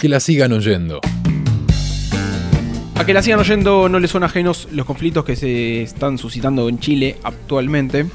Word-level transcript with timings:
que 0.00 0.08
la 0.08 0.18
sigan 0.18 0.52
oyendo. 0.52 1.00
A 2.96 3.04
que 3.04 3.12
la 3.12 3.22
sigan 3.22 3.38
oyendo 3.38 3.90
no 3.90 3.98
les 3.98 4.10
son 4.10 4.24
ajenos 4.24 4.66
los 4.72 4.86
conflictos 4.86 5.26
que 5.26 5.36
se 5.36 5.82
están 5.82 6.16
suscitando 6.16 6.70
en 6.70 6.78
Chile 6.78 7.18
actualmente. 7.22 8.06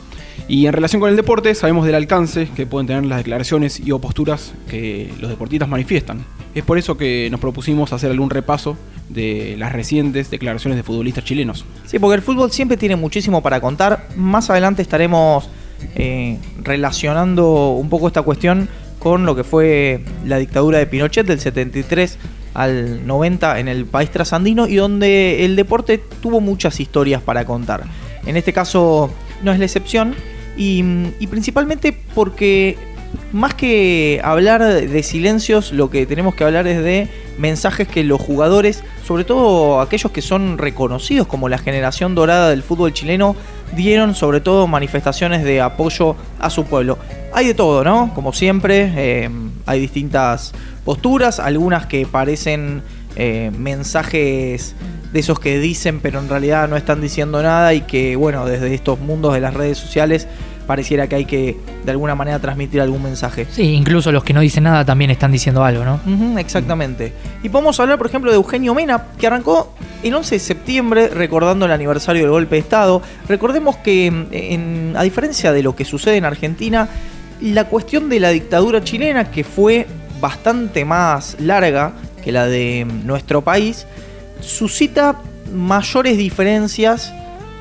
Y 0.48 0.66
en 0.66 0.74
relación 0.74 1.00
con 1.00 1.12
el 1.12 1.16
deporte, 1.16 1.54
sabemos 1.54 1.86
del 1.86 1.94
alcance 1.94 2.50
que 2.56 2.66
pueden 2.66 2.88
tener 2.88 3.06
las 3.06 3.20
declaraciones 3.20 3.80
y 3.80 3.92
o 3.92 4.00
posturas 4.00 4.54
que 4.68 5.14
los 5.20 5.30
deportistas 5.30 5.70
manifiestan. 5.70 6.26
Es 6.56 6.64
por 6.64 6.80
eso 6.80 6.98
que 6.98 7.30
nos 7.30 7.40
propusimos 7.40 7.94
hacer 7.94 8.10
algún 8.10 8.32
repaso 8.32 8.76
de 9.10 9.56
las 9.60 9.72
recientes 9.72 10.32
declaraciones 10.32 10.78
de 10.78 10.84
futbolistas 10.84 11.24
chilenos. 11.24 11.66
Sí, 11.86 12.00
porque 12.00 12.16
el 12.16 12.22
fútbol 12.24 12.52
siempre 12.52 12.78
tiene 12.78 12.96
muchísimo 12.96 13.44
para 13.44 13.62
contar. 13.62 14.08
Más 14.16 14.50
adelante 14.50 14.82
estaremos 14.82 15.48
eh, 15.96 16.40
relacionando 16.64 17.74
un 17.74 17.90
poco 17.90 18.08
esta 18.08 18.24
cuestión 18.24 18.70
con 19.06 19.24
lo 19.24 19.36
que 19.36 19.44
fue 19.44 20.00
la 20.26 20.40
dictadura 20.40 20.80
de 20.80 20.88
Pinochet 20.88 21.28
del 21.28 21.40
73 21.40 22.18
al 22.56 23.06
90 23.06 23.60
en 23.60 23.68
el 23.68 23.86
país 23.86 24.10
trasandino 24.10 24.66
y 24.66 24.78
donde 24.78 25.46
el 25.46 25.56
deporte 25.56 26.02
tuvo 26.24 26.42
muchas 26.42 26.80
historias 26.80 27.22
para 27.22 27.46
contar. 27.46 27.84
En 28.26 28.36
este 28.36 28.52
caso 28.52 29.12
no 29.44 29.52
es 29.52 29.60
la 29.60 29.66
excepción 29.66 30.16
y, 30.58 30.84
y 31.20 31.28
principalmente 31.28 31.96
porque 32.16 32.80
más 33.32 33.54
que 33.54 34.22
hablar 34.24 34.64
de 34.64 35.04
silencios, 35.04 35.72
lo 35.72 35.92
que 35.92 36.08
tenemos 36.08 36.34
que 36.34 36.44
hablar 36.44 36.66
es 36.66 36.84
de 36.84 37.08
mensajes 37.38 37.88
que 37.88 38.04
los 38.04 38.20
jugadores, 38.20 38.84
sobre 39.06 39.24
todo 39.24 39.82
aquellos 39.82 40.12
que 40.12 40.24
son 40.24 40.58
reconocidos 40.58 41.28
como 41.28 41.48
la 41.48 41.60
generación 41.60 42.16
dorada 42.16 42.50
del 42.50 42.64
fútbol 42.64 42.92
chileno, 42.92 43.36
dieron 43.74 44.16
sobre 44.16 44.42
todo 44.42 44.68
manifestaciones 44.68 45.44
de 45.44 45.62
apoyo 45.62 46.16
a 46.40 46.50
su 46.50 46.66
pueblo. 46.66 46.98
Hay 47.34 47.48
de 47.48 47.54
todo, 47.54 47.84
¿no? 47.84 48.14
Como 48.14 48.34
siempre, 48.34 48.92
eh, 48.96 49.30
hay 49.66 49.80
distintas 49.80 50.54
posturas, 50.84 51.40
algunas 51.40 51.86
que 51.86 52.06
parecen 52.06 52.82
eh, 53.16 53.52
mensajes 53.58 54.76
de 55.14 55.20
esos 55.22 55.40
que 55.40 55.58
dicen 55.60 56.02
pero 56.02 56.20
en 56.20 56.28
realidad 56.28 56.68
no 56.68 56.76
están 56.76 57.00
diciendo 57.00 57.42
nada 57.42 57.74
y 57.74 57.82
que, 57.82 58.18
bueno, 58.18 58.46
desde 58.46 58.74
estos 58.74 59.00
mundos 59.00 59.34
de 59.34 59.40
las 59.40 59.54
redes 59.54 59.78
sociales 59.78 60.28
pareciera 60.66 61.08
que 61.08 61.16
hay 61.16 61.26
que 61.26 61.58
de 61.84 61.92
alguna 61.92 62.16
manera 62.16 62.40
transmitir 62.40 62.82
algún 62.82 63.04
mensaje. 63.04 63.48
Sí, 63.50 63.74
incluso 63.74 64.12
los 64.12 64.24
que 64.24 64.34
no 64.34 64.42
dicen 64.42 64.64
nada 64.64 64.84
también 64.86 65.12
están 65.12 65.32
diciendo 65.32 65.64
algo, 65.64 65.84
¿no? 65.86 66.00
exactamente. 66.40 67.14
Y 67.44 67.50
podemos 67.50 67.80
hablar, 67.80 67.98
por 67.98 68.08
ejemplo, 68.08 68.32
de 68.32 68.38
Eugenio 68.38 68.74
Mena, 68.74 69.08
que 69.18 69.28
arrancó 69.28 69.74
el 70.04 70.14
11 70.14 70.36
de 70.36 70.40
septiembre 70.40 71.08
recordando 71.10 71.66
el 71.66 71.72
aniversario 71.72 72.24
del 72.24 72.32
golpe 72.32 72.56
de 72.56 72.62
Estado. 72.62 73.02
Recordemos 73.28 73.78
que, 73.78 74.94
a 74.96 75.04
diferencia 75.04 75.52
de 75.52 75.64
lo 75.64 75.76
que 75.76 75.86
sucede 75.86 76.18
en 76.18 76.26
Argentina, 76.26 76.90
la 77.42 77.66
cuestión 77.66 78.10
de 78.10 78.20
la 78.20 78.30
dictadura 78.30 78.84
chilena, 78.84 79.32
que 79.32 79.44
fue 79.44 79.88
bastante 80.20 80.86
más 80.86 81.38
larga 81.40 81.94
que 82.24 82.32
la 82.32 82.48
de 82.48 82.88
nuestro 83.04 83.42
país, 83.44 83.86
suscita 84.42 85.22
mayores 85.54 86.18
diferencias 86.18 87.14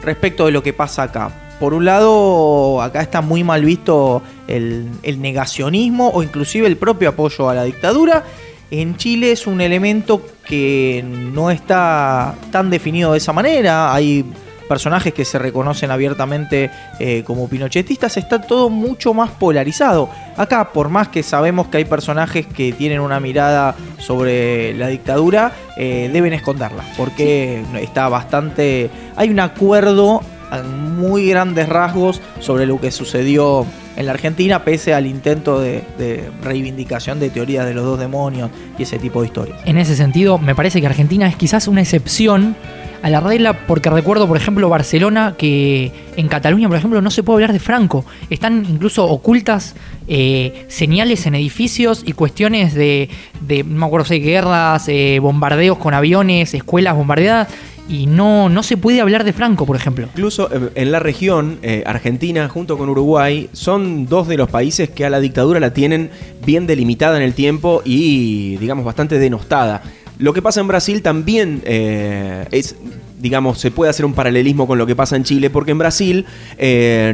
respecto 0.03 0.47
de 0.47 0.53
lo 0.53 0.63
que 0.63 0.73
pasa 0.73 1.05
acá 1.05 1.44
por 1.61 1.75
un 1.75 1.85
lado, 1.85 2.83
acá 2.83 3.01
está 3.01 3.21
muy 3.21 3.45
mal 3.45 3.65
visto 3.65 4.23
el, 4.49 4.91
negacionismo 5.21 6.11
o 6.11 6.23
inclusive 6.23 6.67
el 6.67 6.77
propio 6.77 7.11
apoyo 7.11 7.49
a 7.49 7.55
la 7.55 7.65
dictadura. 7.65 8.25
En 8.71 8.97
Chile 8.97 9.33
es 9.33 9.47
un 9.47 9.61
elemento 9.61 10.23
que 10.47 11.05
no 11.07 11.51
está 11.51 12.35
tan 12.51 12.71
definido 12.71 13.13
de 13.13 13.19
esa 13.19 13.33
manera. 13.33 13.95
Hay 13.95 14.25
personajes 14.69 15.13
que 15.13 15.25
se 15.25 15.39
reconocen 15.39 15.91
abiertamente 15.91 16.71
eh, 16.99 17.23
como 17.25 17.49
pinochetistas, 17.49 18.17
está 18.17 18.41
todo 18.41 18.71
mucho 18.71 19.15
más 19.15 19.31
polarizado. 19.31 20.09
Acá, 20.37 20.73
por 20.73 20.89
más 20.89 21.09
que 21.09 21.23
sabemos 21.23 21.69
que 21.69 21.79
hay 21.79 21.85
personajes 21.85 22.47
que 22.47 22.73
tienen 22.73 23.01
una 23.01 23.21
mirada 23.21 23.75
sobre 23.99 24.75
la 24.75 24.89
dictadura, 24.89 25.53
eh, 25.77 26.11
deben 26.13 26.33
esconderla, 26.33 26.85
porque 26.97 27.63
está 27.81 28.09
bastante... 28.09 28.91
Hay 29.17 29.29
un 29.29 29.41
acuerdo 29.41 30.23
muy 30.63 31.29
grandes 31.29 31.69
rasgos 31.69 32.21
sobre 32.41 32.67
lo 32.67 32.81
que 32.81 32.91
sucedió 32.91 33.67
en 33.97 34.07
la 34.07 34.13
Argentina, 34.13 34.65
pese 34.65 34.95
al 34.95 35.07
intento 35.07 35.61
de, 35.61 35.83
reivindicación 36.43 37.21
de 37.21 37.31
teorías 37.31 37.67
de 37.67 37.75
los 37.75 37.85
dos 37.85 37.99
demonios 37.99 38.51
y 38.79 38.83
ese 38.83 38.99
tipo 38.99 39.21
de 39.21 39.27
historias. 39.27 39.59
En 39.65 39.79
ese 39.79 39.97
sentido, 39.97 40.39
me 40.39 40.55
parece 40.55 40.81
que 40.81 40.87
Argentina 40.87 41.29
es 41.29 41.37
quizás 41.37 41.69
una 41.69 41.81
excepción 41.81 42.57
a 43.03 43.11
la 43.11 43.21
regla 43.21 43.67
porque 43.67 43.91
recuerdo, 43.91 44.27
por 44.27 44.37
ejemplo, 44.39 44.69
Barcelona, 44.71 45.35
que 45.37 45.93
en 46.17 46.27
Cataluña, 46.27 46.69
por 46.69 46.79
ejemplo, 46.79 47.03
no 47.03 47.11
se 47.11 47.23
puede 47.23 47.37
hablar 47.37 47.53
de 47.53 47.59
Franco. 47.59 48.05
Están 48.31 48.65
incluso 48.67 49.05
ocultas 49.05 49.75
eh, 50.09 50.65
señales 50.69 51.27
en 51.27 51.35
edificios 51.35 52.03
y 52.07 52.13
cuestiones 52.13 52.73
de, 52.73 53.11
no 53.67 53.79
me 53.79 53.87
acuerdo 53.87 54.07
si 54.07 54.21
guerras, 54.21 54.89
eh, 54.89 55.19
bombardeos 55.21 55.77
con 55.77 55.93
aviones, 55.93 56.55
escuelas 56.55 56.97
bombardeadas 56.97 57.49
y 57.89 58.07
no, 58.07 58.49
no 58.49 58.63
se 58.63 58.77
puede 58.77 59.01
hablar 59.01 59.25
de 59.25 59.33
Franco, 59.33 59.67
por 59.67 59.77
ejemplo. 59.77 60.07
Incluso 60.07 60.49
eh, 60.53 60.71
en 60.75 60.93
la 60.93 61.01
región, 61.01 61.59
eh, 61.63 61.83
Argentina 61.87 62.49
junto 62.49 62.79
con 62.79 62.89
Uruguay 62.89 63.49
son 63.53 64.07
dos 64.07 64.29
de 64.29 64.37
los 64.37 64.49
países 64.49 64.91
que 64.91 65.05
a 65.05 65.11
la 65.11 65.21
dictadura 65.21 65.61
la 65.61 65.73
tienen 65.73 66.11
bien 66.45 66.67
delimitada 66.67 67.17
en 67.17 67.23
el 67.23 67.35
tiempo 67.35 67.83
y, 67.85 68.57
digamos, 68.57 68.85
bastante 68.85 69.19
denostada. 69.19 69.83
Lo 70.19 70.33
que 70.33 70.43
pasa 70.43 70.61
en 70.61 70.69
Brasil 70.69 71.03
también 71.03 71.63
eh, 71.65 72.47
es 72.53 72.77
digamos, 73.19 73.59
se 73.59 73.71
puede 73.71 73.89
hacer 73.89 74.05
un 74.05 74.13
paralelismo 74.13 74.67
con 74.67 74.77
lo 74.77 74.87
que 74.87 74.95
pasa 74.95 75.17
en 75.17 75.25
Chile, 75.25 75.49
porque 75.49 75.71
en 75.71 75.79
Brasil 75.79 76.27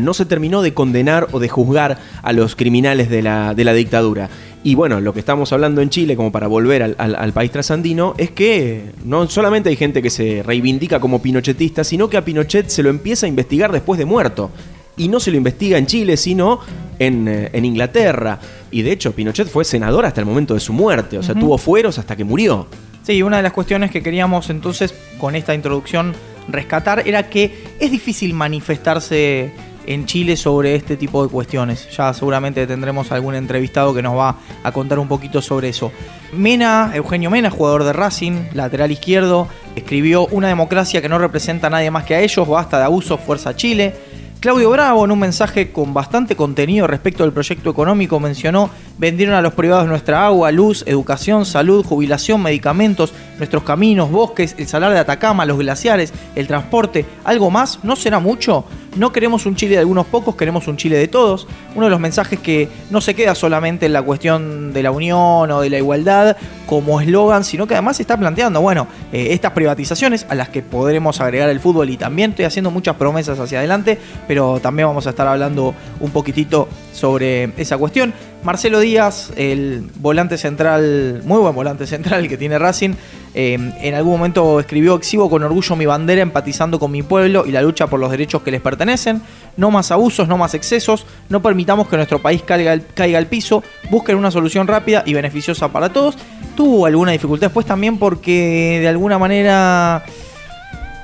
no 0.01 0.13
se 0.13 0.25
terminó 0.25 0.61
de 0.61 0.75
condenar 0.75 1.29
o 1.31 1.39
de 1.39 1.49
juzgar 1.49 1.99
a 2.23 2.33
los 2.33 2.57
criminales 2.57 3.09
de 3.09 3.23
la, 3.23 3.55
de 3.55 3.63
la 3.63 3.73
dictadura. 3.75 4.29
Y 4.63 4.75
bueno, 4.75 5.01
lo 5.01 5.15
que 5.15 5.21
estamos 5.21 5.53
hablando 5.53 5.81
en 5.81 5.89
Chile, 5.89 6.17
como 6.17 6.31
para 6.31 6.47
volver 6.47 6.95
al, 6.99 7.33
país 7.33 7.51
trasandino, 7.51 8.15
es 8.19 8.31
que 8.31 8.91
no 9.05 9.27
solamente 9.27 9.71
hay 9.71 9.77
gente 9.77 10.03
que 10.03 10.11
se 10.11 10.43
reivindica 10.43 11.01
como 11.01 11.23
pinochetista, 11.23 11.83
sino 11.83 12.11
que 12.11 12.19
a 12.19 12.25
Pinochet 12.25 12.69
se 12.69 12.83
lo 12.83 12.91
empieza 12.91 13.25
a 13.25 13.29
investigar 13.29 13.73
después 13.73 13.97
de 13.99 14.05
muerto. 14.05 14.51
Y 14.99 15.09
no 15.09 15.19
se 15.19 15.31
lo 15.31 15.39
investiga 15.39 15.79
en 15.79 15.87
Chile, 15.87 16.19
sino 16.19 16.61
en, 16.99 17.27
eh, 17.27 17.51
Inglaterra. 17.55 18.39
Y 18.71 18.83
de 18.83 18.93
hecho, 18.93 19.13
Pinochet 19.13 19.49
fue 19.49 19.65
senador 19.65 20.05
hasta 20.05 20.21
el 20.21 20.27
momento 20.27 20.53
de 20.53 20.61
su 20.61 20.75
muerte, 20.75 21.17
o 21.17 21.23
sea, 21.23 21.35
tuvo 21.35 21.57
fueros 21.57 21.99
hasta 21.99 22.15
que 22.15 22.25
murió. 22.25 22.67
Sí, 23.03 23.23
una 23.23 23.39
de 23.39 23.43
las 23.43 23.53
cuestiones 23.55 23.91
que 23.91 24.03
queríamos 24.03 24.51
entonces 24.51 24.95
con 25.19 25.37
esta 25.37 25.55
introducción 25.55 26.13
rescatar 26.49 27.09
era 27.09 27.31
que 27.31 27.65
es 27.81 27.91
difícil 27.91 28.35
manifestarse 28.35 29.53
en 29.87 30.07
Chile 30.07 30.37
sobre 30.37 30.75
este 30.75 30.97
tipo 30.97 31.23
de 31.23 31.31
cuestiones. 31.31 31.89
Ya 31.97 32.13
seguramente 32.15 32.67
tendremos 32.67 33.11
algún 33.13 33.35
entrevistado 33.35 33.95
que 33.95 34.03
nos 34.03 34.17
va 34.17 34.37
a 34.63 34.73
contar 34.73 34.99
un 34.99 35.09
poquito 35.09 35.43
sobre 35.43 35.69
eso. 35.69 35.93
Mena, 36.33 36.93
Eugenio 36.95 37.31
Mena, 37.31 37.51
jugador 37.51 37.85
de 37.85 37.93
Racing, 37.93 38.51
lateral 38.55 38.91
izquierdo, 38.91 39.49
escribió 39.77 40.27
Una 40.27 40.49
democracia 40.49 41.03
que 41.03 41.09
no 41.09 41.19
representa 41.19 41.67
a 41.67 41.71
nadie 41.71 41.91
más 41.91 42.05
que 42.05 42.15
a 42.15 42.21
ellos, 42.21 42.47
basta 42.47 42.79
de 42.79 42.85
abuso, 42.85 43.19
fuerza 43.19 43.57
Chile. 43.57 43.95
Claudio 44.41 44.71
Bravo, 44.71 45.05
en 45.05 45.11
un 45.11 45.19
mensaje 45.19 45.71
con 45.71 45.93
bastante 45.93 46.35
contenido 46.35 46.87
respecto 46.87 47.25
al 47.25 47.33
proyecto 47.33 47.69
económico, 47.69 48.19
mencionó, 48.19 48.71
vendieron 49.01 49.35
a 49.35 49.41
los 49.41 49.55
privados 49.55 49.89
nuestra 49.89 50.27
agua, 50.27 50.53
luz, 50.53 50.85
educación, 50.87 51.47
salud, 51.47 51.85
jubilación, 51.85 52.43
medicamentos, 52.43 53.15
nuestros 53.39 53.63
caminos, 53.63 54.11
bosques, 54.11 54.55
el 54.59 54.69
salar 54.69 54.93
de 54.93 54.99
Atacama, 54.99 55.47
los 55.47 55.59
glaciares, 55.59 56.13
el 56.37 56.47
transporte, 56.47 57.07
algo 57.25 57.51
más, 57.51 57.81
¿no 57.83 57.97
será 57.97 58.21
mucho? 58.21 58.67
No 58.97 59.13
queremos 59.13 59.47
un 59.47 59.57
Chile 59.57 59.77
de 59.77 59.81
algunos 59.81 60.05
pocos, 60.07 60.37
queremos 60.37 60.69
un 60.69 60.77
Chile 60.77 60.99
de 60.99 61.09
todos. 61.09 61.47
Uno 61.77 61.87
de 61.87 61.91
los 61.91 62.01
mensajes 62.01 62.41
que 62.41 62.69
no 62.91 63.01
se 63.01 63.15
queda 63.15 63.35
solamente 63.35 63.87
en 63.87 63.93
la 63.93 64.03
cuestión 64.03 64.73
de 64.73 64.83
la 64.83 64.91
unión 64.91 65.51
o 65.51 65.61
de 65.61 65.71
la 65.71 65.79
igualdad 65.79 66.37
como 66.67 67.01
eslogan, 67.01 67.45
sino 67.45 67.67
que 67.67 67.75
además 67.75 68.01
está 68.01 68.19
planteando, 68.19 68.61
bueno, 68.61 68.89
eh, 69.13 69.29
estas 69.31 69.53
privatizaciones 69.53 70.27
a 70.29 70.35
las 70.35 70.49
que 70.49 70.63
podremos 70.63 71.21
agregar 71.21 71.49
el 71.51 71.61
fútbol 71.61 71.89
y 71.89 71.97
también 71.97 72.31
estoy 72.31 72.45
haciendo 72.45 72.71
muchas 72.71 72.97
promesas 72.97 73.39
hacia 73.39 73.59
adelante, 73.59 73.99
pero 74.29 74.61
también 74.61 74.89
vamos 74.89 75.07
a 75.07 75.11
estar 75.11 75.27
hablando 75.27 75.75
un 76.01 76.11
poquitito 76.11 76.69
sobre 76.93 77.51
esa 77.57 77.79
cuestión. 77.79 78.13
Marcelo 78.43 78.81
Díaz, 78.81 79.33
el 79.37 79.85
volante 79.97 80.39
central, 80.39 81.23
muy 81.25 81.39
buen 81.41 81.55
volante 81.55 81.87
central 81.87 82.27
que 82.29 82.39
tiene 82.39 82.59
Racing, 82.59 82.95
eh, 83.35 83.59
en 83.81 83.95
algún 83.95 84.15
momento 84.15 84.59
escribió 84.59 84.97
exhibo 84.97 85.31
con 85.31 85.43
orgullo 85.43 85.77
mi 85.77 85.87
bandera 85.87 86.23
empatizando 86.23 86.81
con 86.81 86.91
mi 86.91 87.03
pueblo 87.03 87.45
y 87.47 87.53
la 87.53 87.63
lucha 87.63 87.87
por 87.87 88.01
los 88.01 88.11
derechos 88.11 88.43
que 88.43 88.51
les 88.51 88.61
pertenecen. 88.61 89.23
No 89.57 89.71
más 89.71 89.91
abusos, 89.91 90.27
no 90.27 90.39
más 90.39 90.55
excesos, 90.55 91.07
no 91.29 91.43
permitamos 91.43 91.87
que 91.89 91.97
nuestro 91.97 92.21
país 92.21 92.43
caiga, 92.43 92.79
caiga 92.95 93.19
al 93.19 93.27
piso, 93.27 93.63
busquen 93.91 94.17
una 94.17 94.31
solución 94.31 94.67
rápida 94.67 95.03
y 95.07 95.15
beneficiosa 95.15 95.69
para 95.69 95.91
todos. 95.91 96.17
Tuvo 96.57 96.87
alguna 96.87 97.13
dificultad 97.13 97.49
después 97.49 97.67
también 97.67 97.99
porque 97.99 98.79
de 98.81 98.89
alguna 98.89 99.19
manera 99.19 100.03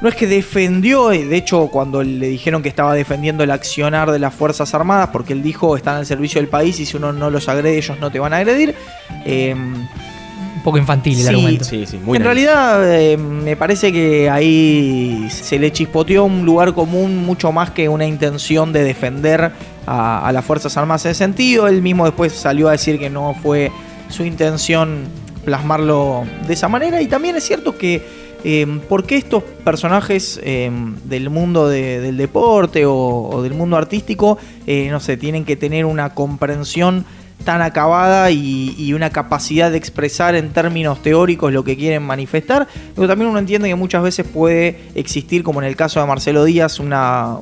no 0.01 0.09
es 0.09 0.15
que 0.15 0.27
defendió, 0.27 1.09
de 1.09 1.37
hecho 1.37 1.69
cuando 1.69 2.03
le 2.03 2.29
dijeron 2.29 2.63
que 2.63 2.69
estaba 2.69 2.95
defendiendo 2.95 3.45
el 3.45 3.51
accionar 3.51 4.11
de 4.11 4.19
las 4.19 4.35
Fuerzas 4.35 4.75
Armadas, 4.75 5.11
porque 5.13 5.33
él 5.33 5.43
dijo 5.43 5.77
están 5.77 5.97
al 5.97 6.07
servicio 6.07 6.41
del 6.41 6.49
país 6.49 6.79
y 6.81 6.87
si 6.87 6.97
uno 6.97 7.13
no 7.13 7.31
los 7.31 7.49
agrede 7.49 7.79
ellos 7.79 7.99
no 8.01 8.11
te 8.11 8.19
van 8.19 8.33
a 8.35 8.39
agredir. 8.39 8.75
Eh, 9.25 9.55
un 9.55 10.63
poco 10.63 10.79
infantil 10.79 11.21
el 11.21 11.29
argumento. 11.29 11.65
Sí, 11.65 11.87
sí, 11.87 11.99
muy 11.99 12.17
en 12.17 12.25
realidad 12.25 12.93
eh, 12.93 13.17
me 13.17 13.57
parece 13.57 13.93
que 13.93 14.29
ahí 14.29 15.29
se 15.31 15.59
le 15.59 15.73
chispoteó 15.73 16.25
un 16.25 16.45
lugar 16.45 16.75
común 16.75 17.25
mucho 17.25 17.53
más 17.53 17.71
que 17.71 17.89
una 17.89 18.05
intención 18.05 18.73
de 18.73 18.83
defender 18.83 19.53
a, 19.87 20.27
a 20.27 20.33
las 20.33 20.45
Fuerzas 20.45 20.77
Armadas 20.77 21.05
en 21.07 21.13
ese 21.13 21.19
sentido. 21.19 21.69
Él 21.69 21.83
mismo 21.83 22.05
después 22.05 22.33
salió 22.33 22.69
a 22.69 22.73
decir 22.73 22.99
que 22.99 23.09
no 23.09 23.35
fue 23.41 23.71
su 24.09 24.25
intención 24.25 25.05
plasmarlo 25.47 26.25
de 26.47 26.53
esa 26.53 26.69
manera. 26.69 27.01
Y 27.01 27.07
también 27.07 27.37
es 27.37 27.45
cierto 27.45 27.79
que 27.79 28.26
eh, 28.49 28.65
por 28.89 29.05
qué 29.05 29.17
estos 29.17 29.43
personajes 29.65 30.39
eh, 30.45 30.71
del 31.05 31.31
mundo 31.31 31.69
de- 31.69 31.99
del 32.01 32.17
deporte 32.17 32.85
o, 32.87 33.41
del 33.43 33.55
mundo 33.55 33.77
artístico, 33.77 34.39
eh, 34.69 34.87
no 34.89 35.01
sé, 35.01 35.17
tienen 35.17 35.45
que 35.45 35.57
tener 35.57 35.85
una 35.85 36.15
comprensión 36.15 37.05
tan 37.45 37.61
acabada 37.61 38.31
y, 38.31 38.75
y 38.79 38.93
una 38.93 39.11
capacidad 39.11 39.71
de 39.73 39.77
expresar 39.79 40.37
en 40.37 40.51
términos 40.53 41.03
teóricos 41.03 41.53
lo 41.53 41.65
que 41.65 41.77
quieren 41.77 42.05
manifestar. 42.05 42.69
Pero 42.95 43.09
también 43.09 43.29
uno 43.31 43.41
entiende 43.41 43.69
que 43.69 43.75
muchas 43.75 44.03
veces 44.05 44.25
puede 44.27 44.79
existir, 44.95 45.43
como 45.43 45.61
en 45.61 45.67
el 45.67 45.75
caso 45.75 45.99
de 46.01 46.07
Marcelo 46.07 46.45
Díaz, 46.45 46.79
una 46.79 47.39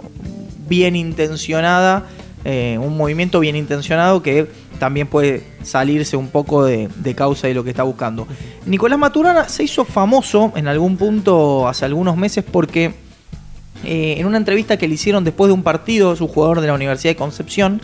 bien 0.69 0.97
intencionada, 0.97 2.05
eh, 2.47 2.79
un 2.81 2.97
movimiento 2.97 3.41
bien 3.41 3.57
intencionado 3.57 4.23
que 4.23 4.47
también 4.79 5.07
puede 5.07 5.43
salirse 5.63 6.17
un 6.17 6.29
poco 6.29 6.65
de, 6.65 6.89
causa 7.17 7.47
de 7.47 7.55
lo 7.55 7.65
que 7.65 7.71
está 7.71 7.83
buscando. 7.83 8.27
Nicolás 8.67 8.99
Maturana 8.99 9.49
se 9.49 9.65
hizo 9.65 9.85
famoso 9.85 10.53
en 10.57 10.69
algún 10.69 10.97
punto 10.97 11.69
hace 11.69 11.85
algunos 11.85 12.17
meses 12.17 12.45
porque 12.45 12.95
eh, 13.85 14.17
en 14.19 14.27
una 14.27 14.39
entrevista 14.39 14.77
que 14.77 14.89
le 14.89 14.95
hicieron 14.95 15.25
después 15.25 15.49
de 15.49 15.55
un 15.55 15.63
partido, 15.63 16.13
es 16.13 16.21
un 16.21 16.29
jugador 16.29 16.61
de 16.61 16.67
la 16.69 16.75
Universidad 16.75 17.13
de 17.13 17.17
Concepción, 17.17 17.81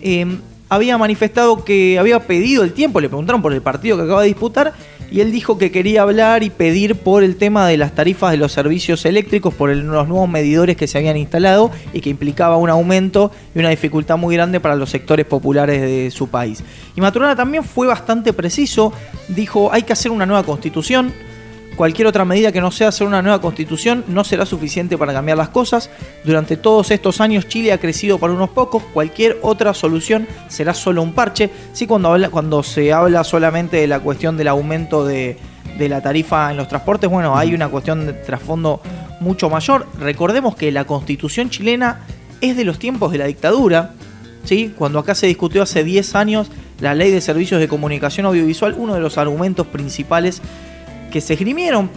eh, 0.00 0.38
había 0.68 0.98
manifestado 0.98 1.64
que 1.64 1.98
había 1.98 2.20
pedido 2.20 2.62
el 2.64 2.72
tiempo, 2.72 3.00
le 3.00 3.08
preguntaron 3.08 3.42
por 3.42 3.52
el 3.52 3.62
partido 3.62 3.96
que 3.96 4.04
acaba 4.04 4.22
de 4.22 4.28
disputar, 4.28 4.74
y 5.10 5.20
él 5.20 5.32
dijo 5.32 5.58
que 5.58 5.70
quería 5.70 6.02
hablar 6.02 6.42
y 6.42 6.50
pedir 6.50 6.96
por 6.96 7.22
el 7.22 7.36
tema 7.36 7.66
de 7.66 7.76
las 7.76 7.94
tarifas 7.94 8.30
de 8.30 8.36
los 8.36 8.52
servicios 8.52 9.04
eléctricos, 9.04 9.54
por 9.54 9.74
los 9.74 10.08
nuevos 10.08 10.28
medidores 10.28 10.76
que 10.76 10.86
se 10.86 10.98
habían 10.98 11.16
instalado 11.16 11.70
y 11.92 12.00
que 12.00 12.10
implicaba 12.10 12.56
un 12.56 12.70
aumento 12.70 13.30
y 13.54 13.58
una 13.58 13.70
dificultad 13.70 14.16
muy 14.16 14.34
grande 14.34 14.60
para 14.60 14.76
los 14.76 14.90
sectores 14.90 15.26
populares 15.26 15.80
de 15.80 16.10
su 16.10 16.28
país. 16.28 16.62
Y 16.96 17.00
Maturana 17.00 17.36
también 17.36 17.64
fue 17.64 17.86
bastante 17.86 18.32
preciso, 18.32 18.92
dijo 19.28 19.72
hay 19.72 19.82
que 19.82 19.92
hacer 19.92 20.10
una 20.10 20.26
nueva 20.26 20.42
constitución, 20.42 21.12
Cualquier 21.76 22.06
otra 22.06 22.24
medida 22.24 22.52
que 22.52 22.60
no 22.60 22.70
sea 22.70 22.88
hacer 22.88 23.06
una 23.06 23.20
nueva 23.20 23.40
constitución 23.40 24.04
no 24.06 24.22
será 24.22 24.46
suficiente 24.46 24.96
para 24.96 25.12
cambiar 25.12 25.36
las 25.36 25.48
cosas. 25.48 25.90
Durante 26.24 26.56
todos 26.56 26.90
estos 26.92 27.20
años 27.20 27.48
Chile 27.48 27.72
ha 27.72 27.78
crecido 27.78 28.18
para 28.18 28.32
unos 28.32 28.50
pocos. 28.50 28.82
Cualquier 28.92 29.38
otra 29.42 29.74
solución 29.74 30.28
será 30.48 30.72
solo 30.72 31.02
un 31.02 31.12
parche. 31.14 31.50
Sí, 31.72 31.86
cuando, 31.86 32.12
habla, 32.12 32.30
cuando 32.30 32.62
se 32.62 32.92
habla 32.92 33.24
solamente 33.24 33.78
de 33.78 33.88
la 33.88 33.98
cuestión 33.98 34.36
del 34.36 34.48
aumento 34.48 35.04
de, 35.04 35.36
de 35.76 35.88
la 35.88 36.00
tarifa 36.00 36.50
en 36.52 36.56
los 36.58 36.68
transportes, 36.68 37.10
bueno, 37.10 37.36
hay 37.36 37.54
una 37.54 37.68
cuestión 37.68 38.06
de 38.06 38.12
trasfondo 38.12 38.80
mucho 39.18 39.50
mayor. 39.50 39.86
Recordemos 39.98 40.54
que 40.54 40.70
la 40.70 40.84
constitución 40.84 41.50
chilena 41.50 42.02
es 42.40 42.56
de 42.56 42.64
los 42.64 42.78
tiempos 42.78 43.10
de 43.10 43.18
la 43.18 43.24
dictadura. 43.26 43.94
¿sí? 44.44 44.72
Cuando 44.76 45.00
acá 45.00 45.16
se 45.16 45.26
discutió 45.26 45.62
hace 45.62 45.82
10 45.82 46.14
años 46.14 46.50
la 46.80 46.94
ley 46.94 47.10
de 47.10 47.20
servicios 47.20 47.60
de 47.60 47.68
comunicación 47.68 48.26
audiovisual, 48.26 48.74
uno 48.76 48.94
de 48.94 49.00
los 49.00 49.18
argumentos 49.18 49.66
principales 49.66 50.42
que 51.14 51.20
se 51.20 51.34
esgrimieron, 51.34 51.90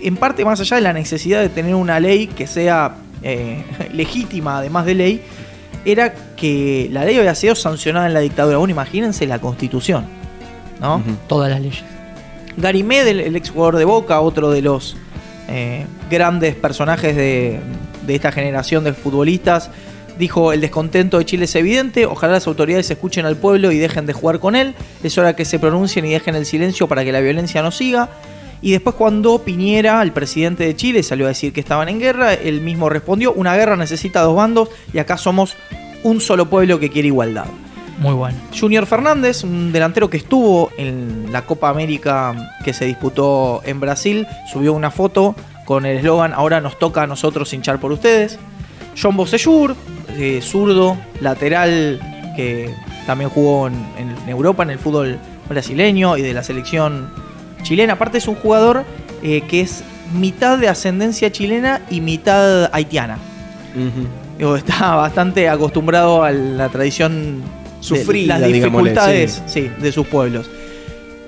en 0.00 0.16
parte 0.16 0.46
más 0.46 0.58
allá 0.58 0.76
de 0.76 0.82
la 0.82 0.94
necesidad 0.94 1.42
de 1.42 1.50
tener 1.50 1.74
una 1.74 2.00
ley 2.00 2.26
que 2.26 2.46
sea 2.46 2.96
eh, 3.22 3.62
legítima, 3.92 4.56
además 4.56 4.86
de 4.86 4.94
ley, 4.94 5.22
era 5.84 6.14
que 6.14 6.88
la 6.90 7.04
ley 7.04 7.18
había 7.18 7.34
sido 7.34 7.54
sancionada 7.54 8.06
en 8.06 8.14
la 8.14 8.20
dictadura. 8.20 8.56
Bueno, 8.56 8.72
imagínense 8.72 9.26
la 9.26 9.40
constitución, 9.40 10.06
¿no? 10.80 11.02
Todas 11.28 11.50
las 11.50 11.60
leyes. 11.60 11.84
Gary 12.56 12.82
Medel, 12.82 13.20
el 13.20 13.36
ex 13.36 13.50
jugador 13.50 13.76
de 13.76 13.84
Boca, 13.84 14.22
otro 14.22 14.50
de 14.50 14.62
los 14.62 14.96
eh, 15.50 15.84
grandes 16.10 16.54
personajes 16.54 17.14
de, 17.14 17.60
de 18.06 18.14
esta 18.14 18.32
generación 18.32 18.84
de 18.84 18.94
futbolistas, 18.94 19.68
dijo: 20.18 20.54
El 20.54 20.62
descontento 20.62 21.18
de 21.18 21.26
Chile 21.26 21.44
es 21.44 21.54
evidente. 21.56 22.06
Ojalá 22.06 22.32
las 22.32 22.46
autoridades 22.46 22.90
escuchen 22.90 23.26
al 23.26 23.36
pueblo 23.36 23.70
y 23.70 23.76
dejen 23.76 24.06
de 24.06 24.14
jugar 24.14 24.38
con 24.38 24.56
él. 24.56 24.74
Es 25.02 25.18
hora 25.18 25.36
que 25.36 25.44
se 25.44 25.58
pronuncien 25.58 26.06
y 26.06 26.12
dejen 26.12 26.36
el 26.36 26.46
silencio 26.46 26.88
para 26.88 27.04
que 27.04 27.12
la 27.12 27.20
violencia 27.20 27.60
no 27.60 27.70
siga. 27.70 28.08
Y 28.62 28.70
después, 28.70 28.94
cuando 28.94 29.40
Piñera, 29.40 30.00
el 30.02 30.12
presidente 30.12 30.64
de 30.64 30.76
Chile, 30.76 31.02
salió 31.02 31.26
a 31.26 31.28
decir 31.28 31.52
que 31.52 31.60
estaban 31.60 31.88
en 31.88 31.98
guerra, 31.98 32.32
él 32.32 32.60
mismo 32.60 32.88
respondió: 32.88 33.32
Una 33.32 33.56
guerra 33.56 33.76
necesita 33.76 34.22
dos 34.22 34.36
bandos 34.36 34.68
y 34.92 34.98
acá 34.98 35.18
somos 35.18 35.56
un 36.04 36.20
solo 36.20 36.48
pueblo 36.48 36.78
que 36.78 36.88
quiere 36.88 37.08
igualdad. 37.08 37.46
Muy 37.98 38.14
bueno. 38.14 38.38
Junior 38.58 38.86
Fernández, 38.86 39.44
un 39.44 39.72
delantero 39.72 40.08
que 40.08 40.16
estuvo 40.16 40.70
en 40.76 41.30
la 41.30 41.42
Copa 41.42 41.68
América 41.68 42.56
que 42.64 42.72
se 42.72 42.84
disputó 42.84 43.62
en 43.64 43.80
Brasil, 43.80 44.26
subió 44.52 44.72
una 44.72 44.90
foto 44.90 45.36
con 45.64 45.86
el 45.86 45.98
eslogan 45.98 46.32
Ahora 46.32 46.60
nos 46.60 46.78
toca 46.78 47.02
a 47.02 47.06
nosotros 47.06 47.52
hinchar 47.52 47.78
por 47.78 47.92
ustedes. 47.92 48.38
John 49.00 49.16
Bosellur, 49.16 49.76
eh, 50.10 50.40
zurdo, 50.42 50.96
lateral, 51.20 52.00
que 52.36 52.74
también 53.06 53.30
jugó 53.30 53.68
en, 53.68 53.74
en 53.96 54.28
Europa 54.28 54.62
en 54.62 54.70
el 54.70 54.78
fútbol 54.78 55.18
brasileño 55.48 56.16
y 56.16 56.22
de 56.22 56.32
la 56.32 56.42
selección 56.42 57.10
chilena. 57.62 57.94
Aparte 57.94 58.18
es 58.18 58.28
un 58.28 58.34
jugador 58.34 58.84
eh, 59.22 59.42
que 59.48 59.60
es 59.60 59.84
mitad 60.14 60.58
de 60.58 60.68
ascendencia 60.68 61.30
chilena 61.32 61.82
y 61.90 62.00
mitad 62.00 62.70
haitiana. 62.74 63.18
Digo, 64.38 64.56
está 64.56 64.94
bastante 64.96 65.48
acostumbrado 65.48 66.22
a 66.22 66.30
la 66.30 66.68
tradición 66.68 67.40
de 67.40 67.46
Sufrida, 67.80 68.38
las 68.38 68.52
dificultades 68.52 69.42
sí, 69.46 69.70
de 69.80 69.92
sus 69.92 70.06
pueblos. 70.06 70.48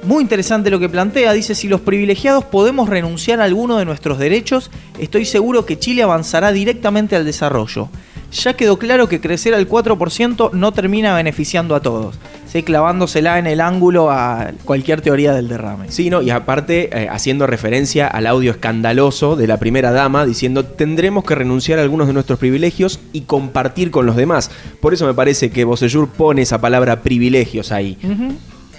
Muy 0.07 0.23
interesante 0.23 0.71
lo 0.71 0.79
que 0.79 0.91
plantea, 0.91 1.33
dice, 1.33 1.55
si 1.55 1.67
los 1.67 1.81
privilegiados 1.81 2.45
podemos 2.45 2.91
renunciar 2.91 3.41
a 3.41 3.45
alguno 3.45 3.79
de 3.79 3.87
nuestros 3.87 4.19
derechos, 4.19 4.71
estoy 4.99 5.25
seguro 5.25 5.65
que 5.65 5.79
Chile 5.79 6.03
avanzará 6.03 6.53
directamente 6.53 7.17
al 7.17 7.25
desarrollo. 7.25 7.89
Ya 8.31 8.55
quedó 8.55 8.79
claro 8.79 9.09
que 9.09 9.21
crecer 9.21 9.55
al 9.55 9.67
4% 9.67 10.53
no 10.53 10.73
termina 10.73 11.15
beneficiando 11.15 11.75
a 11.75 11.81
todos, 11.81 12.19
¿sí? 12.55 12.62
clavándosela 12.62 13.39
en 13.41 13.49
el 13.49 13.61
ángulo 13.61 14.11
a 14.12 14.53
cualquier 14.65 15.01
teoría 15.01 15.33
del 15.33 15.49
derrame. 15.49 15.91
Sí, 15.91 16.09
no, 16.09 16.23
y 16.23 16.31
aparte 16.31 16.89
eh, 16.93 17.09
haciendo 17.11 17.49
referencia 17.49 18.06
al 18.06 18.29
audio 18.29 18.53
escandaloso 18.53 19.35
de 19.35 19.49
la 19.49 19.59
primera 19.59 19.91
dama 19.91 20.25
diciendo 20.25 20.65
tendremos 20.65 21.25
que 21.25 21.35
renunciar 21.35 21.81
a 21.81 21.83
algunos 21.83 22.06
de 22.06 22.12
nuestros 22.12 22.39
privilegios 22.39 23.01
y 23.12 23.23
compartir 23.23 23.91
con 23.91 24.06
los 24.06 24.15
demás. 24.15 24.53
Por 24.81 24.95
eso 24.95 25.05
me 25.05 25.15
parece 25.15 25.51
que 25.51 25.65
Bosellur 25.65 26.09
pone 26.09 26.43
esa 26.43 26.61
palabra 26.61 27.03
privilegios 27.03 27.73
ahí. 27.73 27.99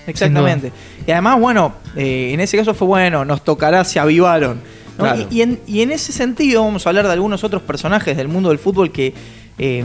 Exactamente. 0.07 0.71
Y 1.05 1.11
además, 1.11 1.39
bueno, 1.39 1.73
eh, 1.97 2.31
en 2.33 2.39
ese 2.39 2.57
caso 2.57 2.73
fue 2.73 2.87
bueno, 2.87 3.25
nos 3.25 3.43
tocará, 3.43 3.83
se 3.83 3.99
avivaron. 3.99 4.61
¿no? 4.97 5.03
Claro. 5.03 5.27
Y, 5.29 5.39
y 5.39 5.41
en, 5.41 5.59
y 5.67 5.81
en 5.81 5.91
ese 5.91 6.13
sentido 6.13 6.63
vamos 6.63 6.85
a 6.85 6.89
hablar 6.89 7.07
de 7.07 7.11
algunos 7.11 7.43
otros 7.43 7.61
personajes 7.61 8.15
del 8.15 8.29
mundo 8.29 8.49
del 8.49 8.59
fútbol 8.59 8.91
que 8.91 9.13
eh, 9.57 9.83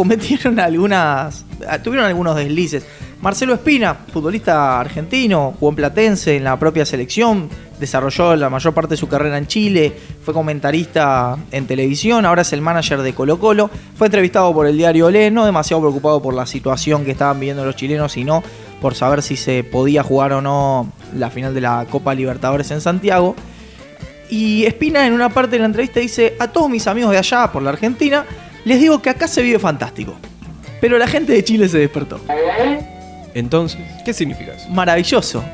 cometieron 0.00 0.58
algunas, 0.60 1.44
ah, 1.68 1.78
tuvieron 1.82 2.06
algunos 2.06 2.34
deslices. 2.34 2.86
Marcelo 3.20 3.52
Espina, 3.52 3.94
futbolista 4.10 4.80
argentino, 4.80 5.54
jugó 5.60 5.72
en 5.72 5.76
Platense 5.76 6.38
en 6.38 6.44
la 6.44 6.58
propia 6.58 6.86
selección, 6.86 7.50
desarrolló 7.78 8.34
la 8.34 8.48
mayor 8.48 8.72
parte 8.72 8.94
de 8.94 8.96
su 8.96 9.08
carrera 9.08 9.36
en 9.36 9.46
Chile, 9.46 9.92
fue 10.24 10.32
comentarista 10.32 11.36
en 11.50 11.66
televisión, 11.66 12.24
ahora 12.24 12.40
es 12.40 12.54
el 12.54 12.62
manager 12.62 13.02
de 13.02 13.12
Colo 13.12 13.38
Colo, 13.38 13.68
fue 13.94 14.06
entrevistado 14.06 14.54
por 14.54 14.66
el 14.66 14.78
diario 14.78 15.08
Olé, 15.08 15.30
no 15.30 15.44
demasiado 15.44 15.82
preocupado 15.82 16.22
por 16.22 16.32
la 16.32 16.46
situación 16.46 17.04
que 17.04 17.10
estaban 17.10 17.38
viviendo 17.38 17.62
los 17.62 17.76
chilenos, 17.76 18.12
sino 18.12 18.42
por 18.80 18.94
saber 18.94 19.20
si 19.20 19.36
se 19.36 19.64
podía 19.64 20.02
jugar 20.02 20.32
o 20.32 20.40
no 20.40 20.90
la 21.14 21.28
final 21.28 21.52
de 21.52 21.60
la 21.60 21.84
Copa 21.90 22.14
Libertadores 22.14 22.70
en 22.70 22.80
Santiago. 22.80 23.36
Y 24.30 24.64
Espina 24.64 25.06
en 25.06 25.12
una 25.12 25.28
parte 25.28 25.56
de 25.56 25.58
la 25.58 25.66
entrevista 25.66 26.00
dice, 26.00 26.36
a 26.38 26.48
todos 26.48 26.70
mis 26.70 26.86
amigos 26.86 27.10
de 27.10 27.18
allá, 27.18 27.52
por 27.52 27.60
la 27.60 27.68
Argentina, 27.68 28.24
les 28.64 28.80
digo 28.80 29.00
que 29.02 29.10
acá 29.10 29.28
se 29.28 29.42
vive 29.42 29.58
fantástico. 29.58 30.14
Pero 30.80 30.98
la 30.98 31.06
gente 31.06 31.32
de 31.32 31.44
Chile 31.44 31.68
se 31.68 31.78
despertó. 31.78 32.20
Entonces, 33.34 33.80
¿Qué 34.04 34.12
significa 34.12 34.52
eso? 34.54 34.68
Maravilloso. 34.70 35.44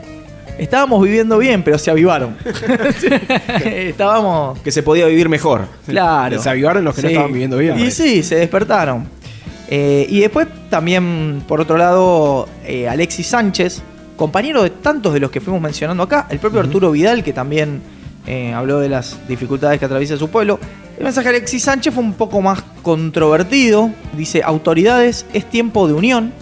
Estábamos 0.58 1.02
viviendo 1.02 1.36
bien, 1.36 1.62
pero 1.62 1.78
se 1.78 1.90
avivaron. 1.90 2.36
Estábamos... 3.64 4.58
que 4.60 4.70
se 4.70 4.82
podía 4.82 5.06
vivir 5.06 5.28
mejor. 5.28 5.66
Claro. 5.86 6.40
Se 6.40 6.48
avivaron 6.48 6.84
los 6.84 6.94
que 6.94 7.02
no 7.02 7.08
estaban 7.08 7.32
viviendo 7.32 7.58
bien, 7.58 7.78
Y 7.78 7.90
sí, 7.90 8.22
se 8.22 8.36
despertaron. 8.36 9.06
Eh, 9.68 10.06
y 10.08 10.20
después 10.20 10.46
también, 10.70 11.42
por 11.46 11.60
otro 11.60 11.76
lado, 11.76 12.48
eh, 12.64 12.88
Alexis 12.88 13.26
Sánchez, 13.26 13.82
compañero 14.16 14.62
de 14.62 14.70
tantos 14.70 15.12
de 15.12 15.20
los 15.20 15.30
que 15.30 15.40
fuimos 15.40 15.60
mencionando 15.60 16.02
acá, 16.04 16.26
el 16.30 16.38
propio 16.38 16.60
Arturo 16.60 16.92
Vidal, 16.92 17.22
que 17.24 17.32
también 17.32 17.82
eh, 18.26 18.52
habló 18.52 18.80
de 18.80 18.88
las 18.88 19.18
dificultades 19.28 19.78
que 19.78 19.84
atraviesa 19.84 20.16
su 20.16 20.30
pueblo. 20.30 20.58
El 20.98 21.04
mensaje 21.04 21.28
de 21.30 21.36
Alexis 21.36 21.62
Sánchez 21.64 21.92
fue 21.94 22.02
un 22.02 22.14
poco 22.14 22.40
más 22.40 22.62
controvertido. 22.82 23.90
Dice, 24.14 24.42
autoridades, 24.42 25.26
es 25.34 25.44
tiempo 25.44 25.86
de 25.86 25.92
unión. 25.94 26.32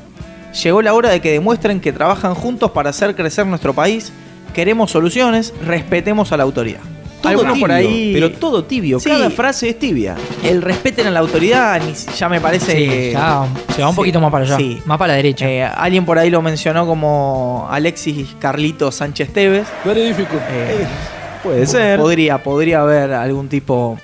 Llegó 0.63 0.81
la 0.83 0.95
hora 0.95 1.11
de 1.11 1.21
que 1.21 1.33
demuestren 1.33 1.81
que 1.81 1.93
trabajan 1.93 2.35
juntos 2.35 2.71
para 2.71 2.91
hacer 2.91 3.17
crecer 3.17 3.47
nuestro 3.47 3.75
país. 3.75 4.13
Queremos 4.55 4.93
soluciones, 4.93 5.53
respetemos 5.67 6.31
a 6.31 6.37
la 6.37 6.45
autoridad. 6.45 6.79
Todo 7.21 7.31
Algunos 7.31 7.55
tibio, 7.55 7.67
por 7.67 7.73
ahí... 7.73 8.11
pero 8.15 8.31
todo 8.33 8.65
tibio. 8.65 9.01
Sí. 9.01 9.09
Cada 9.09 9.31
frase 9.31 9.71
es 9.71 9.79
tibia. 9.79 10.15
El 10.45 10.63
respeten 10.63 11.07
a 11.09 11.11
la 11.11 11.19
autoridad 11.21 11.81
ya 12.17 12.29
me 12.29 12.41
parece. 12.41 12.73
Sí, 12.77 12.89
que- 12.89 13.11
ya 13.13 13.47
se 13.75 13.83
va 13.83 13.89
un 13.89 13.95
sí, 13.95 13.97
poquito 13.97 14.21
más 14.21 14.31
para 14.31 14.45
allá. 14.45 14.57
sí. 14.59 14.81
Más 14.85 14.99
para 14.99 15.15
la 15.15 15.17
derecha. 15.17 15.49
Eh, 15.51 15.65
alguien 15.65 16.05
por 16.05 16.19
ahí 16.19 16.31
lo 16.31 16.43
mencionó 16.43 16.87
como 16.87 17.67
Alexis 17.71 18.37
Carlito 18.39 18.93
Sánchez 18.93 19.33
Tevez. 19.33 19.67
Eh, 19.87 20.87
Puede 21.43 21.67
ser. 21.67 21.99
podría, 21.99 22.43
podría 22.43 22.83
haber 22.83 23.13
algún 23.15 23.49
tipo 23.49 23.99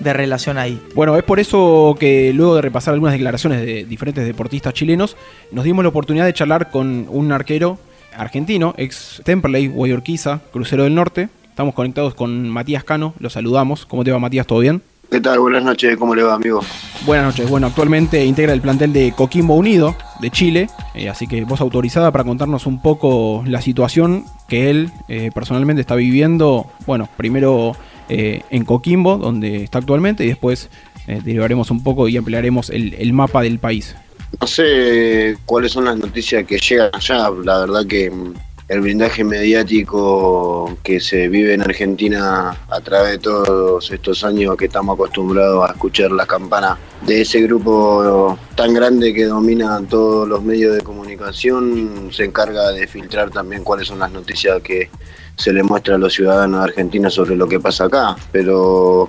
de 0.00 0.12
relación 0.12 0.58
ahí. 0.58 0.80
Bueno, 0.94 1.16
es 1.16 1.24
por 1.24 1.40
eso 1.40 1.96
que 1.98 2.32
luego 2.32 2.56
de 2.56 2.62
repasar 2.62 2.94
algunas 2.94 3.14
declaraciones 3.14 3.64
de 3.64 3.84
diferentes 3.84 4.24
deportistas 4.24 4.74
chilenos, 4.74 5.16
nos 5.52 5.64
dimos 5.64 5.84
la 5.84 5.88
oportunidad 5.88 6.26
de 6.26 6.34
charlar 6.34 6.70
con 6.70 7.06
un 7.08 7.32
arquero 7.32 7.78
argentino, 8.16 8.74
ex 8.76 9.22
Temperley, 9.24 9.68
Guayorquiza, 9.68 10.40
Crucero 10.52 10.84
del 10.84 10.94
Norte. 10.94 11.28
Estamos 11.48 11.74
conectados 11.74 12.14
con 12.14 12.48
Matías 12.50 12.84
Cano, 12.84 13.14
lo 13.18 13.30
saludamos. 13.30 13.86
¿Cómo 13.86 14.04
te 14.04 14.10
va 14.10 14.18
Matías? 14.18 14.46
¿Todo 14.46 14.60
bien? 14.60 14.82
¿Qué 15.10 15.20
tal? 15.20 15.38
Buenas 15.38 15.62
noches, 15.62 15.96
¿cómo 15.96 16.14
le 16.16 16.24
va, 16.24 16.34
amigo? 16.34 16.60
Buenas 17.06 17.26
noches. 17.26 17.48
Bueno, 17.48 17.68
actualmente 17.68 18.24
integra 18.24 18.52
el 18.52 18.60
plantel 18.60 18.92
de 18.92 19.12
Coquimbo 19.16 19.54
Unido 19.54 19.94
de 20.20 20.30
Chile, 20.30 20.68
eh, 20.94 21.08
así 21.08 21.28
que 21.28 21.44
vos 21.44 21.60
autorizada 21.60 22.10
para 22.10 22.24
contarnos 22.24 22.66
un 22.66 22.82
poco 22.82 23.44
la 23.46 23.60
situación 23.60 24.24
que 24.48 24.68
él 24.68 24.90
eh, 25.08 25.30
personalmente 25.32 25.80
está 25.80 25.94
viviendo. 25.94 26.66
Bueno, 26.86 27.08
primero 27.16 27.76
eh, 28.08 28.42
en 28.50 28.64
Coquimbo, 28.64 29.18
donde 29.18 29.64
está 29.64 29.78
actualmente, 29.78 30.24
y 30.24 30.28
después 30.28 30.70
derivaremos 31.06 31.70
un 31.70 31.84
poco 31.84 32.08
y 32.08 32.16
ampliaremos 32.16 32.68
el, 32.68 32.94
el 32.94 33.12
mapa 33.12 33.42
del 33.42 33.60
país. 33.60 33.94
No 34.40 34.46
sé 34.46 35.36
cuáles 35.46 35.72
son 35.72 35.84
las 35.84 35.96
noticias 35.96 36.44
que 36.44 36.58
llegan 36.58 36.90
allá, 36.92 37.30
la 37.44 37.60
verdad 37.60 37.86
que 37.86 38.10
mm, 38.10 38.34
el 38.68 38.80
blindaje 38.80 39.22
mediático 39.22 40.76
que 40.82 40.98
se 40.98 41.28
vive 41.28 41.54
en 41.54 41.62
Argentina 41.62 42.56
a 42.68 42.80
través 42.80 43.12
de 43.12 43.18
todos 43.18 43.90
estos 43.92 44.24
años 44.24 44.56
que 44.56 44.64
estamos 44.64 44.94
acostumbrados 44.94 45.68
a 45.68 45.72
escuchar 45.72 46.10
las 46.10 46.26
campanas 46.26 46.76
de 47.06 47.20
ese 47.20 47.42
grupo 47.42 48.36
tan 48.56 48.74
grande 48.74 49.14
que 49.14 49.26
domina 49.26 49.80
todos 49.88 50.28
los 50.28 50.42
medios 50.42 50.74
de 50.74 50.82
comunicación, 50.82 52.08
se 52.10 52.24
encarga 52.24 52.72
de 52.72 52.88
filtrar 52.88 53.30
también 53.30 53.62
cuáles 53.62 53.86
son 53.86 54.00
las 54.00 54.10
noticias 54.10 54.60
que 54.62 54.90
se 55.36 55.52
le 55.52 55.62
muestra 55.62 55.94
a 55.94 55.98
los 55.98 56.14
ciudadanos 56.14 56.60
de 56.60 56.64
Argentina 56.64 57.08
sobre 57.08 57.36
lo 57.36 57.46
que 57.46 57.60
pasa 57.60 57.84
acá. 57.84 58.16
Pero 58.32 59.08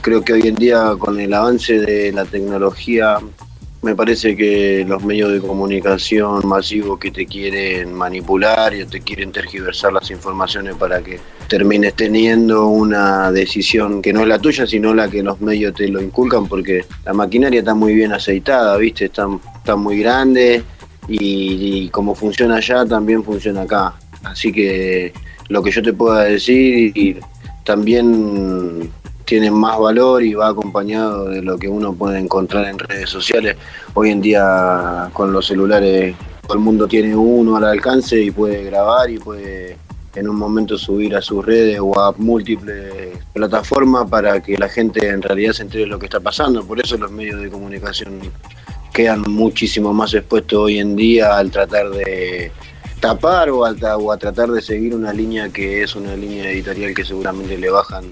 creo 0.00 0.22
que 0.22 0.32
hoy 0.32 0.48
en 0.48 0.54
día 0.54 0.94
con 0.98 1.20
el 1.20 1.34
avance 1.34 1.78
de 1.78 2.10
la 2.12 2.24
tecnología 2.24 3.18
me 3.84 3.94
parece 3.94 4.34
que 4.34 4.84
los 4.88 5.04
medios 5.04 5.30
de 5.32 5.40
comunicación 5.40 6.40
masivos 6.46 6.98
que 6.98 7.10
te 7.10 7.26
quieren 7.26 7.92
manipular 7.92 8.74
y 8.74 8.86
te 8.86 9.00
quieren 9.02 9.30
tergiversar 9.30 9.92
las 9.92 10.10
informaciones 10.10 10.74
para 10.76 11.02
que 11.02 11.20
termines 11.48 11.94
teniendo 11.94 12.68
una 12.68 13.30
decisión 13.30 14.00
que 14.00 14.12
no 14.12 14.22
es 14.22 14.28
la 14.28 14.38
tuya, 14.38 14.66
sino 14.66 14.94
la 14.94 15.10
que 15.10 15.22
los 15.22 15.40
medios 15.40 15.74
te 15.74 15.86
lo 15.88 16.00
inculcan, 16.00 16.48
porque 16.48 16.86
la 17.04 17.12
maquinaria 17.12 17.60
está 17.60 17.74
muy 17.74 17.94
bien 17.94 18.12
aceitada, 18.12 18.76
¿viste? 18.78 19.04
Está, 19.04 19.28
está 19.56 19.76
muy 19.76 19.98
grande 19.98 20.62
y, 21.06 21.84
y 21.84 21.88
como 21.90 22.14
funciona 22.14 22.56
allá, 22.56 22.86
también 22.86 23.22
funciona 23.22 23.62
acá. 23.62 23.94
Así 24.22 24.50
que 24.50 25.12
lo 25.48 25.62
que 25.62 25.70
yo 25.70 25.82
te 25.82 25.92
pueda 25.92 26.24
decir, 26.24 27.20
también 27.64 28.90
tiene 29.24 29.50
más 29.50 29.78
valor 29.78 30.22
y 30.22 30.34
va 30.34 30.48
acompañado 30.48 31.26
de 31.26 31.42
lo 31.42 31.58
que 31.58 31.68
uno 31.68 31.94
puede 31.94 32.18
encontrar 32.18 32.66
en 32.66 32.78
redes 32.78 33.10
sociales. 33.10 33.56
Hoy 33.94 34.10
en 34.10 34.20
día 34.20 35.10
con 35.12 35.32
los 35.32 35.46
celulares 35.46 36.14
todo 36.42 36.54
el 36.54 36.60
mundo 36.60 36.86
tiene 36.86 37.16
uno 37.16 37.56
al 37.56 37.64
alcance 37.64 38.20
y 38.20 38.30
puede 38.30 38.64
grabar 38.64 39.10
y 39.10 39.18
puede 39.18 39.78
en 40.14 40.28
un 40.28 40.36
momento 40.36 40.78
subir 40.78 41.16
a 41.16 41.22
sus 41.22 41.44
redes 41.44 41.78
o 41.80 41.98
a 41.98 42.12
múltiples 42.18 43.18
plataformas 43.32 44.08
para 44.08 44.40
que 44.40 44.56
la 44.56 44.68
gente 44.68 45.08
en 45.08 45.22
realidad 45.22 45.52
se 45.52 45.62
entere 45.62 45.84
de 45.84 45.90
lo 45.90 45.98
que 45.98 46.06
está 46.06 46.20
pasando. 46.20 46.64
Por 46.64 46.80
eso 46.80 46.96
los 46.96 47.10
medios 47.10 47.40
de 47.40 47.50
comunicación 47.50 48.20
quedan 48.92 49.22
muchísimo 49.22 49.92
más 49.92 50.14
expuestos 50.14 50.58
hoy 50.58 50.78
en 50.78 50.94
día 50.94 51.36
al 51.36 51.50
tratar 51.50 51.90
de 51.90 52.52
tapar 53.00 53.50
o, 53.50 53.60
o 53.60 54.12
a 54.12 54.16
tratar 54.16 54.50
de 54.50 54.62
seguir 54.62 54.94
una 54.94 55.12
línea 55.12 55.48
que 55.48 55.82
es 55.82 55.96
una 55.96 56.14
línea 56.14 56.50
editorial 56.50 56.94
que 56.94 57.04
seguramente 57.04 57.58
le 57.58 57.70
bajan 57.70 58.04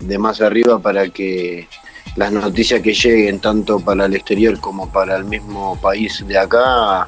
de 0.00 0.18
más 0.18 0.40
arriba 0.40 0.78
para 0.78 1.08
que 1.08 1.68
las 2.16 2.32
noticias 2.32 2.80
que 2.80 2.94
lleguen 2.94 3.40
tanto 3.40 3.80
para 3.80 4.06
el 4.06 4.14
exterior 4.14 4.58
como 4.60 4.90
para 4.90 5.16
el 5.16 5.24
mismo 5.24 5.78
país 5.80 6.24
de 6.26 6.38
acá 6.38 7.06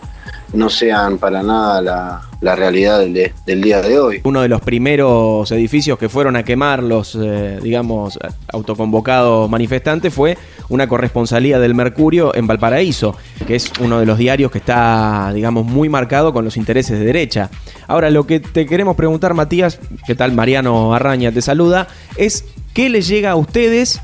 no 0.52 0.70
sean 0.70 1.18
para 1.18 1.42
nada 1.42 1.82
la, 1.82 2.22
la 2.40 2.56
realidad 2.56 3.00
del, 3.00 3.32
del, 3.44 3.60
día 3.60 3.82
de 3.82 3.98
hoy. 3.98 4.20
Uno 4.24 4.40
de 4.40 4.48
los 4.48 4.60
primeros 4.60 5.50
edificios 5.52 5.98
que 5.98 6.08
fueron 6.08 6.36
a 6.36 6.42
quemar 6.42 6.82
los, 6.82 7.16
eh, 7.20 7.58
digamos, 7.62 8.18
autoconvocados 8.52 9.50
manifestantes 9.50 10.12
fue 10.12 10.38
una 10.68 10.88
corresponsalía 10.88 11.58
del 11.58 11.74
Mercurio 11.74 12.34
en 12.34 12.46
Valparaíso, 12.46 13.16
que 13.46 13.56
es 13.56 13.70
uno 13.80 14.00
de 14.00 14.06
los 14.06 14.18
diarios 14.18 14.50
que 14.50 14.58
está, 14.58 15.32
digamos, 15.34 15.66
muy 15.66 15.88
marcado 15.88 16.32
con 16.32 16.44
los 16.44 16.56
intereses 16.56 16.98
de 16.98 17.04
derecha. 17.04 17.50
Ahora, 17.86 18.10
lo 18.10 18.26
que 18.26 18.40
te 18.40 18.66
queremos 18.66 18.96
preguntar, 18.96 19.34
Matías, 19.34 19.80
¿qué 20.06 20.14
tal? 20.14 20.32
Mariano 20.32 20.94
Arraña 20.94 21.32
te 21.32 21.42
saluda, 21.42 21.88
es 22.16 22.44
qué 22.74 22.88
le 22.88 23.02
llega 23.02 23.32
a 23.32 23.36
ustedes 23.36 24.00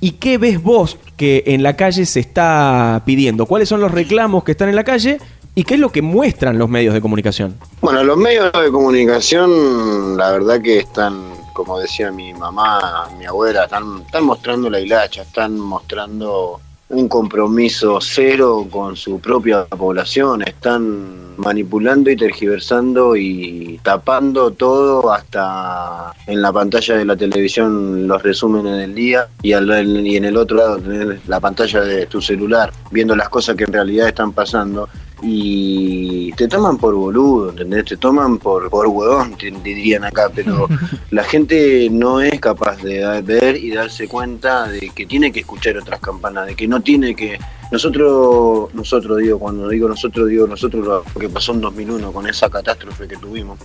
y 0.00 0.12
qué 0.12 0.38
ves 0.38 0.62
vos 0.62 0.98
que 1.16 1.44
en 1.46 1.62
la 1.62 1.76
calle 1.76 2.06
se 2.06 2.20
está 2.20 3.02
pidiendo. 3.04 3.46
¿Cuáles 3.46 3.68
son 3.68 3.80
los 3.80 3.90
reclamos 3.90 4.44
que 4.44 4.52
están 4.52 4.68
en 4.68 4.76
la 4.76 4.84
calle 4.84 5.18
¿Y 5.56 5.62
qué 5.62 5.74
es 5.74 5.80
lo 5.80 5.92
que 5.92 6.02
muestran 6.02 6.58
los 6.58 6.68
medios 6.68 6.94
de 6.94 7.00
comunicación? 7.00 7.56
Bueno, 7.80 8.02
los 8.02 8.16
medios 8.16 8.50
de 8.52 8.70
comunicación, 8.72 10.16
la 10.16 10.32
verdad 10.32 10.60
que 10.60 10.78
están, 10.78 11.32
como 11.52 11.78
decía 11.78 12.10
mi 12.10 12.34
mamá, 12.34 13.08
mi 13.16 13.24
abuela, 13.24 13.64
están, 13.64 14.02
están 14.04 14.24
mostrando 14.24 14.68
la 14.68 14.80
hilacha, 14.80 15.22
están 15.22 15.56
mostrando 15.56 16.60
un 16.88 17.08
compromiso 17.08 17.98
cero 18.00 18.66
con 18.70 18.96
su 18.96 19.18
propia 19.20 19.64
población, 19.64 20.42
están 20.42 21.24
manipulando 21.36 22.10
y 22.10 22.16
tergiversando 22.16 23.16
y 23.16 23.80
tapando 23.82 24.52
todo 24.52 25.12
hasta 25.12 26.12
en 26.26 26.40
la 26.40 26.52
pantalla 26.52 26.96
de 26.96 27.04
la 27.04 27.16
televisión 27.16 28.06
los 28.06 28.22
resúmenes 28.22 28.78
del 28.78 28.94
día 28.94 29.28
y, 29.42 29.52
al, 29.52 30.06
y 30.06 30.16
en 30.16 30.26
el 30.26 30.36
otro 30.36 30.58
lado 30.58 30.78
tener 30.78 31.20
la 31.26 31.40
pantalla 31.40 31.80
de 31.80 32.06
tu 32.06 32.20
celular 32.20 32.72
viendo 32.90 33.16
las 33.16 33.28
cosas 33.28 33.56
que 33.56 33.64
en 33.64 33.72
realidad 33.72 34.08
están 34.08 34.32
pasando 34.32 34.88
y 35.26 36.32
te 36.32 36.46
toman 36.48 36.76
por 36.76 36.94
boludo, 36.94 37.50
¿entendés? 37.50 37.86
Te 37.86 37.96
toman 37.96 38.38
por, 38.38 38.68
por 38.68 38.86
huevón, 38.86 39.36
te, 39.36 39.50
dirían 39.50 40.04
acá, 40.04 40.30
pero 40.34 40.68
la 41.10 41.24
gente 41.24 41.88
no 41.90 42.20
es 42.20 42.38
capaz 42.40 42.82
de 42.82 43.22
ver 43.22 43.56
y 43.56 43.70
darse 43.70 44.06
cuenta 44.06 44.68
de 44.68 44.90
que 44.90 45.06
tiene 45.06 45.32
que 45.32 45.40
escuchar 45.40 45.78
otras 45.78 46.00
campanas, 46.00 46.46
de 46.46 46.54
que 46.54 46.68
no 46.68 46.80
tiene 46.80 47.14
que... 47.14 47.38
Nosotros, 47.72 48.72
nosotros 48.74 49.18
digo, 49.18 49.38
cuando 49.38 49.68
digo 49.68 49.88
nosotros, 49.88 50.28
digo 50.28 50.46
nosotros 50.46 50.86
lo 50.86 51.20
que 51.20 51.28
pasó 51.28 51.52
en 51.52 51.62
2001 51.62 52.12
con 52.12 52.26
esa 52.28 52.50
catástrofe 52.50 53.08
que 53.08 53.16
tuvimos, 53.16 53.58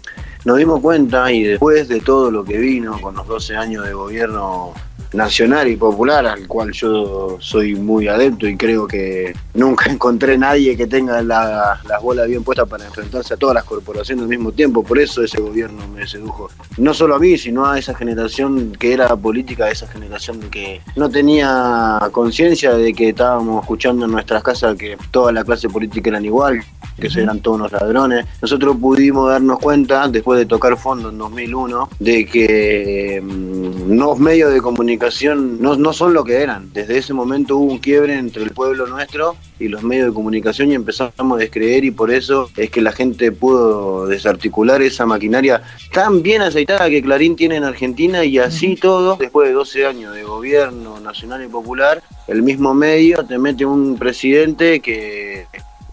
nos 0.46 0.58
dimos 0.58 0.80
cuenta 0.80 1.32
y 1.32 1.44
después 1.44 1.88
de 1.90 2.00
todo 2.00 2.32
lo 2.32 2.44
que 2.44 2.58
vino 2.58 3.00
con 3.02 3.16
los 3.16 3.28
12 3.28 3.56
años 3.58 3.86
de 3.86 3.94
gobierno 3.94 4.74
nacional 5.14 5.68
y 5.68 5.76
popular, 5.76 6.26
al 6.28 6.48
cual 6.48 6.72
yo 6.72 7.38
soy 7.40 7.76
muy 7.76 8.08
adepto 8.08 8.48
y 8.48 8.56
creo 8.56 8.88
que 8.88 9.34
nunca 9.54 9.90
encontré 9.92 10.38
nadie 10.38 10.78
que 10.78 10.88
tenga 10.88 11.22
las 11.22 12.02
bolas 12.02 12.28
bien 12.28 12.44
puestas 12.44 12.68
para 12.68 12.86
enfrentarse 12.86 13.34
a 13.34 13.38
todas 13.38 13.56
las 13.56 13.64
corporaciones 13.64 14.24
al 14.24 14.30
mismo 14.30 14.52
tiempo. 14.52 14.84
Por 14.84 15.00
eso 15.00 15.24
ese 15.24 15.42
gobierno 15.42 15.88
me 15.88 16.08
sedujo. 16.08 16.50
No 16.78 16.94
solo 16.94 17.16
a 17.16 17.20
mí, 17.20 17.38
sino 17.38 17.66
a 17.66 17.80
esa 17.80 17.96
generación 17.96 18.74
que 18.78 18.94
era 18.94 19.16
política, 19.16 19.70
esa 19.70 19.88
generación 19.88 20.40
que 20.52 20.82
no 20.96 21.10
tenía 21.10 22.00
conciencia 22.12 22.74
de 22.74 22.94
que 22.94 23.10
estábamos 23.10 23.64
escuchando 23.64 24.06
en 24.06 24.12
nuestras 24.12 24.44
casas 24.44 24.78
que 24.78 24.98
toda 25.12 25.32
la 25.32 25.44
clase 25.44 25.70
política 25.70 26.10
eran 26.10 26.26
igual, 26.26 26.64
que 27.00 27.08
eran 27.20 27.40
todos 27.40 27.58
unos 27.58 27.72
ladrones. 27.72 28.26
Nosotros 28.42 28.78
pudimos 28.78 29.30
darnos 29.30 29.60
cuenta, 29.60 30.08
después 30.08 30.40
de 30.40 30.46
tocar 30.46 30.78
fondo 30.78 31.10
en 31.10 31.18
2001, 31.18 31.90
de 32.00 32.26
que 32.26 33.22
mm, 33.24 33.94
los 33.94 34.20
medios 34.20 34.54
de 34.54 34.62
comunicación 34.62 34.99
no, 35.60 35.76
no 35.76 35.94
son 35.94 36.14
lo 36.14 36.24
que 36.24 36.42
eran. 36.42 36.72
Desde 36.74 36.98
ese 36.98 37.14
momento 37.14 37.58
hubo 37.58 37.72
un 37.72 37.80
quiebre 37.80 38.18
entre 38.18 38.44
el 38.44 38.52
pueblo 38.52 38.86
nuestro 38.88 39.36
y 39.60 39.68
los 39.68 39.84
medios 39.84 40.08
de 40.08 40.14
comunicación 40.14 40.72
y 40.72 40.76
empezamos 40.76 41.38
a 41.38 41.40
descreer 41.40 41.86
y 41.86 41.92
por 41.92 42.12
eso 42.12 42.50
es 42.56 42.70
que 42.70 42.82
la 42.82 42.92
gente 42.92 43.32
pudo 43.32 44.08
desarticular 44.08 44.82
esa 44.82 45.06
maquinaria 45.06 45.62
tan 45.92 46.22
bien 46.22 46.42
aceitada 46.42 46.90
que 46.90 47.02
Clarín 47.02 47.36
tiene 47.36 47.56
en 47.56 47.64
Argentina 47.64 48.24
y 48.24 48.38
así 48.38 48.76
todo, 48.76 49.16
después 49.16 49.48
de 49.48 49.54
12 49.54 49.86
años 49.86 50.14
de 50.14 50.24
gobierno 50.24 51.00
nacional 51.00 51.44
y 51.44 51.48
popular, 51.48 52.04
el 52.28 52.44
mismo 52.44 52.74
medio 52.74 53.24
te 53.26 53.38
mete 53.38 53.66
un 53.66 53.98
presidente 53.98 54.80
que 54.80 55.48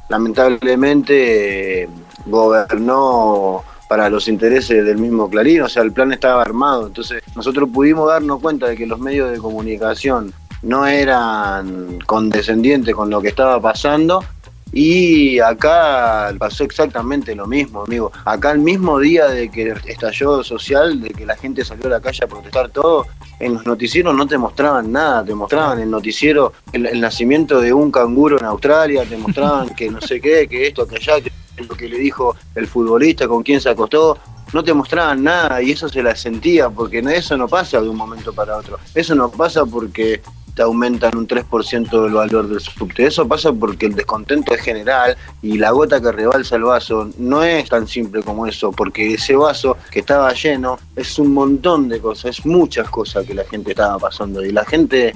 lamentablemente 0.08 1.88
gobernó 2.26 3.64
para 3.88 4.10
los 4.10 4.28
intereses 4.28 4.84
del 4.84 4.98
mismo 4.98 5.28
Clarín, 5.30 5.62
o 5.62 5.68
sea, 5.68 5.82
el 5.82 5.92
plan 5.92 6.12
estaba 6.12 6.42
armado, 6.42 6.86
entonces 6.86 7.22
nosotros 7.34 7.68
pudimos 7.72 8.08
darnos 8.08 8.40
cuenta 8.40 8.66
de 8.66 8.76
que 8.76 8.86
los 8.86 8.98
medios 8.98 9.30
de 9.30 9.38
comunicación 9.38 10.32
no 10.62 10.86
eran 10.86 11.98
condescendientes 12.06 12.94
con 12.94 13.10
lo 13.10 13.20
que 13.20 13.28
estaba 13.28 13.60
pasando 13.60 14.24
y 14.72 15.38
acá 15.38 16.34
pasó 16.38 16.64
exactamente 16.64 17.34
lo 17.34 17.46
mismo, 17.46 17.84
amigo. 17.84 18.12
Acá 18.24 18.50
el 18.50 18.58
mismo 18.58 18.98
día 18.98 19.26
de 19.28 19.48
que 19.48 19.74
estalló 19.86 20.42
social, 20.42 21.00
de 21.00 21.10
que 21.10 21.24
la 21.24 21.36
gente 21.36 21.64
salió 21.64 21.86
a 21.86 21.90
la 21.90 22.00
calle 22.00 22.24
a 22.24 22.26
protestar 22.26 22.68
todo, 22.70 23.06
en 23.38 23.54
los 23.54 23.64
noticieros 23.64 24.14
no 24.14 24.26
te 24.26 24.36
mostraban 24.36 24.90
nada, 24.90 25.24
te 25.24 25.34
mostraban 25.34 25.80
el 25.80 25.90
noticiero, 25.90 26.52
el, 26.72 27.00
nacimiento 27.00 27.60
de 27.60 27.72
un 27.72 27.90
canguro 27.90 28.38
en 28.38 28.44
Australia, 28.44 29.04
te 29.04 29.16
mostraban 29.16 29.70
que 29.70 29.90
no 29.90 30.00
sé 30.00 30.20
qué, 30.20 30.48
que 30.48 30.66
esto, 30.66 30.86
que 30.86 30.96
allá, 30.96 31.20
que 31.20 31.30
lo 31.64 31.76
que 31.76 31.88
le 31.88 31.98
dijo 31.98 32.36
el 32.54 32.66
futbolista, 32.66 33.28
con 33.28 33.42
quién 33.42 33.60
se 33.60 33.70
acostó, 33.70 34.18
no 34.52 34.62
te 34.62 34.72
mostraban 34.72 35.24
nada 35.24 35.60
y 35.62 35.72
eso 35.72 35.88
se 35.88 36.02
la 36.02 36.14
sentía, 36.14 36.70
porque 36.70 36.98
eso 36.98 37.36
no 37.36 37.48
pasa 37.48 37.80
de 37.80 37.88
un 37.88 37.96
momento 37.96 38.32
para 38.32 38.56
otro, 38.56 38.78
eso 38.94 39.14
no 39.14 39.30
pasa 39.30 39.64
porque 39.64 40.20
te 40.56 40.62
aumentan 40.62 41.16
un 41.16 41.28
3% 41.28 42.02
del 42.02 42.14
valor 42.14 42.48
del 42.48 42.60
subte. 42.60 43.06
Eso 43.06 43.28
pasa 43.28 43.52
porque 43.52 43.86
el 43.86 43.94
descontento 43.94 44.54
es 44.54 44.62
general 44.62 45.14
y 45.42 45.58
la 45.58 45.70
gota 45.70 46.00
que 46.00 46.10
rebalsa 46.10 46.56
el 46.56 46.62
vaso 46.62 47.10
no 47.18 47.42
es 47.42 47.68
tan 47.68 47.86
simple 47.86 48.22
como 48.22 48.46
eso, 48.46 48.72
porque 48.72 49.14
ese 49.14 49.36
vaso 49.36 49.76
que 49.90 50.00
estaba 50.00 50.32
lleno 50.32 50.78
es 50.96 51.18
un 51.18 51.34
montón 51.34 51.90
de 51.90 52.00
cosas, 52.00 52.38
es 52.38 52.46
muchas 52.46 52.88
cosas 52.88 53.26
que 53.26 53.34
la 53.34 53.44
gente 53.44 53.72
estaba 53.72 53.98
pasando 53.98 54.42
y 54.42 54.50
la 54.50 54.64
gente 54.64 55.14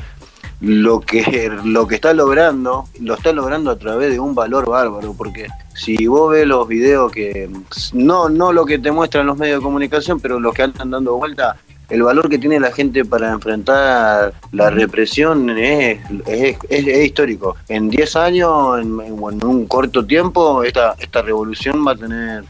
lo 0.60 1.00
que, 1.00 1.50
lo 1.64 1.86
que 1.86 1.96
está 1.96 2.12
logrando, 2.12 2.84
lo 3.00 3.14
está 3.14 3.32
logrando 3.32 3.70
a 3.70 3.78
través 3.78 4.12
de 4.12 4.20
un 4.20 4.34
valor 4.34 4.68
bárbaro, 4.68 5.14
porque 5.14 5.48
si 5.74 6.06
vos 6.06 6.32
ves 6.32 6.46
los 6.46 6.68
videos 6.68 7.10
que, 7.10 7.48
no, 7.92 8.28
no 8.28 8.52
lo 8.52 8.64
que 8.66 8.78
te 8.78 8.92
muestran 8.92 9.26
los 9.26 9.38
medios 9.38 9.60
de 9.60 9.64
comunicación, 9.64 10.20
pero 10.20 10.38
los 10.38 10.54
que 10.54 10.62
andan 10.62 10.90
dando 10.90 11.16
vuelta, 11.16 11.56
el 11.88 12.02
valor 12.02 12.28
que 12.28 12.38
tiene 12.38 12.60
la 12.60 12.70
gente 12.70 13.04
para 13.04 13.32
enfrentar 13.32 14.32
la 14.52 14.70
represión 14.70 15.50
es, 15.50 15.98
es, 16.26 16.56
es, 16.68 17.04
histórico. 17.04 17.56
En 17.68 17.88
10 17.90 18.16
años, 18.16 18.80
en, 18.80 19.00
en, 19.00 19.44
un 19.44 19.66
corto 19.66 20.06
tiempo, 20.06 20.62
esta, 20.62 20.94
esta 21.00 21.22
revolución 21.22 21.84
va 21.84 21.92
a 21.92 21.96
tener 21.96 22.44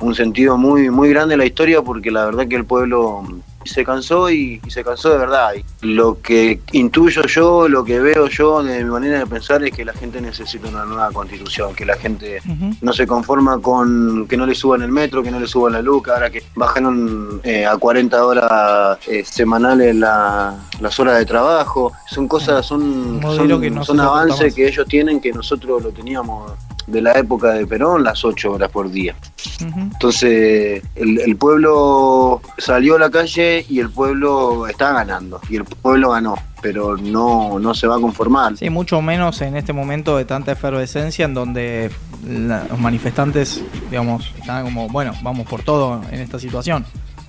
un 0.00 0.14
sentido 0.14 0.58
muy, 0.58 0.90
muy 0.90 1.08
grande 1.08 1.34
en 1.34 1.38
la 1.38 1.46
historia 1.46 1.80
porque 1.80 2.10
la 2.10 2.26
verdad 2.26 2.48
que 2.48 2.56
el 2.56 2.64
pueblo 2.64 3.22
se 3.64 3.84
cansó 3.84 4.30
y, 4.30 4.60
se 4.68 4.84
cansó 4.84 5.10
de 5.10 5.18
verdad. 5.18 5.52
lo 5.82 6.20
que 6.20 6.60
intuyo 6.72 7.22
yo, 7.22 7.68
lo 7.68 7.84
que 7.84 8.00
veo 8.00 8.26
yo 8.28 8.62
de 8.62 8.84
mi 8.84 8.90
manera 8.90 9.20
de 9.20 9.26
pensar 9.26 9.62
es 9.64 9.72
que 9.72 9.84
la 9.84 9.92
gente 9.92 10.20
necesita 10.20 10.68
una 10.68 10.84
nueva 10.84 11.10
constitución, 11.12 11.74
que 11.74 11.84
la 11.84 11.96
gente 11.96 12.40
no 12.80 12.92
se 12.92 13.06
conforma 13.06 13.60
con 13.60 14.26
que 14.28 14.36
no 14.36 14.46
le 14.46 14.54
suban 14.54 14.82
el 14.82 14.90
metro, 14.90 15.22
que 15.22 15.30
no 15.30 15.40
le 15.40 15.46
suban 15.46 15.72
la 15.72 15.82
luz, 15.82 16.06
ahora 16.08 16.30
que 16.30 16.42
bajaron 16.54 17.40
eh, 17.44 17.66
a 17.66 17.76
40 17.76 18.24
horas 18.24 18.98
eh, 19.08 19.24
semanales 19.24 19.94
las 19.96 21.00
horas 21.00 21.18
de 21.18 21.26
trabajo. 21.26 21.92
Son 22.08 22.28
cosas, 22.28 22.64
son, 22.66 23.20
son, 23.22 23.84
son 23.84 24.00
avances 24.00 24.54
que 24.54 24.66
ellos 24.66 24.86
tienen 24.86 25.20
que 25.20 25.32
nosotros 25.32 25.82
lo 25.82 25.90
teníamos 25.90 26.52
de 26.86 27.02
la 27.02 27.12
época 27.12 27.52
de 27.52 27.66
Perón 27.66 28.04
las 28.04 28.24
ocho 28.24 28.52
horas 28.52 28.70
por 28.70 28.90
día. 28.90 29.14
Entonces 29.60 30.82
el, 30.94 31.36
pueblo 31.36 32.40
salió 32.58 32.96
a 32.96 32.98
la 32.98 33.10
calle 33.10 33.64
y 33.68 33.80
el 33.80 33.90
pueblo 33.90 34.66
está 34.66 34.92
ganando 34.92 35.40
y 35.48 35.56
el 35.56 35.64
pueblo 35.64 36.10
ganó, 36.10 36.34
pero 36.60 36.96
no, 36.96 37.58
no 37.58 37.74
se 37.74 37.86
va 37.86 37.96
a 37.96 38.00
conformar. 38.00 38.56
Sí, 38.56 38.70
mucho 38.70 39.00
menos 39.02 39.40
en 39.40 39.56
este 39.56 39.72
momento 39.72 40.16
de 40.16 40.24
tanta 40.24 40.52
efervescencia 40.52 41.24
en 41.24 41.34
donde 41.34 41.90
los 42.26 42.78
manifestantes, 42.78 43.62
digamos, 43.90 44.32
están 44.38 44.64
como, 44.64 44.88
bueno, 44.88 45.12
vamos 45.22 45.46
por 45.46 45.62
todo 45.62 46.02
en 46.10 46.20
esta 46.20 46.38
situación, 46.38 46.84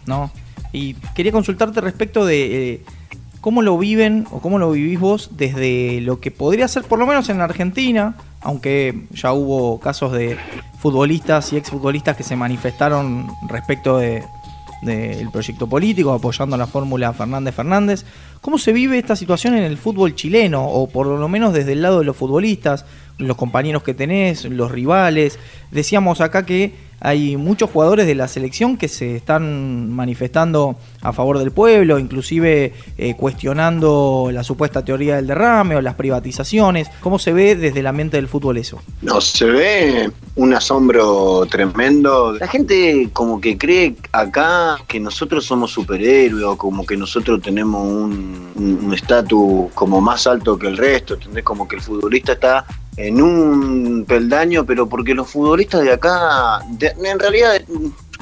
¿no? 0.06 0.32
Y 0.72 0.96
quería 1.16 1.32
consultarte 1.32 1.82
respecto 1.82 2.26
de... 2.26 2.74
Eh, 2.74 2.82
¿Cómo 3.42 3.62
lo 3.62 3.78
viven 3.78 4.26
o 4.32 4.40
cómo 4.40 4.58
lo 4.58 4.72
vivís 4.72 4.98
vos 4.98 5.32
desde 5.34 6.00
lo 6.00 6.22
que 6.22 6.32
podría 6.32 6.66
ser, 6.70 6.84
por 6.86 6.98
lo 6.98 7.06
menos 7.06 7.28
en 7.28 7.42
Argentina, 7.42 8.16
aunque 8.44 9.08
ya 9.12 9.34
hubo 9.34 9.80
casos 9.80 10.12
de 10.12 10.38
futbolistas 10.80 11.54
y 11.54 11.58
exfutbolistas 11.58 12.18
que 12.18 12.24
se 12.24 12.36
manifestaron 12.36 13.28
respecto 13.48 13.98
de, 13.98 14.24
del 14.84 15.30
proyecto 15.32 15.68
político, 15.68 16.12
apoyando 16.12 16.58
la 16.58 16.68
fórmula 16.68 17.14
Fernández 17.14 17.56
Fernández. 17.56 18.06
¿Cómo 18.42 18.58
se 18.58 18.74
vive 18.74 18.98
esta 18.98 19.16
situación 19.16 19.56
en 19.56 19.64
el 19.64 19.78
fútbol 19.78 20.16
chileno? 20.16 20.66
O 20.66 20.88
por 20.88 21.08
lo 21.08 21.28
menos 21.28 21.54
desde 21.54 21.74
el 21.74 21.82
lado 21.82 22.00
de 22.00 22.06
los 22.06 22.18
futbolistas, 22.18 22.86
los 23.18 23.38
compañeros 23.38 23.84
que 23.84 23.94
tenés, 23.94 24.46
los 24.46 24.72
rivales. 24.72 25.40
Decíamos 25.72 26.22
acá 26.22 26.46
que 26.46 26.74
hay 27.04 27.36
muchos 27.36 27.70
jugadores 27.70 28.08
de 28.08 28.16
la 28.16 28.30
selección 28.30 28.78
que 28.78 28.88
se 28.88 29.18
están 29.18 29.92
manifestando 29.92 30.78
a 31.02 31.12
favor 31.12 31.38
del 31.38 31.52
pueblo, 31.52 32.00
inclusive 32.00 32.74
eh, 32.98 33.16
cuestionando 33.16 34.30
la 34.32 34.42
supuesta 34.42 34.86
teoría 34.86 35.18
del 35.18 35.28
derrame 35.28 35.76
o 35.76 35.82
las 35.82 35.96
privatizaciones. 35.96 36.90
¿Cómo 37.02 37.20
se 37.20 37.34
ve 37.34 37.58
desde 37.58 37.84
la 37.84 37.92
mente 37.92 38.16
del 38.16 38.30
fútbol 38.30 38.58
eso? 38.58 38.82
No, 39.02 39.20
se 39.20 39.46
ve 39.46 40.12
un 40.36 40.54
asombro 40.54 41.46
tremendo. 41.50 42.38
La 42.40 42.48
gente 42.48 43.10
como 43.12 43.42
que 43.42 43.58
cree 43.58 43.96
acá 44.14 44.78
que 44.88 44.98
nosotros 45.02 45.46
somos 45.46 45.72
superhéroes 45.72 46.46
o 46.46 46.58
como 46.58 46.86
que 46.86 46.96
nosotros 46.96 47.42
tenemos 47.42 47.84
un 47.86 48.92
estatus 48.94 49.74
como 49.74 50.00
más 50.00 50.26
alto 50.26 50.58
que 50.58 50.68
el 50.68 50.78
resto, 50.78 51.16
¿entendés? 51.16 51.44
Como 51.44 51.68
que 51.68 51.76
el 51.76 51.82
futbolista 51.82 52.32
está 52.32 52.66
en 52.98 53.22
un 53.22 54.06
peldaño, 54.08 54.66
pero 54.66 54.88
porque 54.88 55.14
los 55.14 55.30
futbolistas 55.30 55.82
de 55.82 55.94
acá, 55.94 56.60
en 56.80 57.20
realidad 57.20 57.62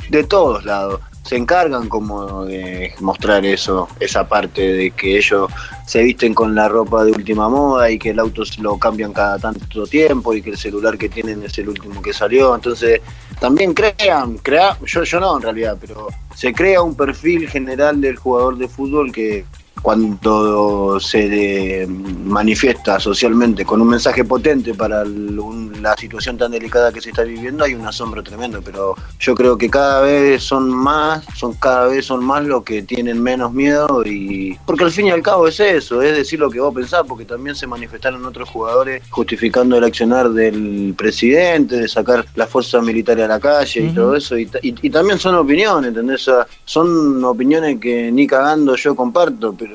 de, 0.09 0.23
todos 0.23 0.65
lados, 0.65 1.01
se 1.23 1.37
encargan 1.37 1.87
como 1.87 2.45
de 2.45 2.93
mostrar 2.99 3.45
eso, 3.45 3.87
esa 3.99 4.27
parte 4.27 4.73
de 4.73 4.91
que 4.91 5.17
ellos 5.17 5.51
se 5.85 6.01
visten 6.03 6.33
con 6.33 6.55
la 6.55 6.67
ropa 6.67 7.03
de 7.03 7.11
última 7.11 7.47
moda 7.47 7.91
y 7.91 7.99
que 7.99 8.09
el 8.09 8.19
auto 8.19 8.43
lo 8.59 8.77
cambian 8.77 9.13
cada 9.13 9.37
tanto 9.37 9.85
tiempo 9.85 10.33
y 10.33 10.41
que 10.41 10.51
el 10.51 10.57
celular 10.57 10.97
que 10.97 11.09
tienen 11.09 11.43
es 11.43 11.57
el 11.57 11.69
último 11.69 12.01
que 12.01 12.13
salió. 12.13 12.55
Entonces, 12.55 13.01
también 13.39 13.73
crean, 13.73 14.37
crea, 14.37 14.77
yo, 14.85 15.03
yo 15.03 15.19
no 15.19 15.35
en 15.37 15.43
realidad, 15.43 15.77
pero 15.79 16.07
se 16.35 16.53
crea 16.53 16.81
un 16.81 16.95
perfil 16.95 17.47
general 17.49 18.01
del 18.01 18.17
jugador 18.17 18.57
de 18.57 18.67
fútbol 18.67 19.11
que 19.11 19.45
cuando 19.81 20.99
se 20.99 21.87
manifiesta 22.23 22.99
socialmente 22.99 23.65
con 23.65 23.81
un 23.81 23.89
mensaje 23.89 24.23
potente 24.23 24.73
para 24.73 25.03
la 25.05 25.95
situación 25.97 26.37
tan 26.37 26.51
delicada 26.51 26.91
que 26.91 27.01
se 27.01 27.09
está 27.09 27.23
viviendo, 27.23 27.63
hay 27.63 27.73
un 27.73 27.85
asombro 27.85 28.21
tremendo, 28.21 28.61
pero 28.61 28.95
yo 29.19 29.35
creo 29.35 29.57
que 29.57 29.69
cada 29.69 30.01
vez 30.01 30.43
son 30.43 30.69
más, 30.69 31.25
son 31.35 31.53
cada 31.53 31.87
vez 31.87 32.05
son 32.05 32.23
más 32.23 32.43
los 32.45 32.63
que 32.63 32.83
tienen 32.83 33.21
menos 33.21 33.51
miedo 33.53 34.03
y 34.05 34.57
porque 34.65 34.83
al 34.83 34.91
fin 34.91 35.07
y 35.07 35.11
al 35.11 35.21
cabo 35.21 35.47
es 35.47 35.59
eso, 35.59 36.01
es 36.01 36.15
decir 36.15 36.39
lo 36.39 36.49
que 36.49 36.59
vos 36.59 36.73
pensás, 36.73 37.03
porque 37.07 37.25
también 37.25 37.55
se 37.55 37.67
manifestaron 37.67 38.23
otros 38.25 38.49
jugadores 38.49 39.03
justificando 39.09 39.77
el 39.77 39.83
accionar 39.83 40.29
del 40.29 40.93
presidente, 40.97 41.77
de 41.77 41.87
sacar 41.87 42.25
la 42.35 42.47
fuerza 42.47 42.81
militar 42.81 43.19
a 43.21 43.27
la 43.27 43.39
calle 43.39 43.81
y 43.81 43.89
todo 43.89 44.15
eso, 44.15 44.37
y, 44.37 44.45
también 44.91 45.17
son 45.17 45.35
opiniones, 45.35 45.89
¿entendés? 45.89 46.29
son 46.65 47.23
opiniones 47.23 47.79
que 47.79 48.11
ni 48.11 48.27
cagando 48.27 48.75
yo 48.75 48.95
comparto, 48.95 49.55
pero 49.57 49.70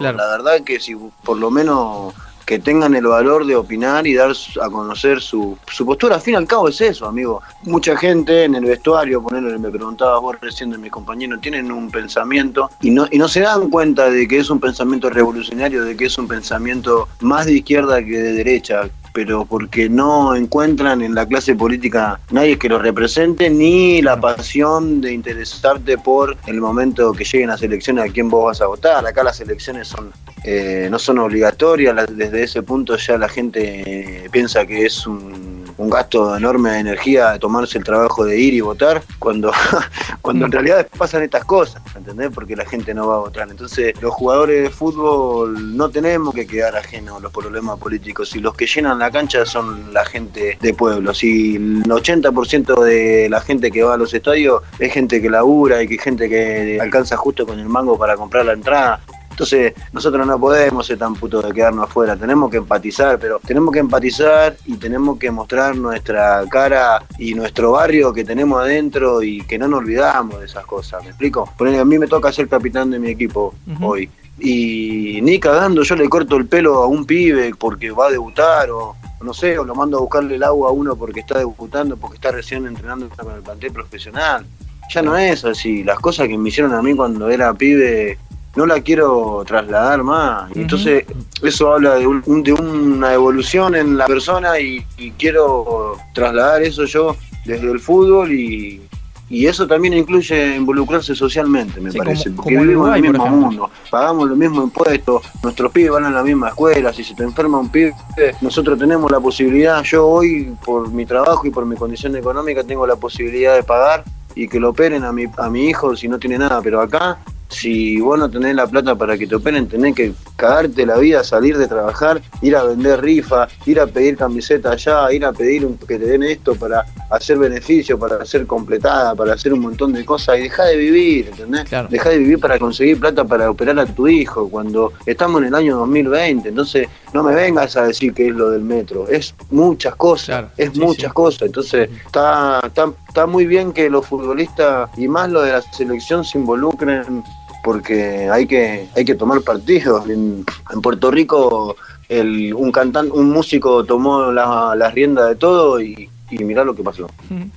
la 0.00 0.12
verdad 0.12 0.62
que 0.64 0.80
si 0.80 0.94
por 0.94 1.38
lo 1.38 1.50
menos 1.50 2.14
que 2.48 2.58
tengan 2.58 2.94
el 2.94 3.06
valor 3.06 3.44
de 3.44 3.54
opinar 3.54 4.06
y 4.06 4.14
dar 4.14 4.32
a 4.62 4.70
conocer 4.70 5.20
su, 5.20 5.58
postura. 5.84 6.14
Al 6.14 6.22
fin 6.22 6.32
y 6.32 6.36
al 6.38 6.46
cabo 6.46 6.70
es 6.70 6.80
eso, 6.80 7.04
amigo. 7.04 7.42
Mucha 7.64 7.94
gente 7.94 8.44
en 8.44 8.54
el 8.54 8.64
vestuario, 8.64 9.22
ponerle, 9.22 9.58
me 9.58 9.68
preguntabas 9.68 10.22
vos 10.22 10.36
recién 10.40 10.70
de 10.70 10.78
mis 10.78 10.90
compañeros, 10.90 11.42
tienen 11.42 11.70
un 11.70 11.90
pensamiento 11.90 12.70
y 12.80 12.90
no, 12.90 13.06
y 13.10 13.18
no 13.18 13.28
se 13.28 13.40
dan 13.40 13.68
cuenta 13.68 14.08
de 14.08 14.26
que 14.26 14.38
es 14.38 14.48
un 14.48 14.60
pensamiento 14.60 15.10
revolucionario, 15.10 15.84
de 15.84 15.94
que 15.94 16.06
es 16.06 16.16
un 16.16 16.26
pensamiento 16.26 17.06
más 17.20 17.44
de 17.44 17.52
izquierda 17.52 18.02
que 18.02 18.16
de 18.16 18.32
derecha, 18.32 18.88
pero 19.18 19.44
porque 19.44 19.88
no 19.88 20.36
encuentran 20.36 21.02
en 21.02 21.12
la 21.12 21.26
clase 21.26 21.56
política 21.56 22.20
nadie 22.30 22.56
que 22.56 22.68
los 22.68 22.80
represente, 22.80 23.50
ni 23.50 24.00
la 24.00 24.20
pasión 24.20 25.00
de 25.00 25.12
interesarte 25.12 25.98
por 25.98 26.36
el 26.46 26.60
momento 26.60 27.12
que 27.12 27.24
lleguen 27.24 27.48
las 27.48 27.60
elecciones 27.60 28.08
a 28.08 28.12
quién 28.12 28.28
vos 28.28 28.44
vas 28.44 28.60
a 28.60 28.68
votar. 28.68 29.04
Acá 29.04 29.24
las 29.24 29.40
elecciones 29.40 29.88
son 29.88 30.12
eh, 30.44 30.86
no 30.88 31.00
son 31.00 31.18
obligatorias, 31.18 32.06
desde 32.16 32.44
ese 32.44 32.62
punto 32.62 32.96
ya 32.96 33.18
la 33.18 33.28
gente 33.28 34.28
piensa 34.30 34.64
que 34.64 34.86
es 34.86 35.04
un 35.04 35.57
un 35.78 35.88
gasto 35.90 36.36
enorme 36.36 36.70
de 36.72 36.78
energía 36.80 37.38
tomarse 37.38 37.78
el 37.78 37.84
trabajo 37.84 38.24
de 38.24 38.38
ir 38.38 38.54
y 38.54 38.60
votar, 38.60 39.02
cuando, 39.18 39.52
cuando 40.22 40.46
en 40.46 40.52
realidad 40.52 40.86
pasan 40.98 41.22
estas 41.22 41.44
cosas, 41.44 41.80
¿entendés? 41.96 42.30
Porque 42.34 42.56
la 42.56 42.66
gente 42.66 42.92
no 42.92 43.08
va 43.08 43.14
a 43.14 43.18
votar. 43.18 43.48
Entonces, 43.48 43.94
los 44.02 44.12
jugadores 44.12 44.64
de 44.64 44.70
fútbol 44.70 45.76
no 45.76 45.88
tenemos 45.88 46.34
que 46.34 46.46
quedar 46.46 46.76
ajenos 46.76 47.18
a 47.18 47.20
los 47.20 47.32
problemas 47.32 47.78
políticos. 47.78 48.34
Y 48.34 48.40
los 48.40 48.54
que 48.54 48.66
llenan 48.66 48.98
la 48.98 49.10
cancha 49.10 49.46
son 49.46 49.94
la 49.94 50.04
gente 50.04 50.58
de 50.60 50.74
pueblo. 50.74 51.14
Si 51.14 51.56
el 51.56 51.84
80% 51.84 52.82
de 52.82 53.28
la 53.30 53.40
gente 53.40 53.70
que 53.70 53.82
va 53.82 53.94
a 53.94 53.96
los 53.96 54.12
estadios 54.12 54.62
es 54.78 54.92
gente 54.92 55.22
que 55.22 55.30
labura 55.30 55.82
y 55.82 55.88
que 55.88 55.98
gente 55.98 56.28
que 56.28 56.78
alcanza 56.80 57.16
justo 57.16 57.46
con 57.46 57.58
el 57.58 57.68
mango 57.68 57.96
para 57.96 58.16
comprar 58.16 58.44
la 58.44 58.52
entrada, 58.52 59.00
entonces, 59.38 59.72
nosotros 59.92 60.26
no 60.26 60.36
podemos 60.36 60.84
ser 60.84 60.98
tan 60.98 61.14
putos 61.14 61.44
de 61.44 61.52
quedarnos 61.52 61.84
afuera, 61.84 62.16
tenemos 62.16 62.50
que 62.50 62.56
empatizar, 62.56 63.20
pero 63.20 63.38
tenemos 63.38 63.72
que 63.72 63.78
empatizar 63.78 64.56
y 64.66 64.76
tenemos 64.78 65.16
que 65.16 65.30
mostrar 65.30 65.76
nuestra 65.76 66.42
cara 66.50 67.04
y 67.20 67.34
nuestro 67.34 67.70
barrio 67.70 68.12
que 68.12 68.24
tenemos 68.24 68.60
adentro 68.60 69.22
y 69.22 69.42
que 69.42 69.56
no 69.56 69.68
nos 69.68 69.78
olvidamos 69.78 70.40
de 70.40 70.46
esas 70.46 70.66
cosas. 70.66 71.04
¿Me 71.04 71.10
explico? 71.10 71.48
a 71.56 71.84
mí 71.84 71.98
me 72.00 72.08
toca 72.08 72.32
ser 72.32 72.48
capitán 72.48 72.90
de 72.90 72.98
mi 72.98 73.10
equipo 73.10 73.54
hoy. 73.80 74.10
Y 74.40 75.20
ni 75.22 75.38
cagando, 75.38 75.84
yo 75.84 75.94
le 75.94 76.08
corto 76.08 76.34
el 76.34 76.46
pelo 76.46 76.82
a 76.82 76.88
un 76.88 77.06
pibe 77.06 77.52
porque 77.56 77.92
va 77.92 78.08
a 78.08 78.10
debutar 78.10 78.72
o 78.72 78.96
no 79.20 79.32
sé, 79.32 79.56
o 79.56 79.62
lo 79.62 79.76
mando 79.76 79.98
a 79.98 80.00
buscarle 80.00 80.34
el 80.34 80.42
agua 80.42 80.70
a 80.70 80.72
uno 80.72 80.96
porque 80.96 81.20
está 81.20 81.38
debutando, 81.38 81.96
porque 81.96 82.16
está 82.16 82.32
recién 82.32 82.66
entrenando 82.66 83.08
con 83.08 83.36
el 83.36 83.42
plantel 83.42 83.70
profesional. 83.70 84.44
Ya 84.92 85.00
no 85.00 85.16
es 85.16 85.44
así. 85.44 85.84
Las 85.84 86.00
cosas 86.00 86.26
que 86.26 86.36
me 86.36 86.48
hicieron 86.48 86.74
a 86.74 86.82
mí 86.82 86.92
cuando 86.96 87.28
era 87.28 87.54
pibe 87.54 88.18
no 88.58 88.66
la 88.66 88.80
quiero 88.80 89.44
trasladar 89.46 90.02
más. 90.02 90.50
Entonces, 90.56 91.04
eso 91.44 91.72
habla 91.74 91.94
de, 91.94 92.00
de, 92.26 92.52
una 92.52 93.14
evolución 93.14 93.76
en 93.76 93.96
la 93.96 94.06
persona 94.06 94.58
y, 94.58 94.84
quiero 95.16 95.96
trasladar 96.12 96.62
eso 96.62 96.84
yo 96.84 97.14
desde 97.46 97.70
el 97.70 97.78
fútbol 97.78 98.32
y, 98.32 98.82
Y 99.30 99.46
eso 99.46 99.66
también 99.66 99.92
incluye 99.94 100.56
involucrarse 100.56 101.14
socialmente, 101.14 101.80
me 101.80 101.92
Sí, 101.92 101.98
parece, 101.98 102.30
como- 102.30 102.36
porque 102.36 102.54
como 102.54 102.62
vivimos 102.62 102.88
en 102.88 103.04
el 103.04 103.12
mismo 103.12 103.26
mundo, 103.28 103.70
pagamos 103.90 104.28
los 104.30 104.38
mismos 104.38 104.64
impuestos, 104.64 105.22
nuestros 105.42 105.70
pibes 105.70 105.92
van 105.92 106.06
a 106.06 106.10
la 106.10 106.22
misma 106.24 106.48
escuela, 106.48 106.92
si 106.94 107.04
se 107.04 107.14
te 107.14 107.22
enferma 107.24 107.58
un 107.58 107.68
pibe, 107.68 107.94
nosotros 108.40 108.78
tenemos 108.78 109.08
la 109.12 109.20
posibilidad, 109.20 109.82
yo 109.84 110.04
hoy 110.04 110.52
por 110.64 110.90
mi 110.90 111.04
trabajo 111.06 111.46
y 111.46 111.50
por 111.50 111.64
mi 111.66 111.76
condición 111.76 112.16
económica 112.16 112.64
tengo 112.64 112.86
la 112.86 112.96
posibilidad 112.96 113.54
de 113.54 113.62
pagar 113.62 114.02
y 114.34 114.48
que 114.48 114.58
lo 114.58 114.70
operen 114.70 115.04
a 115.04 115.12
mi, 115.12 115.26
a 115.36 115.48
mi 115.50 115.66
hijo 115.68 115.94
si 115.94 116.08
no 116.08 116.18
tiene 116.18 116.38
nada, 116.38 116.60
pero 116.62 116.80
acá 116.80 117.18
si 117.48 118.00
vos 118.00 118.18
no 118.18 118.30
tenés 118.30 118.54
la 118.54 118.66
plata 118.66 118.94
para 118.94 119.16
que 119.16 119.26
te 119.26 119.34
operen, 119.34 119.66
tenés 119.68 119.94
que 119.94 120.12
cagarte 120.36 120.84
la 120.86 120.98
vida, 120.98 121.24
salir 121.24 121.56
de 121.58 121.66
trabajar, 121.66 122.20
ir 122.42 122.54
a 122.56 122.62
vender 122.64 123.00
rifa, 123.00 123.48
ir 123.66 123.80
a 123.80 123.86
pedir 123.86 124.16
camiseta 124.16 124.72
allá, 124.72 125.10
ir 125.12 125.24
a 125.24 125.32
pedir 125.32 125.64
un- 125.66 125.76
que 125.78 125.98
te 125.98 126.06
den 126.06 126.22
esto 126.22 126.54
para 126.54 126.84
hacer 127.10 127.38
beneficio, 127.38 127.98
para 127.98 128.16
hacer 128.16 128.46
completada, 128.46 129.14
para 129.14 129.32
hacer 129.34 129.52
un 129.52 129.60
montón 129.60 129.92
de 129.92 130.04
cosas 130.04 130.38
y 130.38 130.42
deja 130.42 130.64
de 130.66 130.76
vivir, 130.76 131.28
¿entendés? 131.28 131.64
Claro. 131.68 131.88
Deja 131.90 132.10
de 132.10 132.18
vivir 132.18 132.38
para 132.38 132.58
conseguir 132.58 133.00
plata 133.00 133.24
para 133.24 133.50
operar 133.50 133.78
a 133.78 133.86
tu 133.86 134.06
hijo 134.06 134.48
cuando 134.48 134.92
estamos 135.06 135.40
en 135.40 135.48
el 135.48 135.54
año 135.54 135.76
2020. 135.78 136.50
Entonces, 136.50 136.88
no 137.14 137.22
me 137.22 137.34
vengas 137.34 137.76
a 137.76 137.84
decir 137.86 138.12
que 138.12 138.28
es 138.28 138.34
lo 138.34 138.50
del 138.50 138.62
metro. 138.62 139.08
Es 139.08 139.34
muchas 139.50 139.96
cosas, 139.96 140.26
Claro. 140.26 140.48
es 140.56 140.70
Sí, 140.74 140.80
muchas 140.80 141.10
sí. 141.10 141.14
cosas. 141.14 141.42
Entonces, 141.42 141.88
está, 142.06 142.60
está, 142.64 142.92
está 143.08 143.26
muy 143.26 143.46
bien 143.46 143.72
que 143.72 143.88
los 143.88 144.06
futbolistas 144.06 144.90
y 144.98 145.08
más 145.08 145.30
los 145.30 145.44
de 145.44 145.52
la 145.52 145.62
selección 145.62 146.24
se 146.24 146.38
involucren 146.38 147.22
porque 147.62 148.28
hay 148.30 148.46
que, 148.46 148.88
hay 148.94 149.04
que 149.04 149.14
tomar 149.14 149.42
partidos. 149.42 150.08
En, 150.08 150.44
Puerto 150.82 151.10
Rico, 151.10 151.76
un 152.10 152.72
un 153.12 153.30
músico 153.30 153.84
tomó 153.84 154.30
la, 154.30 154.74
la 154.76 154.90
rienda 154.90 155.26
de 155.26 155.36
todo 155.36 155.80
y, 155.80 156.08
y 156.30 156.44
mirá 156.44 156.64
lo 156.64 156.74
que 156.74 156.82
pasó. 156.82 157.08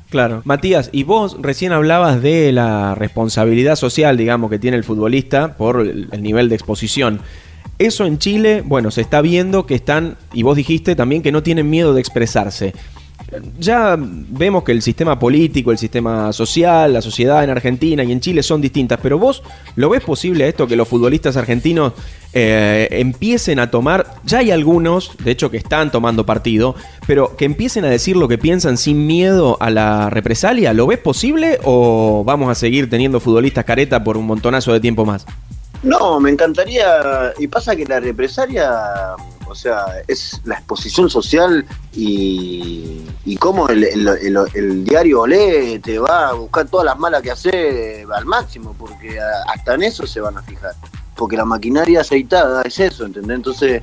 Claro. 0.09 0.41
Matías, 0.45 0.89
y 0.91 1.03
vos 1.03 1.37
recién 1.39 1.71
hablabas 1.71 2.21
de 2.21 2.51
la 2.51 2.95
responsabilidad 2.95 3.75
social, 3.75 4.17
digamos, 4.17 4.49
que 4.49 4.59
tiene 4.59 4.77
el 4.77 4.83
futbolista 4.83 5.57
por 5.57 5.81
el 5.81 6.21
nivel 6.21 6.49
de 6.49 6.55
exposición. 6.55 7.21
Eso 7.77 8.05
en 8.05 8.19
Chile, 8.19 8.63
bueno, 8.65 8.91
se 8.91 9.01
está 9.01 9.21
viendo 9.21 9.65
que 9.65 9.75
están, 9.75 10.17
y 10.33 10.43
vos 10.43 10.55
dijiste 10.55 10.95
también 10.95 11.21
que 11.21 11.31
no 11.31 11.43
tienen 11.43 11.69
miedo 11.69 11.93
de 11.93 12.01
expresarse. 12.01 12.73
Ya 13.57 13.95
vemos 13.97 14.63
que 14.63 14.73
el 14.73 14.81
sistema 14.81 15.17
político, 15.17 15.71
el 15.71 15.77
sistema 15.77 16.33
social, 16.33 16.91
la 16.91 17.01
sociedad 17.01 17.43
en 17.43 17.49
Argentina 17.49 18.03
y 18.03 18.11
en 18.11 18.19
Chile 18.19 18.43
son 18.43 18.59
distintas, 18.59 18.99
pero 19.01 19.17
vos 19.17 19.41
lo 19.75 19.89
ves 19.89 20.03
posible 20.03 20.47
esto 20.47 20.67
que 20.67 20.75
los 20.75 20.87
futbolistas 20.87 21.37
argentinos 21.37 21.93
eh, 22.33 22.89
empiecen 22.91 23.59
a 23.59 23.71
tomar, 23.71 24.15
ya 24.25 24.39
hay 24.39 24.51
algunos, 24.51 25.15
de 25.23 25.31
hecho 25.31 25.49
que 25.49 25.57
están 25.57 25.91
tomando 25.91 26.25
partido, 26.25 26.75
pero 27.07 27.37
que 27.37 27.45
empiecen 27.45 27.85
a 27.85 27.89
decir 27.89 28.17
lo 28.17 28.27
que 28.27 28.37
piensan 28.37 28.77
sin 28.77 29.07
miedo 29.07 29.57
a 29.61 29.69
la 29.69 30.09
represalia, 30.09 30.73
¿lo 30.73 30.87
ves 30.87 30.99
posible 30.99 31.59
o 31.63 32.23
vamos 32.25 32.49
a 32.49 32.55
seguir 32.55 32.89
teniendo 32.89 33.21
futbolistas 33.21 33.63
careta 33.63 34.03
por 34.03 34.17
un 34.17 34.27
montonazo 34.27 34.73
de 34.73 34.81
tiempo 34.81 35.05
más? 35.05 35.25
No, 35.83 36.19
me 36.19 36.29
encantaría. 36.29 37.33
Y 37.39 37.47
pasa 37.47 37.75
que 37.75 37.85
la 37.85 37.99
represalia, 37.99 38.71
o 39.51 39.55
sea, 39.55 39.85
es 40.07 40.41
la 40.45 40.55
exposición 40.55 41.09
social 41.09 41.65
y, 41.93 43.01
y 43.25 43.37
cómo 43.37 43.67
el, 43.69 43.83
el- 43.83 44.07
el- 44.07 44.37
el 44.53 44.83
diario 44.85 45.21
Olé 45.21 45.79
te 45.79 45.99
va 45.99 46.29
a 46.29 46.33
buscar 46.33 46.67
todas 46.67 46.85
las 46.85 46.97
malas 46.97 47.21
que 47.21 47.31
hace 47.31 48.05
al 48.13 48.25
máximo, 48.25 48.73
porque 48.77 49.19
hasta 49.53 49.73
en 49.75 49.83
eso 49.83 50.07
se 50.07 50.19
van 50.21 50.37
a 50.37 50.41
fijar. 50.43 50.73
Porque 51.15 51.37
la 51.37 51.45
maquinaria 51.45 52.01
aceitada 52.01 52.61
es 52.63 52.79
eso, 52.79 53.05
¿entendés? 53.05 53.35
Entonces, 53.37 53.81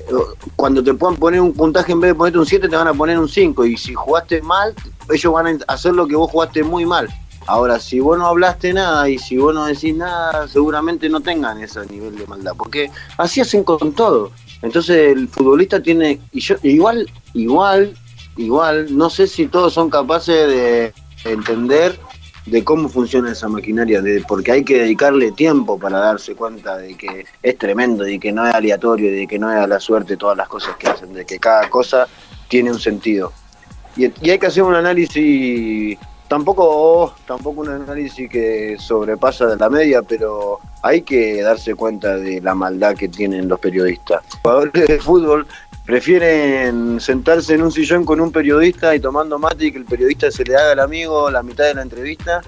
eh, 0.00 0.14
cuando 0.54 0.82
te 0.84 0.94
puedan 0.94 1.16
poner 1.16 1.40
un 1.40 1.52
puntaje 1.52 1.92
en 1.92 2.00
vez 2.00 2.10
de 2.10 2.14
ponerte 2.14 2.38
un 2.38 2.46
7, 2.46 2.68
te 2.68 2.76
van 2.76 2.86
a 2.88 2.94
poner 2.94 3.18
un 3.18 3.28
5. 3.28 3.64
Y 3.64 3.76
si 3.76 3.94
jugaste 3.94 4.40
mal, 4.42 4.74
ellos 5.12 5.32
van 5.32 5.46
a 5.66 5.72
hacer 5.72 5.92
lo 5.94 6.06
que 6.06 6.14
vos 6.14 6.30
jugaste 6.30 6.62
muy 6.62 6.86
mal. 6.86 7.08
Ahora, 7.48 7.80
si 7.80 7.98
vos 7.98 8.18
no 8.18 8.26
hablaste 8.26 8.74
nada 8.74 9.08
y 9.08 9.18
si 9.18 9.38
vos 9.38 9.54
no 9.54 9.64
decís 9.64 9.94
nada, 9.94 10.46
seguramente 10.48 11.08
no 11.08 11.20
tengan 11.20 11.62
ese 11.62 11.80
nivel 11.86 12.14
de 12.14 12.26
maldad, 12.26 12.52
porque 12.58 12.90
así 13.16 13.40
hacen 13.40 13.64
con 13.64 13.94
todo. 13.94 14.32
Entonces 14.60 15.16
el 15.16 15.28
futbolista 15.28 15.80
tiene, 15.80 16.20
y 16.30 16.40
yo 16.40 16.56
igual, 16.62 17.10
igual, 17.32 17.96
igual, 18.36 18.94
no 18.94 19.08
sé 19.08 19.26
si 19.26 19.46
todos 19.46 19.72
son 19.72 19.88
capaces 19.88 20.46
de 20.46 20.92
entender 21.24 21.98
de 22.44 22.62
cómo 22.64 22.86
funciona 22.90 23.32
esa 23.32 23.48
maquinaria, 23.48 24.02
de, 24.02 24.22
porque 24.28 24.52
hay 24.52 24.62
que 24.62 24.80
dedicarle 24.80 25.32
tiempo 25.32 25.78
para 25.78 26.00
darse 26.00 26.34
cuenta 26.34 26.76
de 26.76 26.98
que 26.98 27.24
es 27.42 27.56
tremendo, 27.56 28.04
de 28.04 28.18
que 28.18 28.30
no 28.30 28.46
es 28.46 28.54
aleatorio, 28.54 29.10
de 29.10 29.26
que 29.26 29.38
no 29.38 29.50
es 29.50 29.56
a 29.56 29.66
la 29.66 29.80
suerte 29.80 30.18
todas 30.18 30.36
las 30.36 30.48
cosas 30.48 30.76
que 30.76 30.88
hacen, 30.88 31.14
de 31.14 31.24
que 31.24 31.38
cada 31.38 31.70
cosa 31.70 32.06
tiene 32.48 32.70
un 32.70 32.78
sentido. 32.78 33.32
Y, 33.96 34.12
y 34.22 34.30
hay 34.30 34.38
que 34.38 34.46
hacer 34.48 34.64
un 34.64 34.74
análisis, 34.74 35.98
tampoco, 36.28 37.14
tampoco 37.26 37.62
un 37.62 37.70
análisis 37.70 38.30
que 38.30 38.76
sobrepasa 38.78 39.46
de 39.46 39.56
la 39.56 39.68
media, 39.68 40.02
pero 40.02 40.60
hay 40.82 41.02
que 41.02 41.42
darse 41.42 41.74
cuenta 41.74 42.16
de 42.16 42.40
la 42.40 42.54
maldad 42.54 42.94
que 42.94 43.08
tienen 43.08 43.48
los 43.48 43.58
periodistas. 43.58 44.22
Los 44.24 44.40
jugadores 44.42 44.88
de 44.88 45.00
fútbol 45.00 45.46
prefieren 45.84 47.00
sentarse 47.00 47.54
en 47.54 47.62
un 47.62 47.72
sillón 47.72 48.04
con 48.04 48.20
un 48.20 48.30
periodista 48.30 48.94
y 48.94 49.00
tomando 49.00 49.38
mate 49.38 49.66
y 49.66 49.72
que 49.72 49.78
el 49.78 49.86
periodista 49.86 50.30
se 50.30 50.44
le 50.44 50.54
haga 50.54 50.72
el 50.72 50.80
amigo 50.80 51.30
la 51.30 51.42
mitad 51.42 51.64
de 51.64 51.74
la 51.74 51.82
entrevista 51.82 52.42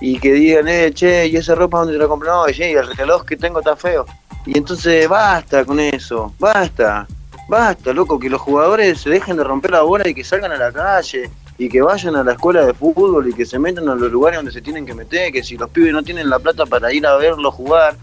y 0.00 0.18
que 0.18 0.32
digan, 0.32 0.68
eh, 0.68 0.92
che, 0.92 1.26
¿y 1.28 1.36
esa 1.36 1.54
ropa 1.54 1.78
dónde 1.78 1.94
te 1.94 1.98
la 1.98 2.08
compré? 2.08 2.28
No, 2.28 2.44
y 2.48 2.60
el 2.60 2.96
reloj 2.96 3.24
que 3.24 3.36
tengo 3.36 3.60
está 3.60 3.76
feo. 3.76 4.04
Y 4.44 4.58
entonces 4.58 5.08
basta 5.08 5.64
con 5.64 5.78
eso, 5.78 6.34
basta, 6.38 7.06
basta, 7.48 7.92
loco, 7.92 8.18
que 8.18 8.28
los 8.28 8.40
jugadores 8.40 9.00
se 9.00 9.10
dejen 9.10 9.36
de 9.36 9.44
romper 9.44 9.70
la 9.70 9.82
bola 9.82 10.08
y 10.08 10.14
que 10.14 10.24
salgan 10.24 10.52
a 10.52 10.56
la 10.56 10.72
calle 10.72 11.30
y 11.64 11.68
que 11.68 11.80
vayan 11.80 12.16
a 12.16 12.24
la 12.24 12.32
escuela 12.32 12.66
de 12.66 12.74
fútbol 12.74 13.28
y 13.28 13.32
que 13.34 13.46
se 13.46 13.56
metan 13.58 13.88
a 13.88 13.94
los 13.94 14.10
lugares 14.10 14.38
donde 14.38 14.50
se 14.50 14.60
tienen 14.60 14.84
que 14.84 14.94
meter, 14.94 15.30
que 15.32 15.44
si 15.44 15.56
los 15.56 15.70
pibes 15.70 15.92
no 15.92 16.02
tienen 16.02 16.28
la 16.28 16.40
plata 16.40 16.66
para 16.66 16.92
ir 16.92 17.06
a 17.06 17.16
verlos 17.16 17.54
jugar, 17.54 17.96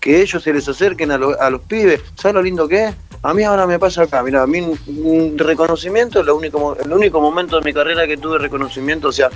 que 0.00 0.20
ellos 0.20 0.42
se 0.42 0.52
les 0.52 0.68
acerquen 0.68 1.12
a, 1.12 1.18
lo- 1.18 1.40
a 1.40 1.48
los 1.48 1.60
pibes. 1.62 2.00
¿Sabes 2.16 2.34
lo 2.34 2.42
lindo 2.42 2.66
que 2.66 2.86
es? 2.86 2.94
A 3.22 3.32
mí 3.32 3.44
ahora 3.44 3.66
me 3.68 3.78
pasa 3.78 4.02
acá, 4.02 4.20
mira, 4.24 4.42
a 4.42 4.46
mí 4.48 4.60
un- 4.60 5.38
reconocimiento, 5.38 6.22
lo 6.24 6.36
único, 6.36 6.76
el 6.76 6.92
único 6.92 7.20
momento 7.20 7.56
de 7.58 7.64
mi 7.64 7.72
carrera 7.72 8.04
que 8.06 8.16
tuve 8.16 8.38
reconocimiento, 8.38 9.08
o 9.08 9.12
sea, 9.12 9.30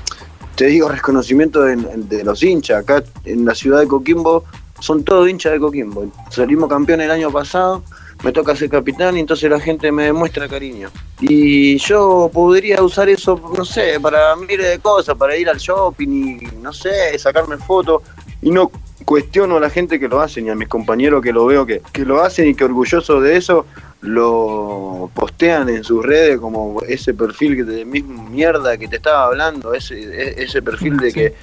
te 0.56 0.66
digo 0.66 0.88
reconocimiento 0.88 1.66
en- 1.68 1.88
en- 1.92 2.08
de 2.08 2.24
los 2.24 2.42
hinchas, 2.42 2.82
acá 2.82 3.04
en 3.24 3.44
la 3.44 3.54
ciudad 3.54 3.78
de 3.78 3.86
Coquimbo 3.86 4.42
son 4.80 5.04
todos 5.04 5.28
hinchas 5.28 5.52
de 5.52 5.60
Coquimbo. 5.60 6.06
Salimos 6.30 6.68
campeón 6.68 7.00
el 7.00 7.12
año 7.12 7.30
pasado, 7.30 7.82
me 8.22 8.32
toca 8.32 8.56
ser 8.56 8.68
capitán 8.70 9.16
y 9.16 9.20
entonces 9.20 9.48
la 9.50 9.60
gente 9.60 9.92
me 9.92 10.04
demuestra 10.04 10.48
cariño. 10.48 10.90
Y 11.20 11.78
yo 11.78 12.30
podría 12.32 12.82
usar 12.82 13.08
eso, 13.08 13.40
no 13.56 13.64
sé, 13.64 14.00
para 14.00 14.34
miles 14.36 14.68
de 14.68 14.78
cosas, 14.78 15.16
para 15.16 15.36
ir 15.36 15.48
al 15.48 15.58
shopping 15.58 16.08
y, 16.08 16.38
no 16.60 16.72
sé, 16.72 17.18
sacarme 17.18 17.56
fotos. 17.58 18.02
Y 18.42 18.50
no 18.50 18.70
cuestiono 19.04 19.56
a 19.56 19.60
la 19.60 19.70
gente 19.70 19.98
que 20.00 20.08
lo 20.08 20.20
hace, 20.20 20.42
ni 20.42 20.50
a 20.50 20.54
mis 20.54 20.68
compañeros 20.68 21.22
que 21.22 21.32
lo 21.32 21.46
veo 21.46 21.64
que, 21.64 21.80
que 21.92 22.04
lo 22.04 22.20
hacen 22.20 22.48
y 22.48 22.54
que 22.54 22.64
orgullosos 22.64 23.22
de 23.22 23.36
eso 23.36 23.66
lo 24.00 25.10
postean 25.14 25.68
en 25.68 25.82
sus 25.82 26.04
redes 26.04 26.38
como 26.38 26.80
ese 26.86 27.14
perfil 27.14 27.56
que 27.56 27.64
de 27.64 27.84
misma 27.84 28.22
mierda 28.30 28.76
que 28.76 28.86
te 28.88 28.96
estaba 28.96 29.24
hablando, 29.24 29.74
ese, 29.74 29.98
e- 30.00 30.42
ese 30.42 30.62
perfil 30.62 30.96
de 30.98 31.12
que 31.12 31.34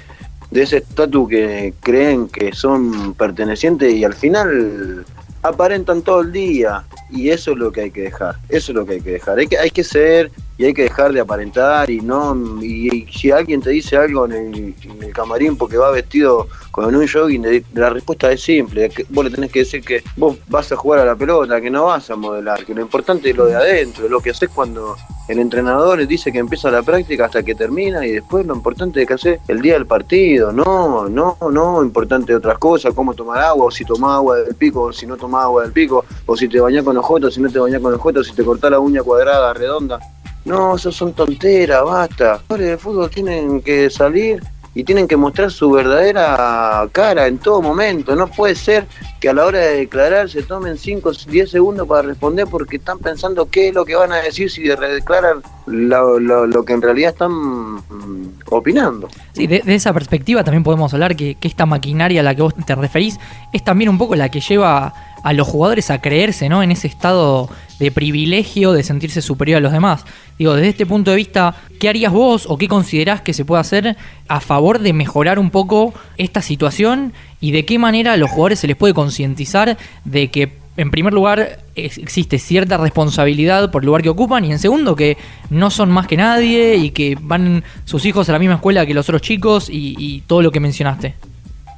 de 0.51 0.61
ese 0.61 0.77
estatus 0.77 1.27
que 1.27 1.73
creen 1.81 2.27
que 2.27 2.53
son 2.53 3.13
pertenecientes 3.15 3.91
y 3.93 4.03
al 4.03 4.13
final 4.13 5.03
aparentan 5.47 6.01
todo 6.01 6.21
el 6.21 6.31
día 6.31 6.83
y 7.09 7.29
eso 7.29 7.51
es 7.51 7.57
lo 7.57 7.71
que 7.71 7.81
hay 7.81 7.91
que 7.91 8.01
dejar, 8.01 8.35
eso 8.49 8.71
es 8.71 8.75
lo 8.75 8.85
que 8.85 8.93
hay 8.93 9.01
que 9.01 9.11
dejar, 9.11 9.37
hay 9.37 9.47
que, 9.47 9.57
hay 9.57 9.71
que 9.71 9.83
ser 9.83 10.31
y 10.57 10.65
hay 10.65 10.73
que 10.73 10.83
dejar 10.83 11.11
de 11.11 11.19
aparentar 11.19 11.89
y 11.89 11.99
no 11.99 12.35
y, 12.61 13.07
si 13.11 13.31
alguien 13.31 13.61
te 13.61 13.71
dice 13.71 13.97
algo 13.97 14.25
en 14.25 14.31
el, 14.31 14.75
en 14.83 15.03
el 15.03 15.13
camarín 15.13 15.57
porque 15.57 15.77
va 15.77 15.91
vestido 15.91 16.47
con 16.71 16.93
un 16.93 17.07
jogging, 17.07 17.63
la 17.73 17.89
respuesta 17.89 18.31
es 18.31 18.41
simple, 18.41 18.89
que 18.89 19.05
vos 19.09 19.23
le 19.23 19.31
tenés 19.31 19.51
que 19.51 19.59
decir 19.59 19.81
que 19.81 20.03
vos 20.17 20.37
vas 20.47 20.71
a 20.71 20.75
jugar 20.75 20.99
a 20.99 21.05
la 21.05 21.15
pelota, 21.15 21.61
que 21.61 21.69
no 21.69 21.85
vas 21.85 22.09
a 22.09 22.15
modelar, 22.15 22.65
que 22.65 22.73
lo 22.73 22.81
importante 22.81 23.29
es 23.29 23.37
lo 23.37 23.45
de 23.45 23.55
adentro, 23.55 24.09
lo 24.09 24.19
que 24.19 24.31
haces 24.31 24.49
cuando 24.49 24.95
el 25.27 25.39
entrenador 25.39 26.05
dice 26.05 26.31
que 26.31 26.37
empieza 26.39 26.69
la 26.69 26.83
práctica 26.83 27.25
hasta 27.25 27.43
que 27.43 27.55
termina 27.55 28.05
y 28.05 28.11
después 28.11 28.45
lo 28.45 28.53
importante 28.53 29.01
es 29.01 29.07
que 29.07 29.13
haces 29.13 29.39
el 29.47 29.61
día 29.61 29.73
del 29.73 29.87
partido, 29.87 30.51
no, 30.51 31.07
no, 31.07 31.37
no, 31.49 31.81
importante 31.81 32.35
otras 32.35 32.57
cosas, 32.57 32.93
cómo 32.93 33.13
tomar 33.13 33.39
agua, 33.41 33.67
o 33.67 33.71
si 33.71 33.85
tomás 33.85 34.17
agua 34.17 34.37
del 34.37 34.55
pico, 34.55 34.81
o 34.81 34.93
si 34.93 35.07
no 35.07 35.17
tomás 35.17 35.45
agua 35.45 35.63
del 35.63 35.71
pico, 35.71 36.05
o 36.25 36.35
si 36.35 36.47
te 36.47 36.59
bañás 36.59 36.83
con 36.83 36.97
ojotos, 36.97 37.33
si 37.33 37.41
no 37.41 37.49
te 37.49 37.59
bañás 37.59 37.81
con 37.81 37.93
ojotos, 37.93 38.27
si 38.27 38.33
te 38.33 38.43
cortás 38.43 38.71
la 38.71 38.79
uña 38.79 39.01
cuadrada, 39.01 39.53
redonda. 39.53 39.99
No, 40.45 40.75
eso 40.75 40.91
son 40.91 41.13
tonteras, 41.13 41.83
basta. 41.83 42.33
Los 42.33 42.41
jugadores 42.41 42.69
de 42.69 42.77
fútbol 42.77 43.09
tienen 43.09 43.61
que 43.61 43.89
salir 43.89 44.41
y 44.75 44.83
tienen 44.83 45.07
que 45.07 45.15
mostrar 45.15 45.49
su 45.49 45.71
verdadera 45.71 46.87
cara 46.91 47.27
en 47.27 47.37
todo 47.37 47.61
momento. 47.61 48.13
No 48.15 48.27
puede 48.27 48.55
ser 48.55 48.85
que 49.21 49.29
a 49.29 49.33
la 49.33 49.45
hora 49.45 49.59
de 49.59 49.77
declarar 49.77 50.29
se 50.29 50.43
tomen 50.43 50.77
5 50.77 51.09
o 51.09 51.13
10 51.13 51.49
segundos 51.49 51.87
para 51.87 52.01
responder 52.01 52.45
porque 52.45 52.75
están 52.75 52.99
pensando 52.99 53.49
qué 53.49 53.69
es 53.69 53.73
lo 53.73 53.85
que 53.85 53.95
van 53.95 54.11
a 54.11 54.17
decir 54.17 54.51
si 54.51 54.63
declaran 54.63 55.41
lo, 55.65 56.19
lo, 56.19 56.65
que 56.65 56.73
en 56.73 56.81
realidad 56.81 57.11
están 57.13 57.31
mm, 57.31 58.39
opinando. 58.51 59.07
Sí, 59.31 59.47
de, 59.47 59.63
esa 59.65 59.93
perspectiva 59.93 60.43
también 60.43 60.63
podemos 60.63 60.93
hablar 60.93 61.15
que, 61.15 61.35
que 61.35 61.47
esta 61.47 61.65
maquinaria 61.65 62.19
a 62.19 62.23
la 62.23 62.35
que 62.35 62.41
vos 62.41 62.53
te 62.65 62.75
referís 62.75 63.17
es 63.53 63.63
también 63.63 63.89
un 63.89 63.97
poco 63.97 64.15
la 64.15 64.29
que 64.29 64.41
lleva 64.41 64.93
a 65.25 65.33
los 65.33 65.47
jugadores 65.47 65.89
a 65.89 66.01
creerse 66.01 66.49
¿no? 66.49 66.61
en 66.61 66.71
ese 66.71 66.87
estado 66.87 67.49
de 67.79 67.89
privilegio 67.89 68.73
de 68.73 68.83
sentirse 68.83 69.23
superior 69.23 69.57
a 69.57 69.59
los 69.59 69.71
demás. 69.71 70.05
Digo, 70.37 70.53
desde 70.53 70.69
este 70.69 70.85
punto 70.85 71.09
de 71.09 71.17
vista, 71.17 71.55
¿qué 71.79 71.89
harías 71.89 72.13
vos 72.13 72.45
o 72.47 72.59
qué 72.59 72.67
considerás 72.67 73.21
que 73.21 73.33
se 73.33 73.43
puede 73.43 73.59
hacer 73.59 73.97
a 74.27 74.39
favor 74.39 74.77
de 74.77 74.93
mejorar 74.93 75.39
un 75.39 75.49
poco 75.49 75.95
esta 76.17 76.43
situación 76.43 77.11
y 77.41 77.51
de 77.51 77.65
qué 77.65 77.79
manera 77.79 78.13
a 78.13 78.17
los 78.17 78.29
jugadores 78.29 78.59
se 78.59 78.67
les 78.67 78.75
puede 78.75 78.93
concientizar 78.93 79.79
de 80.03 80.27
que 80.29 80.53
en 80.77 80.91
primer 80.91 81.13
lugar, 81.13 81.61
existe 81.73 82.37
cierta 82.37 82.77
responsabilidad 82.77 83.71
por 83.71 83.81
el 83.81 83.87
lugar 83.87 84.03
que 84.03 84.09
ocupan 84.09 84.45
y 84.45 84.51
en 84.51 84.59
segundo, 84.59 84.95
que 84.95 85.17
no 85.49 85.71
son 85.71 85.89
más 85.89 86.05
que 86.05 86.17
nadie 86.17 86.75
y 86.75 86.91
que 86.91 87.17
van 87.19 87.63
sus 87.85 88.05
hijos 88.05 88.29
a 88.29 88.33
la 88.33 88.39
misma 88.39 88.55
escuela 88.55 88.85
que 88.85 88.93
los 88.93 89.09
otros 89.09 89.23
chicos 89.23 89.69
y, 89.71 89.95
y 89.97 90.21
todo 90.27 90.43
lo 90.43 90.51
que 90.51 90.59
mencionaste. 90.59 91.15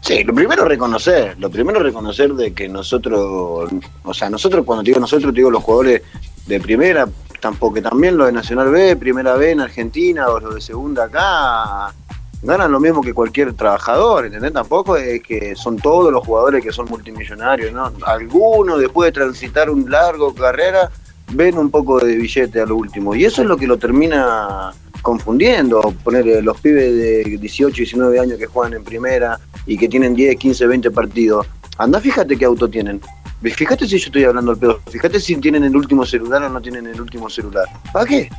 Sí, 0.07 0.23
lo 0.23 0.33
primero 0.33 0.63
reconocer, 0.63 1.35
lo 1.37 1.49
primero 1.49 1.83
reconocer 1.83 2.33
de 2.33 2.53
que 2.53 2.69
nosotros, 2.69 3.69
o 4.05 4.13
sea, 4.13 4.29
nosotros 4.29 4.63
cuando 4.63 4.81
digo 4.81 5.01
nosotros, 5.01 5.33
digo 5.33 5.51
los 5.51 5.61
jugadores 5.61 6.01
de 6.45 6.61
primera, 6.61 7.09
tampoco 7.41 7.81
también 7.81 8.15
los 8.15 8.27
de 8.27 8.31
Nacional 8.31 8.71
B, 8.71 8.95
primera 8.95 9.35
B 9.35 9.51
en 9.51 9.59
Argentina 9.59 10.29
o 10.29 10.39
los 10.39 10.55
de 10.55 10.61
segunda 10.61 11.03
acá, 11.03 11.93
ganan 12.41 12.71
lo 12.71 12.79
mismo 12.79 13.01
que 13.01 13.13
cualquier 13.13 13.53
trabajador, 13.53 14.27
¿entendés? 14.27 14.53
Tampoco 14.53 14.95
es 14.95 15.21
que 15.21 15.57
son 15.57 15.75
todos 15.75 16.09
los 16.09 16.25
jugadores 16.25 16.63
que 16.63 16.71
son 16.71 16.85
multimillonarios, 16.85 17.73
¿no? 17.73 17.91
Algunos 18.05 18.79
después 18.79 19.07
de 19.07 19.11
transitar 19.11 19.69
un 19.69 19.91
largo 19.91 20.33
carrera 20.33 20.89
ven 21.33 21.57
un 21.57 21.69
poco 21.69 21.99
de 21.99 22.15
billete 22.15 22.61
a 22.61 22.65
lo 22.65 22.77
último 22.77 23.13
y 23.13 23.25
eso 23.25 23.41
es 23.41 23.47
lo 23.49 23.57
que 23.57 23.67
lo 23.67 23.77
termina 23.77 24.71
confundiendo, 25.01 25.81
poner 26.03 26.43
los 26.43 26.59
pibes 26.59 26.93
de 26.93 27.37
18, 27.39 27.75
19 27.75 28.19
años 28.19 28.37
que 28.39 28.45
juegan 28.45 28.73
en 28.73 28.83
primera 28.83 29.39
y 29.65 29.77
que 29.77 29.87
tienen 29.87 30.15
10, 30.15 30.37
15, 30.37 30.67
20 30.67 30.91
partidos. 30.91 31.47
Anda, 31.77 31.99
fíjate 31.99 32.37
qué 32.37 32.45
auto 32.45 32.67
tienen. 32.67 33.01
Fíjate 33.41 33.87
si 33.87 33.99
yo 33.99 34.05
estoy 34.07 34.23
hablando 34.23 34.51
al 34.51 34.57
pedo. 34.57 34.79
Fíjate 34.89 35.19
si 35.19 35.35
tienen 35.37 35.63
el 35.63 35.75
último 35.75 36.05
celular 36.05 36.43
o 36.43 36.49
no 36.49 36.61
tienen 36.61 36.87
el 36.87 36.99
último 36.99 37.29
celular. 37.29 37.65
¿Para 37.93 38.05
qué? 38.05 38.29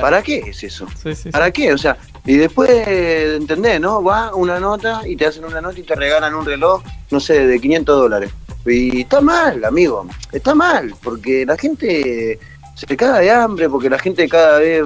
¿Para 0.00 0.22
qué 0.22 0.38
es 0.38 0.62
eso? 0.62 0.86
¿Para 1.30 1.50
qué? 1.50 1.72
O 1.72 1.78
sea, 1.78 1.96
y 2.24 2.36
después, 2.36 2.70
¿entendés, 2.70 3.80
no? 3.80 4.02
Va 4.02 4.34
una 4.34 4.60
nota 4.60 5.02
y 5.06 5.16
te 5.16 5.26
hacen 5.26 5.44
una 5.44 5.60
nota 5.60 5.78
y 5.78 5.82
te 5.82 5.94
regalan 5.94 6.34
un 6.34 6.44
reloj, 6.44 6.82
no 7.10 7.20
sé, 7.20 7.46
de 7.46 7.60
500 7.60 7.96
dólares. 7.96 8.30
Y 8.66 9.02
está 9.02 9.20
mal, 9.20 9.64
amigo. 9.64 10.06
Está 10.32 10.54
mal, 10.54 10.94
porque 11.02 11.46
la 11.46 11.56
gente 11.56 12.38
se 12.76 12.96
caga 12.96 13.20
de 13.20 13.30
hambre 13.30 13.70
porque 13.70 13.88
la 13.88 13.98
gente 13.98 14.28
cada 14.28 14.58
vez 14.58 14.84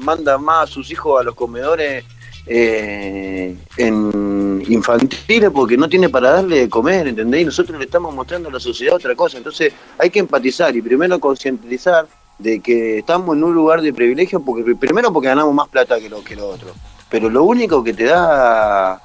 manda 0.00 0.38
más 0.38 0.64
a 0.64 0.72
sus 0.72 0.90
hijos 0.90 1.20
a 1.20 1.24
los 1.24 1.34
comedores 1.34 2.04
eh, 2.46 3.54
en 3.76 4.64
infantiles 4.66 5.50
porque 5.50 5.76
no 5.76 5.88
tiene 5.88 6.08
para 6.08 6.30
darle 6.30 6.60
de 6.60 6.68
comer, 6.70 7.06
¿entendés? 7.06 7.42
Y 7.42 7.44
nosotros 7.44 7.78
le 7.78 7.84
estamos 7.84 8.14
mostrando 8.14 8.48
a 8.48 8.52
la 8.52 8.60
sociedad 8.60 8.96
otra 8.96 9.14
cosa. 9.14 9.36
Entonces 9.36 9.74
hay 9.98 10.08
que 10.08 10.20
empatizar 10.20 10.74
y 10.74 10.80
primero 10.80 11.20
concientizar 11.20 12.06
de 12.38 12.60
que 12.60 12.98
estamos 12.98 13.36
en 13.36 13.44
un 13.44 13.54
lugar 13.54 13.82
de 13.82 13.92
privilegio 13.92 14.40
porque 14.40 14.74
primero 14.74 15.12
porque 15.12 15.28
ganamos 15.28 15.54
más 15.54 15.68
plata 15.68 16.00
que 16.00 16.08
lo 16.08 16.24
que 16.24 16.34
lo 16.34 16.48
otro. 16.48 16.70
Pero 17.10 17.28
lo 17.28 17.44
único 17.44 17.84
que 17.84 17.92
te 17.92 18.04
da 18.04 19.02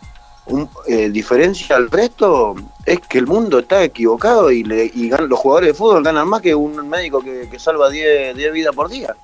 un, 0.50 0.70
eh, 0.88 1.10
diferencia 1.10 1.76
al 1.76 1.90
resto 1.90 2.56
es 2.86 3.00
que 3.02 3.18
el 3.20 3.28
mundo 3.28 3.60
está 3.60 3.84
equivocado 3.84 4.52
y, 4.52 4.64
le, 4.64 4.86
y 4.86 5.10
los 5.10 5.40
jugadores 5.40 5.70
de 5.70 5.74
fútbol 5.74 6.04
ganan 6.04 6.28
más 6.28 6.42
que 6.42 6.56
un 6.56 6.88
médico 6.88 7.22
que, 7.22 7.48
que 7.50 7.60
salva 7.60 7.90
10 7.90 8.36
vidas 8.54 8.76
por 8.76 8.90
día. 8.90 9.16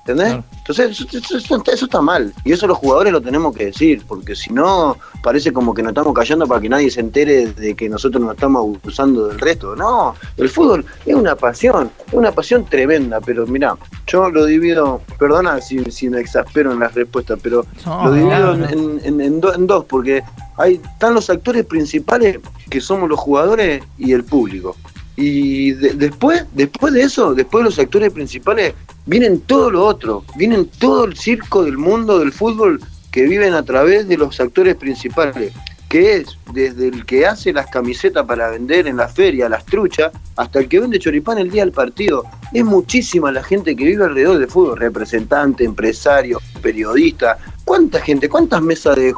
¿Entendés? 0.00 0.42
Entonces, 0.58 1.06
eso, 1.12 1.84
está 1.84 2.00
mal. 2.00 2.32
Y 2.44 2.52
eso 2.52 2.66
los 2.66 2.78
jugadores 2.78 3.12
lo 3.12 3.20
tenemos 3.20 3.54
que 3.54 3.66
decir, 3.66 4.02
porque 4.08 4.34
si 4.34 4.50
no, 4.52 4.96
parece 5.22 5.52
como 5.52 5.74
que 5.74 5.82
nos 5.82 5.90
estamos 5.90 6.14
callando 6.14 6.46
para 6.46 6.60
que 6.60 6.70
nadie 6.70 6.90
se 6.90 7.00
entere 7.00 7.48
de 7.48 7.74
que 7.74 7.88
nosotros 7.88 8.22
nos 8.22 8.34
estamos 8.34 8.62
abusando 8.62 9.28
del 9.28 9.38
resto. 9.38 9.76
No, 9.76 10.14
el 10.38 10.48
fútbol 10.48 10.86
es 11.04 11.14
una 11.14 11.36
pasión, 11.36 11.90
es 12.06 12.14
una 12.14 12.32
pasión 12.32 12.64
tremenda, 12.64 13.20
pero 13.20 13.46
mira, 13.46 13.76
yo 14.06 14.30
lo 14.30 14.46
divido, 14.46 15.02
perdona 15.18 15.60
si, 15.60 15.84
si 15.90 16.08
me 16.08 16.20
exaspero 16.20 16.72
en 16.72 16.80
las 16.80 16.94
respuestas, 16.94 17.38
pero 17.42 17.66
lo 17.84 18.12
divido 18.12 18.54
en, 18.54 19.20
en, 19.20 19.40
dos, 19.40 19.84
porque 19.84 20.22
hay, 20.60 20.74
están 20.74 21.14
los 21.14 21.30
actores 21.30 21.64
principales, 21.64 22.38
que 22.68 22.80
somos 22.80 23.08
los 23.08 23.18
jugadores 23.18 23.82
y 23.98 24.12
el 24.12 24.24
público. 24.24 24.76
Y 25.16 25.72
después, 25.72 26.44
después 26.52 26.92
de 26.94 27.02
eso, 27.02 27.34
después 27.34 27.62
de 27.62 27.70
los 27.70 27.78
actores 27.78 28.12
principales, 28.12 28.74
vienen 29.06 29.40
todo 29.40 29.70
lo 29.70 29.84
otro, 29.84 30.24
vienen 30.36 30.66
todo 30.78 31.04
el 31.04 31.16
circo 31.16 31.64
del 31.64 31.76
mundo 31.76 32.18
del 32.18 32.32
fútbol 32.32 32.80
que 33.10 33.24
viven 33.24 33.54
a 33.54 33.64
través 33.64 34.08
de 34.08 34.16
los 34.16 34.40
actores 34.40 34.76
principales, 34.76 35.52
que 35.90 36.18
es 36.18 36.38
desde 36.52 36.86
el 36.86 37.04
que 37.04 37.26
hace 37.26 37.52
las 37.52 37.66
camisetas 37.66 38.24
para 38.24 38.48
vender 38.48 38.86
en 38.86 38.96
la 38.96 39.08
feria, 39.08 39.48
las 39.48 39.66
truchas, 39.66 40.12
hasta 40.36 40.60
el 40.60 40.68
que 40.68 40.78
vende 40.78 41.00
choripán 41.00 41.38
el 41.38 41.50
día 41.50 41.64
del 41.64 41.72
partido. 41.72 42.24
Es 42.52 42.64
muchísima 42.64 43.32
la 43.32 43.42
gente 43.42 43.74
que 43.74 43.84
vive 43.84 44.04
alrededor 44.04 44.38
del 44.38 44.48
fútbol, 44.48 44.78
representante, 44.78 45.64
empresario, 45.64 46.40
periodista. 46.62 47.38
¿Cuánta 47.64 48.00
gente, 48.00 48.28
cuántas 48.28 48.62
mesas 48.62 48.94
de, 48.94 49.12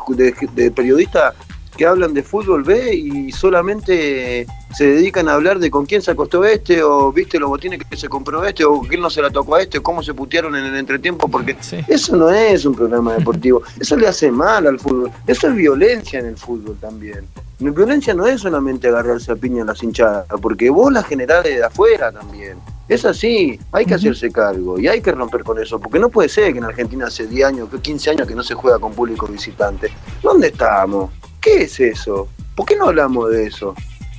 de 0.55 0.71
periodistas 0.71 1.35
que 1.77 1.87
hablan 1.87 2.15
de 2.15 2.23
fútbol 2.23 2.63
B 2.63 2.95
y 2.95 3.33
solamente 3.33 4.47
se 4.75 4.87
dedican 4.87 5.29
a 5.29 5.35
hablar 5.35 5.59
de 5.59 5.71
con 5.71 5.87
quién 5.87 6.03
se 6.03 6.11
acostó 6.11 6.45
este, 6.45 6.83
o 6.83 7.13
viste 7.13 7.39
los 7.39 7.49
botines 7.49 7.81
que 7.89 7.97
se 7.97 8.09
compró 8.09 8.45
este, 8.45 8.65
o 8.65 8.81
quién 8.81 9.01
no 9.01 9.11
se 9.11 9.23
la 9.23 9.31
tocó 9.31 9.57
a 9.57 9.63
este, 9.63 9.79
o 9.79 9.83
cómo 9.83 10.03
se 10.03 10.15
putearon 10.15 10.57
en 10.57 10.65
el 10.65 10.77
entretiempo, 10.77 11.29
porque 11.29 11.57
eso 11.89 12.17
no 12.17 12.31
es 12.31 12.65
un 12.65 12.75
programa 12.75 13.15
deportivo, 13.15 13.63
eso 13.79 13.97
le 13.97 14.07
hace 14.07 14.31
mal 14.31 14.67
al 14.67 14.79
fútbol, 14.79 15.11
eso 15.27 15.49
es 15.49 15.55
violencia 15.55 16.21
en 16.21 16.27
el 16.27 16.37
fútbol 16.37 16.77
también. 16.81 17.27
La 17.59 17.71
violencia 17.71 18.13
no 18.13 18.27
es 18.27 18.41
solamente 18.41 18.89
agarrarse 18.89 19.31
a 19.31 19.37
piña 19.37 19.63
a 19.63 19.67
las 19.67 19.83
hinchadas, 19.83 20.27
porque 20.41 20.69
vos 20.69 20.93
la 20.93 21.03
generás 21.03 21.45
de 21.45 21.63
afuera 21.63 22.11
también. 22.11 22.59
Es 22.89 23.05
así, 23.05 23.59
hay 23.71 23.87
que 23.87 23.95
hacerse 23.95 24.33
cargo 24.33 24.79
y 24.81 24.89
hay 24.89 25.01
que 25.01 25.13
romper 25.13 25.45
con 25.45 25.63
eso, 25.63 25.79
porque 25.79 26.01
no 26.01 26.09
puede 26.09 26.29
ser 26.29 26.53
que 26.53 26.59
en 26.59 26.65
Argentina 26.65 27.07
hace 27.07 27.27
10 27.27 27.47
años, 27.47 27.69
15 27.81 28.11
años 28.11 28.27
que 28.27 28.35
no 28.35 28.43
se 28.43 28.55
juega 28.55 28.79
con 28.81 28.93
público 28.93 29.29
visitante. 29.29 29.93
¿Dónde 30.23 30.49
estamos? 30.49 31.11
¿Qué 31.43 31.65
es 31.65 31.81
eso? 31.81 32.29
¿Por 32.55 32.67
qué 32.67 32.77
no 32.77 32.87
hablamos 32.87 33.31
de 33.31 33.47
eso? 33.47 33.75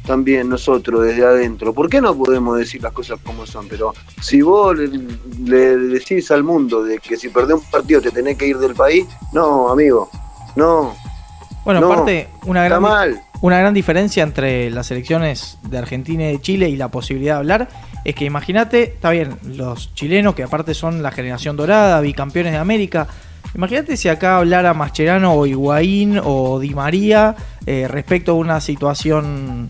También 0.05 0.49
nosotros 0.49 1.05
desde 1.05 1.25
adentro. 1.25 1.73
¿Por 1.73 1.89
qué 1.89 2.01
no 2.01 2.13
podemos 2.13 2.57
decir 2.57 2.83
las 2.83 2.91
cosas 2.91 3.19
como 3.23 3.45
son? 3.45 3.69
Pero 3.69 3.93
si 4.21 4.41
vos 4.41 4.77
le, 4.77 5.77
decís 5.77 6.29
al 6.31 6.43
mundo 6.43 6.83
de 6.83 6.99
que 6.99 7.15
si 7.15 7.29
perdés 7.29 7.55
un 7.55 7.71
partido 7.71 8.01
te 8.01 8.11
tenés 8.11 8.37
que 8.37 8.47
ir 8.47 8.57
del 8.57 8.75
país, 8.75 9.07
no, 9.31 9.69
amigo, 9.69 10.09
no. 10.57 10.93
Bueno, 11.63 11.89
aparte, 11.89 12.27
una 12.45 12.65
gran, 12.65 12.83
una 13.39 13.57
gran 13.57 13.73
diferencia 13.73 14.23
entre 14.23 14.69
las 14.69 14.91
elecciones 14.91 15.57
de 15.63 15.77
Argentina 15.77 16.29
y 16.29 16.33
de 16.33 16.41
Chile 16.41 16.67
y 16.67 16.75
la 16.75 16.89
posibilidad 16.89 17.35
de 17.35 17.39
hablar 17.39 17.69
es 18.03 18.15
que 18.15 18.25
imagínate, 18.25 18.83
está 18.83 19.11
bien, 19.11 19.37
los 19.43 19.93
chilenos 19.93 20.35
que 20.35 20.43
aparte 20.43 20.73
son 20.73 21.01
la 21.01 21.11
generación 21.11 21.55
dorada, 21.55 22.01
bicampeones 22.01 22.51
de 22.51 22.57
América, 22.57 23.07
Imagínate 23.55 23.97
si 23.97 24.09
acá 24.09 24.37
hablara 24.37 24.73
Mascherano 24.73 25.33
o 25.33 25.45
Higuaín 25.45 26.19
o 26.23 26.59
Di 26.59 26.73
María 26.73 27.35
eh, 27.65 27.87
respecto 27.87 28.31
a 28.31 28.35
una 28.35 28.59
situación 28.59 29.69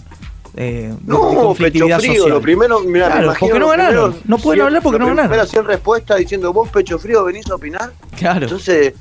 eh, 0.55 0.93
no, 1.05 1.55
pecho 1.55 1.87
frío, 1.97 2.29
lo 2.29 2.39
primero, 2.39 2.81
mira, 2.81 3.07
claro, 3.07 3.31
me 3.31 3.39
porque 3.39 3.59
no 3.59 3.69
ganaron, 3.69 4.15
no 4.25 4.37
pueden 4.37 4.61
hablar 4.61 4.83
porque 4.83 4.99
no 4.99 5.07
ganaron. 5.07 5.65
Respuesta 5.65 6.15
diciendo, 6.15 6.53
vos 6.53 6.69
pecho 6.69 6.99
frío 6.99 7.23
venís 7.23 7.49
a 7.49 7.55
opinar. 7.55 7.91
Claro. 8.15 8.43
Entonces, 8.43 8.93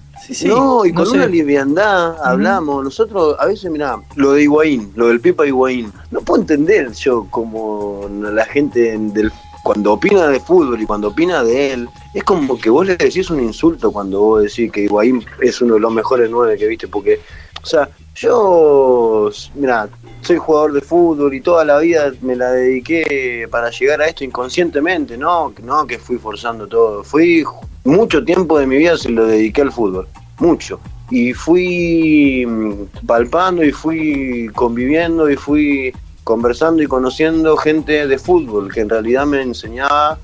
no, 0.46 0.86
y 0.86 0.92
con 0.92 1.08
una 1.08 1.26
liviandad 1.26 2.16
hablamos. 2.24 2.82
Nosotros, 2.84 3.36
a 3.38 3.46
veces, 3.46 3.70
mira, 3.70 3.96
lo 4.14 4.32
de 4.32 4.44
Higuaín, 4.44 4.92
lo 4.94 5.08
del 5.08 5.20
Pipa 5.20 5.46
Higuaín, 5.46 5.92
no 6.10 6.22
puedo 6.22 6.40
entender 6.40 6.90
yo 6.92 7.26
como 7.30 8.08
la 8.10 8.46
gente 8.46 8.96
del 8.98 9.30
cuando 9.62 9.92
opina 9.92 10.28
de 10.28 10.40
fútbol 10.40 10.80
y 10.80 10.86
cuando 10.86 11.08
opina 11.08 11.44
de 11.44 11.72
él, 11.72 11.88
es 12.14 12.24
como 12.24 12.58
que 12.58 12.70
vos 12.70 12.86
le 12.86 12.96
decís 12.96 13.30
un 13.30 13.40
insulto 13.40 13.92
cuando 13.92 14.20
vos 14.20 14.42
decís 14.42 14.70
que 14.72 14.82
Higuaín 14.82 15.24
es 15.40 15.60
uno 15.60 15.74
de 15.74 15.80
los 15.80 15.92
mejores 15.92 16.28
nueve 16.30 16.58
que 16.58 16.66
viste, 16.66 16.88
porque, 16.88 17.20
o 17.62 17.66
sea, 17.66 17.88
yo, 18.14 19.30
mira, 19.54 19.88
soy 20.20 20.36
jugador 20.36 20.72
de 20.72 20.80
fútbol 20.80 21.32
y 21.34 21.40
toda 21.40 21.64
la 21.64 21.78
vida 21.78 22.12
me 22.20 22.36
la 22.36 22.50
dediqué 22.50 23.48
para 23.50 23.70
llegar 23.70 24.02
a 24.02 24.06
esto 24.06 24.24
inconscientemente, 24.24 25.16
no, 25.16 25.52
no 25.62 25.86
que 25.86 25.98
fui 25.98 26.18
forzando 26.18 26.66
todo, 26.66 27.04
fui 27.04 27.44
mucho 27.84 28.24
tiempo 28.24 28.58
de 28.58 28.66
mi 28.66 28.76
vida 28.76 28.96
se 28.96 29.10
lo 29.10 29.26
dediqué 29.26 29.62
al 29.62 29.72
fútbol, 29.72 30.08
mucho. 30.38 30.80
Y 31.10 31.34
fui 31.34 32.44
mm, 32.46 33.06
palpando 33.06 33.62
y 33.62 33.72
fui 33.72 34.50
conviviendo 34.54 35.30
y 35.30 35.36
fui 35.36 35.92
conversando 36.24 36.82
y 36.82 36.86
conociendo 36.86 37.56
gente 37.56 38.06
de 38.06 38.18
fútbol 38.18 38.72
que 38.72 38.80
en 38.80 38.88
realidad 38.88 39.26
me 39.26 39.42
enseñaba 39.42 40.18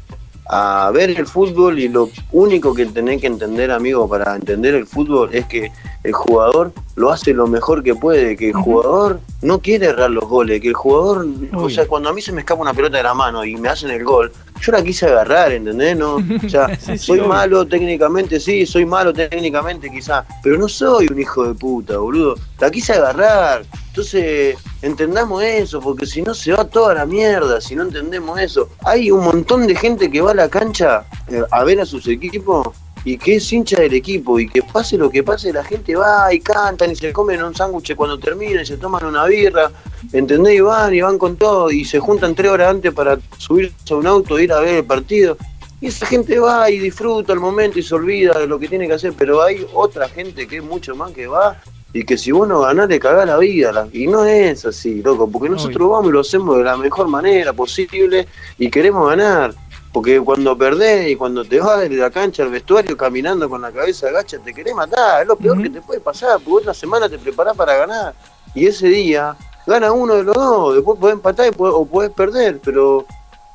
a 0.48 0.90
ver 0.92 1.11
el 1.11 1.26
fútbol 1.26 1.78
y 1.78 1.88
lo 1.88 2.08
único 2.32 2.72
que 2.72 2.87
tenés 2.87 3.20
que 3.20 3.26
entender, 3.26 3.70
amigo, 3.70 4.08
para 4.08 4.34
entender 4.34 4.74
el 4.74 4.87
fútbol 4.87 5.28
es 5.32 5.44
que 5.46 5.70
el 6.04 6.12
jugador 6.12 6.72
lo 6.96 7.11
hace 7.11 7.34
lo 7.34 7.46
mejor 7.46 7.82
que 7.82 7.94
puede, 7.94 8.34
que 8.34 8.48
el 8.48 8.54
jugador 8.54 9.20
no 9.42 9.61
quiere 9.61 9.87
errar 9.87 10.11
los 10.11 10.24
goles, 10.24 10.62
que 10.62 10.68
el 10.68 10.74
jugador, 10.74 11.26
o 11.54 11.68
sea, 11.68 11.87
cuando 11.87 12.08
a 12.08 12.14
mí 12.14 12.22
se 12.22 12.32
me 12.32 12.40
escapa 12.40 12.62
una 12.62 12.72
pelota 12.72 12.96
de 12.96 13.02
la 13.02 13.14
mano 13.14 13.44
y 13.44 13.56
me 13.56 13.68
hacen 13.68 13.90
el 13.90 14.04
gol, 14.04 14.32
yo 14.60 14.72
la 14.72 14.82
quise 14.82 15.06
agarrar, 15.06 15.52
¿entendés? 15.52 15.96
No, 15.96 16.16
o 16.16 16.48
sea, 16.48 16.78
soy 16.98 17.20
malo 17.20 17.66
técnicamente, 17.66 18.40
sí, 18.40 18.66
soy 18.66 18.84
malo 18.84 19.12
técnicamente 19.12 19.90
quizás, 19.90 20.24
pero 20.42 20.58
no 20.58 20.68
soy 20.68 21.06
un 21.10 21.18
hijo 21.18 21.46
de 21.46 21.54
puta, 21.54 21.98
boludo. 21.98 22.34
La 22.58 22.70
quise 22.70 22.94
agarrar. 22.94 23.64
Entonces, 23.88 24.56
entendamos 24.82 25.42
eso, 25.42 25.80
porque 25.80 26.06
si 26.06 26.22
no 26.22 26.34
se 26.34 26.52
va 26.52 26.64
toda 26.64 26.94
la 26.94 27.06
mierda, 27.06 27.60
si 27.60 27.74
no 27.74 27.82
entendemos 27.82 28.38
eso. 28.40 28.68
Hay 28.84 29.10
un 29.10 29.24
montón 29.24 29.66
de 29.66 29.74
gente 29.74 30.10
que 30.10 30.20
va 30.20 30.32
a 30.32 30.34
la 30.34 30.48
cancha 30.48 31.04
eh, 31.28 31.42
a 31.50 31.64
ver 31.64 31.80
a 31.80 31.86
sus 31.86 32.06
equipos 32.08 32.68
y 33.04 33.16
que 33.16 33.37
es 33.37 33.52
hincha 33.52 33.80
del 33.80 33.94
equipo 33.94 34.38
y 34.38 34.48
que 34.48 34.62
pase 34.62 34.96
lo 34.96 35.11
que 35.11 35.22
pase, 35.22 35.52
la 35.52 35.64
gente 35.64 35.94
va 35.96 36.32
y 36.32 36.40
cantan 36.40 36.90
y 36.90 36.96
se 36.96 37.12
comen 37.12 37.42
un 37.42 37.54
sándwich 37.54 37.94
cuando 37.94 38.18
termina 38.18 38.62
y 38.62 38.66
se 38.66 38.76
toman 38.76 39.04
una 39.04 39.24
birra, 39.24 39.70
¿entendés? 40.12 40.54
Y 40.54 40.61
van 40.61 40.94
y 40.94 41.00
van 41.00 41.18
con 41.18 41.37
todo 41.37 41.70
y 41.70 41.84
se 41.84 41.98
juntan 41.98 42.34
tres 42.34 42.50
horas 42.50 42.70
antes 42.70 42.92
para 42.92 43.18
subirse 43.37 43.94
a 43.94 43.96
un 43.96 44.06
auto 44.06 44.38
e 44.38 44.44
ir 44.44 44.52
a 44.52 44.61
ver 44.61 44.76
el 44.76 44.84
partido. 44.84 45.37
Y 45.80 45.87
esa 45.87 46.06
gente 46.06 46.38
va 46.40 46.68
y 46.70 46.78
disfruta 46.78 47.32
el 47.32 47.38
momento 47.40 47.78
y 47.78 47.82
se 47.82 47.94
olvida 47.94 48.38
de 48.38 48.46
lo 48.48 48.58
que 48.58 48.68
tiene 48.68 48.88
que 48.88 48.94
hacer, 48.94 49.12
pero 49.16 49.42
hay 49.42 49.64
otra 49.72 50.08
gente 50.08 50.48
que 50.48 50.56
es 50.56 50.64
mucho 50.64 50.96
más 50.96 51.12
que 51.12 51.28
va 51.28 51.61
y 51.92 52.04
que 52.04 52.18
si 52.18 52.32
vos 52.32 52.46
no 52.46 52.61
ganás 52.61 52.88
le 52.88 52.98
cagás 52.98 53.26
la 53.26 53.38
vida. 53.38 53.88
Y 53.92 54.06
no 54.06 54.24
es 54.24 54.64
así, 54.66 55.02
loco, 55.02 55.30
porque 55.30 55.48
nosotros 55.48 55.90
vamos 55.90 56.11
y 56.11 56.12
lo 56.12 56.20
hacemos 56.20 56.58
de 56.58 56.64
la 56.64 56.76
mejor 56.76 57.08
manera 57.08 57.52
posible 57.52 58.26
y 58.58 58.70
queremos 58.70 59.08
ganar. 59.08 59.54
Porque 59.92 60.20
cuando 60.20 60.57
perdés 60.57 61.11
y 61.11 61.16
cuando 61.16 61.44
te 61.44 61.61
vas 61.61 61.81
de 61.81 61.90
la 61.90 62.11
cancha 62.11 62.42
al 62.42 62.51
vestuario 62.51 62.96
caminando 62.96 63.48
con 63.48 63.62
la 63.62 63.72
cabeza 63.72 64.09
agacha, 64.09 64.38
te 64.38 64.53
querés 64.53 64.74
matar. 64.74 65.22
Es 65.22 65.29
lo 65.29 65.37
peor 65.37 65.62
que 65.62 65.70
te 65.70 65.81
puede 65.81 66.01
pasar, 66.01 66.38
porque 66.38 66.62
otra 66.62 66.74
semana 66.74 67.09
te 67.09 67.18
preparás 67.18 67.57
para 67.57 67.77
ganar. 67.77 68.14
Y 68.55 68.66
ese 68.66 68.88
día 68.88 69.37
gana 69.66 69.92
uno 69.92 70.14
de 70.14 70.24
los 70.24 70.35
dos, 70.35 70.74
después 70.74 70.98
podés 70.98 71.14
empatar 71.14 71.53
o 71.59 71.87
podés 71.87 72.11
perder, 72.11 72.61
pero 72.62 73.07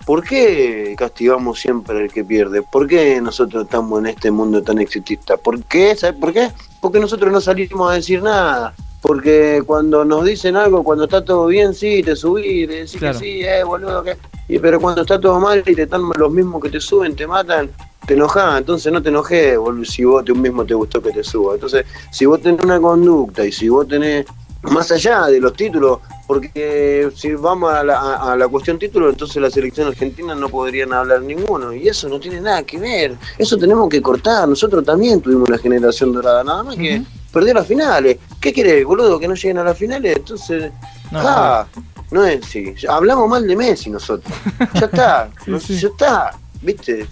¿por 0.05 0.23
qué 0.23 0.95
castigamos 0.97 1.59
siempre 1.59 2.03
al 2.03 2.11
que 2.11 2.23
pierde? 2.23 2.61
¿Por 2.61 2.87
qué 2.87 3.19
nosotros 3.21 3.63
estamos 3.63 3.99
en 3.99 4.07
este 4.07 4.31
mundo 4.31 4.61
tan 4.61 4.79
exitista? 4.79 5.37
¿Por 5.37 5.63
qué? 5.63 5.95
¿Sabes 5.95 6.19
por 6.19 6.33
qué? 6.33 6.51
porque 6.83 6.99
nosotros 6.99 7.31
no 7.31 7.39
salimos 7.39 7.89
a 7.89 7.95
decir 7.95 8.21
nada. 8.21 8.73
Porque 9.03 9.61
cuando 9.65 10.05
nos 10.05 10.23
dicen 10.23 10.55
algo, 10.55 10.81
cuando 10.81 11.03
está 11.03 11.23
todo 11.23 11.47
bien, 11.47 11.73
sí, 11.73 12.01
te 12.01 12.15
subís, 12.15 12.69
le 12.69 12.75
decís 12.85 12.99
que 13.01 13.13
sí, 13.13 13.41
eh, 13.43 13.61
boludo, 13.63 14.01
que... 14.01 14.15
Y, 14.47 14.59
pero 14.59 14.79
cuando 14.79 15.01
está 15.01 15.19
todo 15.19 15.41
mal 15.41 15.61
y 15.65 15.75
te 15.75 15.83
están 15.83 16.03
los 16.15 16.31
mismos 16.31 16.63
que 16.63 16.69
te 16.69 16.79
suben, 16.79 17.13
te 17.13 17.27
matan, 17.27 17.69
te 18.07 18.13
enojas, 18.13 18.59
entonces 18.59 18.93
no 18.93 19.03
te 19.03 19.09
enojes 19.09 19.59
si 19.83 20.05
vos 20.05 20.23
tú 20.23 20.33
mismo 20.35 20.65
te 20.65 20.73
gustó 20.73 21.01
que 21.01 21.11
te 21.11 21.21
suba. 21.21 21.55
Entonces, 21.55 21.85
si 22.11 22.25
vos 22.25 22.41
tenés 22.41 22.63
una 22.63 22.79
conducta 22.79 23.45
y 23.45 23.51
si 23.51 23.67
vos 23.67 23.85
tenés, 23.89 24.25
más 24.63 24.91
allá 24.91 25.27
de 25.27 25.39
los 25.39 25.53
títulos, 25.53 25.99
porque 26.27 27.11
si 27.15 27.33
vamos 27.33 27.73
a 27.73 27.83
la, 27.83 28.47
cuestión 28.47 28.79
título, 28.79 29.09
entonces 29.09 29.41
la 29.41 29.49
selección 29.49 29.87
argentina 29.87 30.33
no 30.35 30.49
podrían 30.49 30.93
hablar 30.93 31.21
ninguno, 31.21 31.73
y 31.73 31.87
eso 31.87 32.07
no 32.07 32.19
tiene 32.19 32.41
nada 32.41 32.63
que 32.63 32.77
ver, 32.77 33.15
eso 33.37 33.57
tenemos 33.57 33.89
que 33.89 34.01
cortar, 34.01 34.47
nosotros 34.47 34.83
también 34.83 35.21
tuvimos 35.21 35.49
una 35.49 35.57
generación 35.57 36.13
dorada, 36.13 36.43
nada 36.43 36.63
más 36.63 36.75
que 36.75 37.03
perder 37.31 37.55
las 37.55 37.67
finales, 37.67 38.17
¿qué 38.39 38.53
querés, 38.53 38.85
boludo, 38.85 39.19
que 39.19 39.27
no 39.27 39.35
lleguen 39.35 39.57
a 39.57 39.63
las 39.63 39.77
finales? 39.77 40.15
Entonces, 40.17 40.71
no, 41.11 41.19
ah, 41.19 41.67
no 42.11 42.25
es 42.25 42.45
así, 42.45 42.73
hablamos 42.87 43.29
mal 43.29 43.45
de 43.45 43.55
Messi 43.55 43.89
nosotros, 43.89 44.33
ya 44.73 44.85
está, 44.85 45.29
ya 45.45 45.87
está, 45.87 46.39
¿viste? 46.63 47.07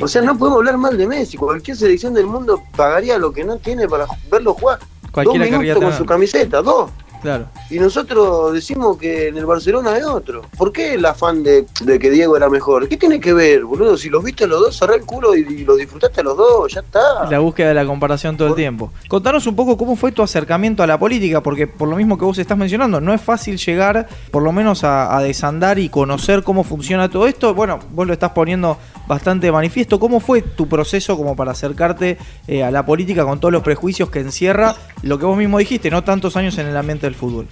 O 0.00 0.08
sea, 0.08 0.22
no 0.22 0.38
podemos 0.38 0.58
hablar 0.58 0.78
mal 0.78 0.96
de 0.96 1.06
Messi. 1.06 1.36
Cualquier 1.36 1.76
selección 1.76 2.14
del 2.14 2.26
mundo 2.26 2.62
pagaría 2.76 3.18
lo 3.18 3.32
que 3.32 3.44
no 3.44 3.58
tiene 3.58 3.88
para 3.88 4.06
verlo 4.30 4.54
jugar. 4.54 4.78
Dos 5.12 5.34
minutos 5.34 5.82
con 5.82 5.92
su 5.92 6.06
camiseta, 6.06 6.62
dos. 6.62 6.90
Claro. 7.20 7.46
Y 7.68 7.78
nosotros 7.78 8.52
decimos 8.52 8.96
que 8.96 9.28
en 9.28 9.36
el 9.36 9.44
Barcelona 9.44 9.96
es 9.96 10.04
otro. 10.04 10.42
¿Por 10.56 10.72
qué 10.72 10.94
el 10.94 11.04
afán 11.04 11.42
de, 11.42 11.66
que 12.00 12.10
Diego 12.10 12.36
era 12.36 12.48
mejor? 12.48 12.88
¿Qué 12.88 12.96
tiene 12.96 13.20
que 13.20 13.34
ver, 13.34 13.64
boludo? 13.64 13.96
Si 13.96 14.08
los 14.08 14.24
viste 14.24 14.46
los 14.46 14.60
dos, 14.60 14.78
cerré 14.78 14.96
el 14.96 15.04
culo 15.04 15.34
y, 15.34 15.64
los 15.64 15.76
disfrutaste 15.76 16.22
a 16.22 16.24
los 16.24 16.36
dos, 16.36 16.72
ya 16.72 16.80
está. 16.80 17.28
La 17.30 17.38
búsqueda 17.38 17.68
de 17.68 17.74
la 17.74 17.86
comparación 17.86 18.36
todo 18.36 18.48
el 18.48 18.54
tiempo. 18.54 18.90
Contanos 19.08 19.46
un 19.46 19.54
poco 19.54 19.76
cómo 19.76 19.96
fue 19.96 20.12
tu 20.12 20.22
acercamiento 20.22 20.82
a 20.82 20.86
la 20.86 20.98
política, 20.98 21.42
porque 21.42 21.66
por 21.66 21.88
lo 21.88 21.96
mismo 21.96 22.16
que 22.16 22.24
vos 22.24 22.38
estás 22.38 22.56
mencionando, 22.56 23.00
no 23.00 23.12
es 23.12 23.20
fácil 23.20 23.58
llegar, 23.58 24.08
por 24.30 24.42
lo 24.42 24.52
menos, 24.52 24.82
a, 24.84 25.20
desandar 25.20 25.78
y 25.78 25.90
conocer 25.90 26.42
cómo 26.42 26.64
funciona 26.64 27.10
todo 27.10 27.26
esto. 27.26 27.54
Bueno, 27.54 27.78
vos 27.90 28.06
lo 28.06 28.14
estás 28.14 28.30
poniendo 28.30 28.78
bastante 29.06 29.52
manifiesto. 29.52 30.00
¿Cómo 30.00 30.20
fue 30.20 30.40
tu 30.40 30.66
proceso 30.66 31.16
como 31.16 31.36
para 31.36 31.52
acercarte 31.52 32.16
eh, 32.48 32.64
a 32.64 32.70
la 32.70 32.86
política 32.86 33.24
con 33.24 33.38
todos 33.38 33.52
los 33.52 33.62
prejuicios 33.62 34.08
que 34.08 34.20
encierra 34.20 34.74
lo 35.02 35.18
que 35.18 35.24
vos 35.24 35.36
mismo 35.36 35.58
dijiste, 35.58 35.90
no 35.90 36.04
tantos 36.04 36.36
años 36.36 36.58
en 36.58 36.66
el 36.66 36.76
ambiente 36.76 37.06
del 37.06 37.14
fútbol? 37.14 37.46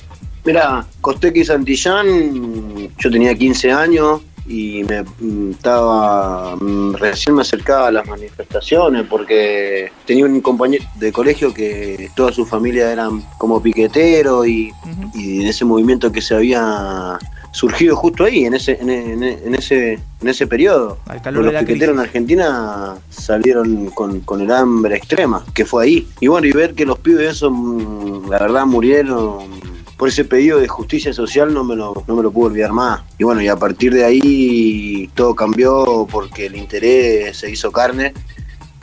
Mira, 0.44 0.86
Costequi 1.00 1.44
Santillán, 1.44 2.88
yo 2.98 3.10
tenía 3.10 3.34
15 3.34 3.72
años 3.72 4.22
y 4.46 4.82
me 4.84 5.02
mm, 5.02 5.50
estaba 5.50 6.56
mm, 6.56 6.94
recién 6.94 7.36
me 7.36 7.42
acercaba 7.42 7.88
a 7.88 7.92
las 7.92 8.06
manifestaciones 8.06 9.06
porque 9.06 9.92
tenía 10.06 10.24
un 10.24 10.40
compañero 10.40 10.84
de 10.94 11.12
colegio 11.12 11.52
que 11.52 12.08
toda 12.16 12.32
su 12.32 12.46
familia 12.46 12.90
eran 12.90 13.22
como 13.36 13.62
piquetero 13.62 14.46
y, 14.46 14.72
y 15.14 15.42
en 15.42 15.48
ese 15.48 15.64
movimiento 15.64 16.10
que 16.10 16.22
se 16.22 16.34
había 16.34 17.18
surgido 17.52 17.96
justo 17.96 18.24
ahí, 18.24 18.44
en 18.44 18.54
ese, 18.54 18.78
en, 18.80 19.54
ese, 19.54 19.94
en 20.20 20.28
ese 20.28 20.46
periodo. 20.46 20.98
Los 21.32 21.54
piqueteros 21.54 21.94
en 21.94 22.00
Argentina 22.00 22.96
salieron 23.10 23.86
con, 23.90 24.20
con, 24.20 24.40
el 24.40 24.50
hambre 24.50 24.96
extrema, 24.96 25.44
que 25.54 25.64
fue 25.64 25.84
ahí. 25.84 26.08
Y 26.20 26.28
bueno, 26.28 26.46
y 26.46 26.52
ver 26.52 26.74
que 26.74 26.84
los 26.84 26.98
pibes 26.98 27.36
esos, 27.36 27.52
mm, 27.52 28.30
la 28.30 28.38
verdad, 28.38 28.66
murieron 28.66 29.58
por 29.98 30.08
ese 30.08 30.24
pedido 30.24 30.60
de 30.60 30.68
justicia 30.68 31.12
social 31.12 31.52
no 31.52 31.64
me 31.64 31.74
lo, 31.74 32.04
no 32.06 32.14
me 32.14 32.22
lo 32.22 32.30
puedo 32.30 32.46
olvidar 32.46 32.72
más. 32.72 33.02
Y 33.18 33.24
bueno, 33.24 33.42
y 33.42 33.48
a 33.48 33.56
partir 33.56 33.92
de 33.92 34.04
ahí 34.04 35.10
todo 35.14 35.34
cambió 35.34 36.06
porque 36.08 36.46
el 36.46 36.54
interés 36.54 37.38
se 37.38 37.50
hizo 37.50 37.72
carne, 37.72 38.14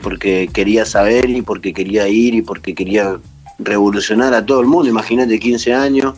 porque 0.02 0.48
quería 0.52 0.84
saber 0.84 1.30
y 1.30 1.40
porque 1.40 1.72
quería 1.72 2.06
ir 2.06 2.34
y 2.34 2.42
porque 2.42 2.74
quería 2.74 3.18
revolucionar 3.58 4.34
a 4.34 4.44
todo 4.44 4.60
el 4.60 4.66
mundo. 4.66 4.90
Imagínate 4.90 5.38
15 5.38 5.72
años, 5.72 6.14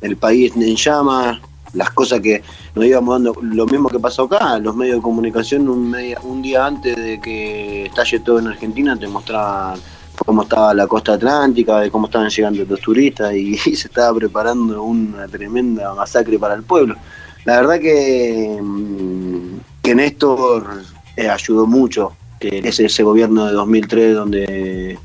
el 0.00 0.16
país 0.16 0.52
en 0.56 0.74
llamas, 0.74 1.38
las 1.74 1.90
cosas 1.90 2.20
que 2.20 2.42
nos 2.74 2.84
íbamos 2.84 3.14
dando, 3.14 3.40
lo 3.42 3.66
mismo 3.66 3.88
que 3.88 3.98
pasó 3.98 4.24
acá, 4.24 4.58
los 4.58 4.74
medios 4.74 4.96
de 4.96 5.02
comunicación 5.02 5.68
un, 5.68 5.94
un 6.24 6.42
día 6.42 6.66
antes 6.66 6.96
de 6.96 7.20
que 7.20 7.86
estalle 7.86 8.20
todo 8.20 8.38
en 8.38 8.48
Argentina 8.48 8.96
te 8.96 9.06
mostraban 9.06 9.78
cómo 10.24 10.42
estaba 10.42 10.74
la 10.74 10.86
costa 10.86 11.14
atlántica, 11.14 11.80
de 11.80 11.90
cómo 11.90 12.06
estaban 12.06 12.28
llegando 12.28 12.64
los 12.64 12.80
turistas 12.80 13.34
y, 13.34 13.56
se 13.56 13.88
estaba 13.88 14.16
preparando 14.16 14.82
una 14.82 15.26
tremenda 15.28 15.94
masacre 15.94 16.38
para 16.38 16.54
el 16.54 16.62
pueblo. 16.62 16.96
La 17.44 17.60
verdad 17.60 17.80
que, 17.80 18.58
mm, 18.60 19.58
que 19.82 19.94
Néstor 19.94 20.82
eh, 21.16 21.28
ayudó 21.28 21.66
mucho, 21.66 22.12
que 22.38 22.60
ese, 22.64 22.86
ese 22.86 23.02
gobierno 23.02 23.46
de 23.46 23.52
2003 23.52 24.14
donde 24.14 24.98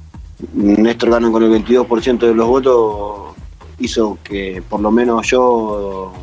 Néstor 0.54 1.12
ganó 1.12 1.32
con 1.32 1.44
el 1.44 1.52
22% 1.64 2.20
de 2.20 2.34
los 2.34 2.48
votos, 2.48 3.36
hizo 3.80 4.18
que 4.24 4.64
por 4.68 4.80
lo 4.80 4.92
menos 4.92 5.28
yo 5.28 6.14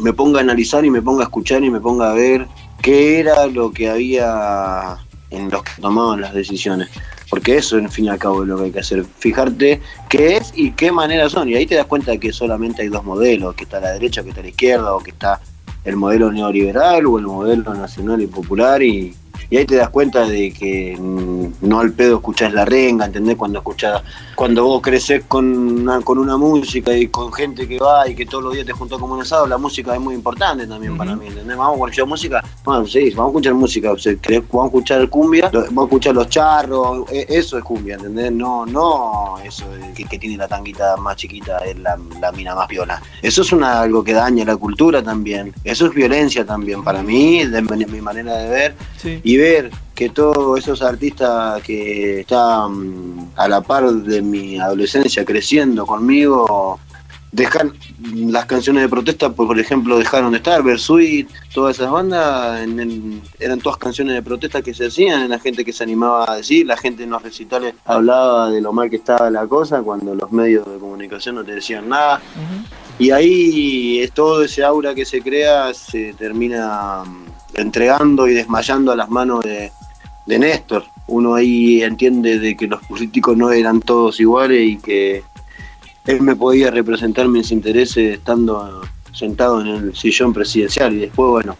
me 0.00 0.12
ponga 0.12 0.40
a 0.40 0.42
analizar 0.42 0.84
y 0.84 0.90
me 0.90 1.02
ponga 1.02 1.22
a 1.22 1.24
escuchar 1.24 1.62
y 1.64 1.70
me 1.70 1.80
ponga 1.80 2.10
a 2.10 2.14
ver 2.14 2.46
qué 2.82 3.20
era 3.20 3.46
lo 3.46 3.72
que 3.72 3.88
había 3.88 4.96
en 5.30 5.50
los 5.50 5.62
que 5.62 5.80
tomaban 5.80 6.20
las 6.20 6.34
decisiones. 6.34 6.88
Porque 7.28 7.56
eso 7.56 7.78
en 7.78 7.90
fin 7.90 8.06
y 8.06 8.08
al 8.08 8.18
cabo 8.18 8.42
es 8.42 8.48
lo 8.48 8.58
que 8.58 8.64
hay 8.64 8.70
que 8.72 8.80
hacer, 8.80 9.04
fijarte 9.04 9.80
qué 10.08 10.36
es 10.36 10.52
y 10.56 10.72
qué 10.72 10.90
maneras 10.90 11.32
son, 11.32 11.48
y 11.48 11.54
ahí 11.54 11.64
te 11.64 11.76
das 11.76 11.86
cuenta 11.86 12.10
de 12.10 12.18
que 12.18 12.32
solamente 12.32 12.82
hay 12.82 12.88
dos 12.88 13.04
modelos, 13.04 13.54
que 13.54 13.64
está 13.64 13.78
la 13.78 13.92
derecha, 13.92 14.24
que 14.24 14.30
está 14.30 14.42
la 14.42 14.48
izquierda, 14.48 14.94
o 14.94 14.98
que 14.98 15.12
está 15.12 15.40
el 15.84 15.96
modelo 15.96 16.32
neoliberal 16.32 17.06
o 17.06 17.18
el 17.18 17.26
modelo 17.26 17.72
nacional 17.74 18.20
y 18.20 18.26
popular, 18.26 18.82
y, 18.82 19.14
y 19.50 19.56
ahí 19.56 19.66
te 19.66 19.76
das 19.76 19.90
cuenta 19.90 20.26
de 20.26 20.52
que 20.52 20.96
no 20.98 21.80
al 21.80 21.92
pedo 21.92 22.16
escuchás 22.16 22.52
la 22.52 22.64
renga, 22.64 23.06
¿entendés? 23.06 23.36
Cuando 23.36 23.58
escuchás, 23.58 24.00
cuando 24.36 24.64
vos 24.64 24.80
creces 24.80 25.24
con 25.26 25.44
una, 25.80 26.00
con 26.02 26.18
una 26.18 26.36
música 26.36 26.96
y 26.96 27.08
con 27.08 27.32
gente 27.32 27.66
que 27.66 27.78
va 27.78 28.08
y 28.08 28.14
que 28.14 28.26
todos 28.26 28.44
los 28.44 28.54
días 28.54 28.64
te 28.64 28.72
juntó 28.72 28.98
como 29.00 29.14
un 29.14 29.22
asado, 29.22 29.48
la 29.48 29.58
música 29.58 29.92
es 29.94 30.00
muy 30.00 30.14
importante 30.14 30.68
también 30.68 30.96
para 30.96 31.16
mí, 31.16 31.26
¿entendés? 31.26 31.56
Vamos 31.56 31.74
a 31.74 31.84
escuchar 31.84 32.06
música, 32.06 32.44
bueno, 32.64 32.86
sí, 32.86 33.10
vamos 33.10 33.26
a 33.26 33.30
escuchar 33.30 33.54
música, 33.54 33.88
vamos 33.88 34.06
a 34.06 34.10
escuchar 34.10 35.08
cumbia, 35.08 35.50
vamos 35.52 35.82
a 35.82 35.84
escuchar 35.84 36.14
los 36.14 36.28
charros, 36.28 37.10
e, 37.10 37.26
eso 37.28 37.58
es 37.58 37.64
cumbia, 37.64 37.96
¿entendés? 37.96 38.30
No, 38.30 38.64
no 38.66 39.34
eso 39.44 39.66
que, 39.96 40.04
que 40.04 40.18
tiene 40.18 40.36
la 40.36 40.46
tanguita 40.46 40.96
más 40.96 41.16
chiquita 41.16 41.58
es 41.58 41.76
la, 41.78 41.98
mina 42.32 42.54
más 42.54 42.68
viola. 42.68 43.02
Eso 43.20 43.42
es 43.42 43.52
una, 43.52 43.80
algo 43.80 44.04
que 44.04 44.12
daña 44.12 44.44
la 44.44 44.56
cultura 44.56 45.02
también, 45.02 45.52
eso 45.64 45.86
es 45.86 45.94
violencia 45.94 46.46
también 46.46 46.84
para 46.84 47.02
mí, 47.02 47.44
de, 47.44 47.62
mi 47.62 48.00
manera 48.00 48.36
de 48.36 48.48
ver. 48.48 48.74
Y 49.24 49.39
ver 49.40 49.70
que 49.94 50.08
todos 50.10 50.58
esos 50.60 50.82
artistas 50.82 51.62
que 51.62 52.20
están 52.20 53.30
a 53.36 53.48
la 53.48 53.60
par 53.60 53.90
de 53.90 54.22
mi 54.22 54.58
adolescencia 54.58 55.24
creciendo 55.24 55.84
conmigo 55.86 56.78
dejar 57.32 57.70
las 58.14 58.46
canciones 58.46 58.82
de 58.82 58.88
protesta, 58.88 59.30
por, 59.30 59.46
por 59.46 59.58
ejemplo, 59.60 59.96
dejaron 59.98 60.32
de 60.32 60.38
estar, 60.38 60.64
Versuit, 60.64 61.28
todas 61.54 61.76
esas 61.76 61.88
bandas, 61.92 62.60
en- 62.62 63.22
eran 63.38 63.60
todas 63.60 63.78
canciones 63.78 64.14
de 64.14 64.22
protesta 64.22 64.62
que 64.62 64.74
se 64.74 64.86
hacían, 64.86 65.28
la 65.28 65.38
gente 65.38 65.64
que 65.64 65.72
se 65.72 65.84
animaba 65.84 66.24
a 66.32 66.36
decir, 66.38 66.66
la 66.66 66.76
gente 66.76 67.04
en 67.04 67.10
los 67.10 67.22
recitales 67.22 67.74
hablaba 67.84 68.50
de 68.50 68.60
lo 68.60 68.72
mal 68.72 68.90
que 68.90 68.96
estaba 68.96 69.30
la 69.30 69.46
cosa, 69.46 69.80
cuando 69.82 70.12
los 70.16 70.32
medios 70.32 70.66
de 70.66 70.78
comunicación 70.78 71.36
no 71.36 71.44
te 71.44 71.54
decían 71.54 71.88
nada. 71.88 72.20
Y 72.98 73.12
ahí 73.12 74.00
es 74.00 74.10
todo 74.12 74.42
ese 74.42 74.64
aura 74.64 74.92
que 74.94 75.04
se 75.04 75.22
crea 75.22 75.72
se 75.72 76.12
termina 76.14 77.04
mm, 77.06 77.29
entregando 77.54 78.28
y 78.28 78.34
desmayando 78.34 78.92
a 78.92 78.96
las 78.96 79.08
manos 79.08 79.44
de, 79.44 79.70
de 80.26 80.38
Néstor. 80.38 80.84
Uno 81.08 81.34
ahí 81.34 81.82
entiende 81.82 82.38
de 82.38 82.56
que 82.56 82.66
los 82.66 82.80
políticos 82.84 83.36
no 83.36 83.50
eran 83.50 83.80
todos 83.80 84.20
iguales 84.20 84.60
y 84.68 84.76
que 84.78 85.22
él 86.06 86.20
me 86.22 86.36
podía 86.36 86.70
representar 86.70 87.28
mis 87.28 87.50
intereses 87.50 88.18
estando 88.18 88.82
sentado 89.12 89.60
en 89.60 89.66
el 89.66 89.96
sillón 89.96 90.32
presidencial 90.32 90.94
y 90.94 91.00
después, 91.00 91.30
bueno, 91.30 91.56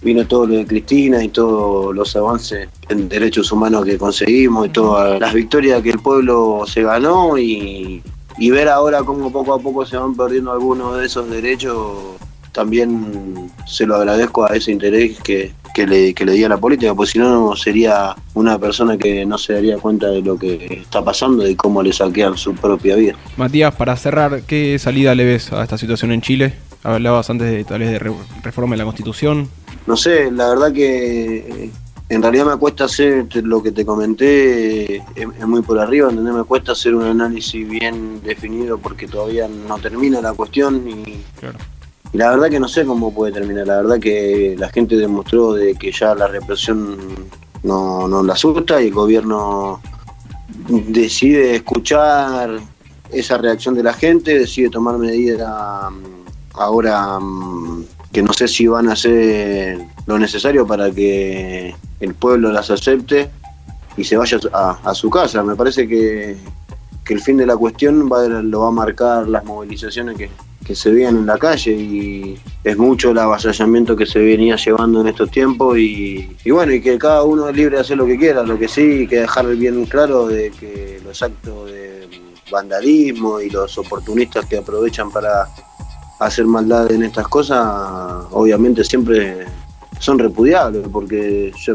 vino 0.00 0.26
todo 0.26 0.46
lo 0.46 0.54
de 0.54 0.66
Cristina 0.66 1.22
y 1.22 1.28
todos 1.28 1.94
los 1.94 2.14
avances 2.14 2.68
en 2.88 3.08
derechos 3.08 3.50
humanos 3.50 3.84
que 3.84 3.98
conseguimos 3.98 4.66
y 4.66 4.70
todas 4.70 5.20
las 5.20 5.34
victorias 5.34 5.82
que 5.82 5.90
el 5.90 5.98
pueblo 5.98 6.64
se 6.66 6.82
ganó 6.82 7.36
y, 7.36 8.02
y 8.38 8.50
ver 8.50 8.68
ahora 8.68 9.02
cómo 9.02 9.32
poco 9.32 9.54
a 9.54 9.58
poco 9.58 9.84
se 9.84 9.96
van 9.96 10.14
perdiendo 10.14 10.52
algunos 10.52 10.96
de 10.96 11.06
esos 11.06 11.28
derechos, 11.28 12.16
también 12.52 13.50
se 13.66 13.86
lo 13.86 13.96
agradezco 13.96 14.44
a 14.44 14.56
ese 14.56 14.72
interés 14.72 15.18
que, 15.20 15.52
que 15.74 15.86
le, 15.86 16.14
que 16.14 16.24
le 16.24 16.32
di 16.32 16.44
a 16.44 16.48
la 16.48 16.56
política, 16.58 16.94
porque 16.94 17.12
si 17.12 17.18
no 17.18 17.54
sería 17.56 18.14
una 18.34 18.58
persona 18.58 18.96
que 18.96 19.24
no 19.26 19.38
se 19.38 19.52
daría 19.54 19.78
cuenta 19.78 20.08
de 20.08 20.22
lo 20.22 20.38
que 20.38 20.80
está 20.82 21.04
pasando 21.04 21.46
y 21.46 21.54
cómo 21.54 21.82
le 21.82 21.92
saquean 21.92 22.36
su 22.36 22.54
propia 22.54 22.96
vida. 22.96 23.14
Matías, 23.36 23.74
para 23.74 23.96
cerrar, 23.96 24.42
¿qué 24.42 24.78
salida 24.78 25.14
le 25.14 25.24
ves 25.24 25.52
a 25.52 25.62
esta 25.62 25.78
situación 25.78 26.12
en 26.12 26.20
Chile? 26.22 26.54
Hablabas 26.84 27.28
antes 27.30 27.50
de 27.50 27.64
tal 27.64 27.80
vez 27.80 27.90
de 27.90 27.98
re- 27.98 28.12
reforma 28.42 28.74
de 28.74 28.78
la 28.78 28.84
Constitución. 28.84 29.48
No 29.86 29.96
sé, 29.96 30.30
la 30.30 30.48
verdad 30.48 30.72
que 30.72 31.36
eh, 31.38 31.70
en 32.08 32.22
realidad 32.22 32.46
me 32.46 32.56
cuesta 32.56 32.84
hacer 32.84 33.26
lo 33.42 33.62
que 33.62 33.72
te 33.72 33.84
comenté, 33.84 34.96
eh, 34.96 35.02
es, 35.16 35.26
es 35.40 35.46
muy 35.46 35.62
por 35.62 35.78
arriba, 35.78 36.08
¿entendés? 36.08 36.34
Me 36.34 36.44
cuesta 36.44 36.72
hacer 36.72 36.94
un 36.94 37.04
análisis 37.04 37.68
bien 37.68 38.20
definido 38.22 38.78
porque 38.78 39.06
todavía 39.08 39.48
no 39.48 39.76
termina 39.78 40.20
la 40.20 40.32
cuestión 40.34 40.88
y, 40.88 41.18
Claro. 41.40 41.58
Y 42.12 42.18
la 42.18 42.30
verdad 42.30 42.48
que 42.48 42.60
no 42.60 42.68
sé 42.68 42.84
cómo 42.84 43.12
puede 43.12 43.32
terminar. 43.32 43.66
La 43.66 43.76
verdad 43.76 43.98
que 43.98 44.56
la 44.58 44.68
gente 44.70 44.96
demostró 44.96 45.52
de 45.52 45.74
que 45.74 45.92
ya 45.92 46.14
la 46.14 46.26
represión 46.26 46.96
no, 47.62 48.08
no 48.08 48.22
la 48.22 48.32
asusta 48.32 48.80
y 48.80 48.86
el 48.86 48.94
gobierno 48.94 49.80
decide 50.68 51.56
escuchar 51.56 52.60
esa 53.12 53.38
reacción 53.38 53.74
de 53.74 53.82
la 53.82 53.92
gente, 53.92 54.38
decide 54.38 54.70
tomar 54.70 54.98
medidas 54.98 55.90
mm, 55.90 56.54
ahora 56.54 57.18
mm, 57.18 57.84
que 58.12 58.22
no 58.22 58.32
sé 58.32 58.48
si 58.48 58.66
van 58.66 58.88
a 58.88 58.92
hacer 58.92 59.78
lo 60.06 60.18
necesario 60.18 60.66
para 60.66 60.90
que 60.90 61.74
el 62.00 62.14
pueblo 62.14 62.50
las 62.52 62.70
acepte 62.70 63.30
y 63.96 64.04
se 64.04 64.16
vaya 64.16 64.38
a, 64.52 64.78
a 64.82 64.94
su 64.94 65.10
casa. 65.10 65.42
Me 65.42 65.56
parece 65.56 65.86
que, 65.86 66.36
que 67.04 67.14
el 67.14 67.20
fin 67.20 67.36
de 67.36 67.46
la 67.46 67.56
cuestión 67.56 68.08
va, 68.10 68.26
lo 68.28 68.60
va 68.60 68.68
a 68.68 68.72
marcar 68.72 69.28
las 69.28 69.44
movilizaciones 69.44 70.16
que, 70.16 70.30
que 70.68 70.74
se 70.74 70.90
vean 70.90 71.16
en 71.16 71.26
la 71.26 71.38
calle 71.38 71.72
y 71.72 72.38
es 72.62 72.76
mucho 72.76 73.12
el 73.12 73.18
avasallamiento 73.18 73.96
que 73.96 74.04
se 74.04 74.18
venía 74.18 74.54
llevando 74.56 75.00
en 75.00 75.08
estos 75.08 75.30
tiempos 75.30 75.78
y, 75.78 76.28
bueno, 76.50 76.74
y 76.74 76.82
que 76.82 76.98
cada 76.98 77.22
uno 77.22 77.48
es 77.48 77.56
libre 77.56 77.76
de 77.76 77.80
hacer 77.80 77.96
lo 77.96 78.04
que 78.04 78.18
quiera, 78.18 78.42
lo 78.42 78.58
que 78.58 78.68
sí 78.68 79.06
que 79.08 79.20
dejar 79.20 79.46
bien 79.56 79.86
claro 79.86 80.26
de 80.26 80.50
que 80.50 81.00
los 81.02 81.22
actos 81.22 81.70
de 81.70 82.06
vandalismo 82.52 83.40
y 83.40 83.48
los 83.48 83.78
oportunistas 83.78 84.44
que 84.44 84.58
aprovechan 84.58 85.10
para 85.10 85.48
hacer 86.20 86.44
maldad 86.44 86.92
en 86.92 87.02
estas 87.02 87.26
cosas, 87.28 88.26
obviamente 88.30 88.84
siempre 88.84 89.46
son 89.98 90.18
repudiables, 90.18 90.86
porque 90.92 91.52
yo, 91.64 91.74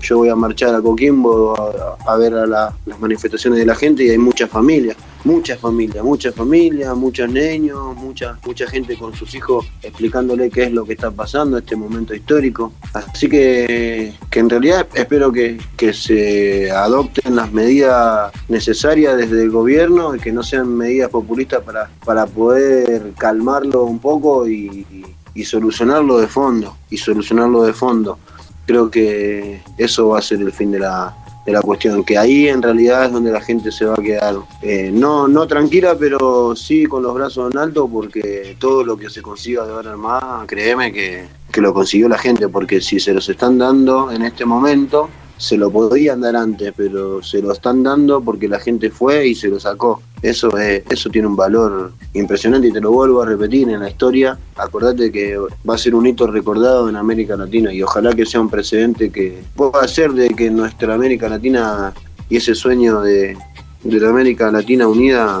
yo 0.00 0.18
voy 0.18 0.28
a 0.28 0.36
marchar 0.36 0.74
a 0.74 0.80
Coquimbo 0.82 1.54
a, 2.06 2.16
ver 2.16 2.34
a 2.34 2.46
la- 2.46 2.74
las 2.86 2.98
manifestaciones 3.00 3.58
de 3.60 3.66
la 3.66 3.74
gente 3.74 4.04
y 4.04 4.10
hay 4.10 4.18
muchas 4.18 4.50
familias, 4.50 4.96
muchas 5.24 5.58
familias, 5.58 6.02
muchas 6.04 6.34
familias, 6.34 6.96
muchos 6.96 7.30
niños, 7.30 7.94
mucha, 7.96 8.38
mucha 8.44 8.66
gente 8.66 8.96
con 8.96 9.14
sus 9.14 9.34
hijos 9.34 9.66
explicándole 9.82 10.50
qué 10.50 10.64
es 10.64 10.72
lo 10.72 10.84
que 10.84 10.94
está 10.94 11.10
pasando, 11.10 11.58
este 11.58 11.76
momento 11.76 12.14
histórico. 12.14 12.72
Así 12.92 13.28
que, 13.28 14.14
que 14.30 14.40
en 14.40 14.50
realidad 14.50 14.86
espero 14.94 15.30
que, 15.30 15.58
que 15.76 15.92
se 15.92 16.70
adopten 16.70 17.36
las 17.36 17.52
medidas 17.52 18.32
necesarias 18.48 19.16
desde 19.16 19.42
el 19.42 19.50
gobierno 19.50 20.14
y 20.16 20.18
que 20.18 20.32
no 20.32 20.42
sean 20.42 20.74
medidas 20.76 21.10
populistas 21.10 21.62
para, 21.62 21.90
para 22.04 22.26
poder 22.26 23.12
calmarlo 23.16 23.84
un 23.84 23.98
poco 24.00 24.48
y 24.48 24.86
solucionarlo 25.44 26.18
de 26.18 26.28
fondo, 26.28 26.76
y 26.90 26.96
solucionarlo 26.96 27.62
de 27.62 27.72
fondo. 27.72 28.18
Creo 28.66 28.90
que 28.90 29.62
eso 29.78 30.08
va 30.08 30.18
a 30.18 30.22
ser 30.22 30.40
el 30.40 30.52
fin 30.52 30.70
de 30.70 30.78
la, 30.78 31.16
de 31.44 31.52
la 31.52 31.62
cuestión, 31.62 32.04
que 32.04 32.18
ahí 32.18 32.48
en 32.48 32.62
realidad 32.62 33.06
es 33.06 33.12
donde 33.12 33.32
la 33.32 33.40
gente 33.40 33.72
se 33.72 33.84
va 33.84 33.94
a 33.94 34.02
quedar, 34.02 34.36
eh, 34.62 34.90
no, 34.92 35.26
no 35.26 35.46
tranquila, 35.46 35.96
pero 35.98 36.54
sí 36.54 36.84
con 36.84 37.02
los 37.02 37.14
brazos 37.14 37.52
en 37.52 37.58
alto, 37.58 37.88
porque 37.88 38.56
todo 38.58 38.84
lo 38.84 38.96
que 38.96 39.08
se 39.08 39.22
consiga 39.22 39.66
de 39.66 39.72
ahora 39.72 39.92
en 39.92 40.00
más, 40.00 40.46
créeme 40.46 40.92
que, 40.92 41.26
que 41.50 41.60
lo 41.60 41.72
consiguió 41.72 42.08
la 42.08 42.18
gente, 42.18 42.48
porque 42.48 42.80
si 42.80 43.00
se 43.00 43.12
los 43.12 43.28
están 43.28 43.58
dando 43.58 44.10
en 44.10 44.22
este 44.22 44.44
momento, 44.44 45.08
se 45.40 45.56
lo 45.56 45.70
podían 45.70 46.20
dar 46.20 46.36
antes, 46.36 46.70
pero 46.76 47.22
se 47.22 47.40
lo 47.40 47.52
están 47.52 47.82
dando 47.82 48.20
porque 48.20 48.46
la 48.46 48.60
gente 48.60 48.90
fue 48.90 49.28
y 49.28 49.34
se 49.34 49.48
lo 49.48 49.58
sacó. 49.58 50.02
Eso 50.20 50.54
es, 50.58 50.82
eso 50.90 51.08
tiene 51.08 51.28
un 51.28 51.34
valor 51.34 51.94
impresionante 52.12 52.68
y 52.68 52.72
te 52.72 52.80
lo 52.80 52.90
vuelvo 52.90 53.22
a 53.22 53.24
repetir 53.24 53.70
en 53.70 53.80
la 53.80 53.88
historia. 53.88 54.38
Acordate 54.56 55.10
que 55.10 55.38
va 55.38 55.74
a 55.74 55.78
ser 55.78 55.94
un 55.94 56.06
hito 56.06 56.26
recordado 56.26 56.90
en 56.90 56.96
América 56.96 57.36
Latina 57.36 57.72
y 57.72 57.82
ojalá 57.82 58.12
que 58.12 58.26
sea 58.26 58.42
un 58.42 58.50
precedente 58.50 59.10
que 59.10 59.42
pueda 59.56 59.80
hacer 59.80 60.12
de 60.12 60.28
que 60.28 60.50
nuestra 60.50 60.92
América 60.92 61.26
Latina 61.26 61.94
y 62.28 62.36
ese 62.36 62.54
sueño 62.54 63.00
de, 63.00 63.34
de 63.82 63.98
la 63.98 64.10
América 64.10 64.50
Latina 64.50 64.88
unida 64.88 65.40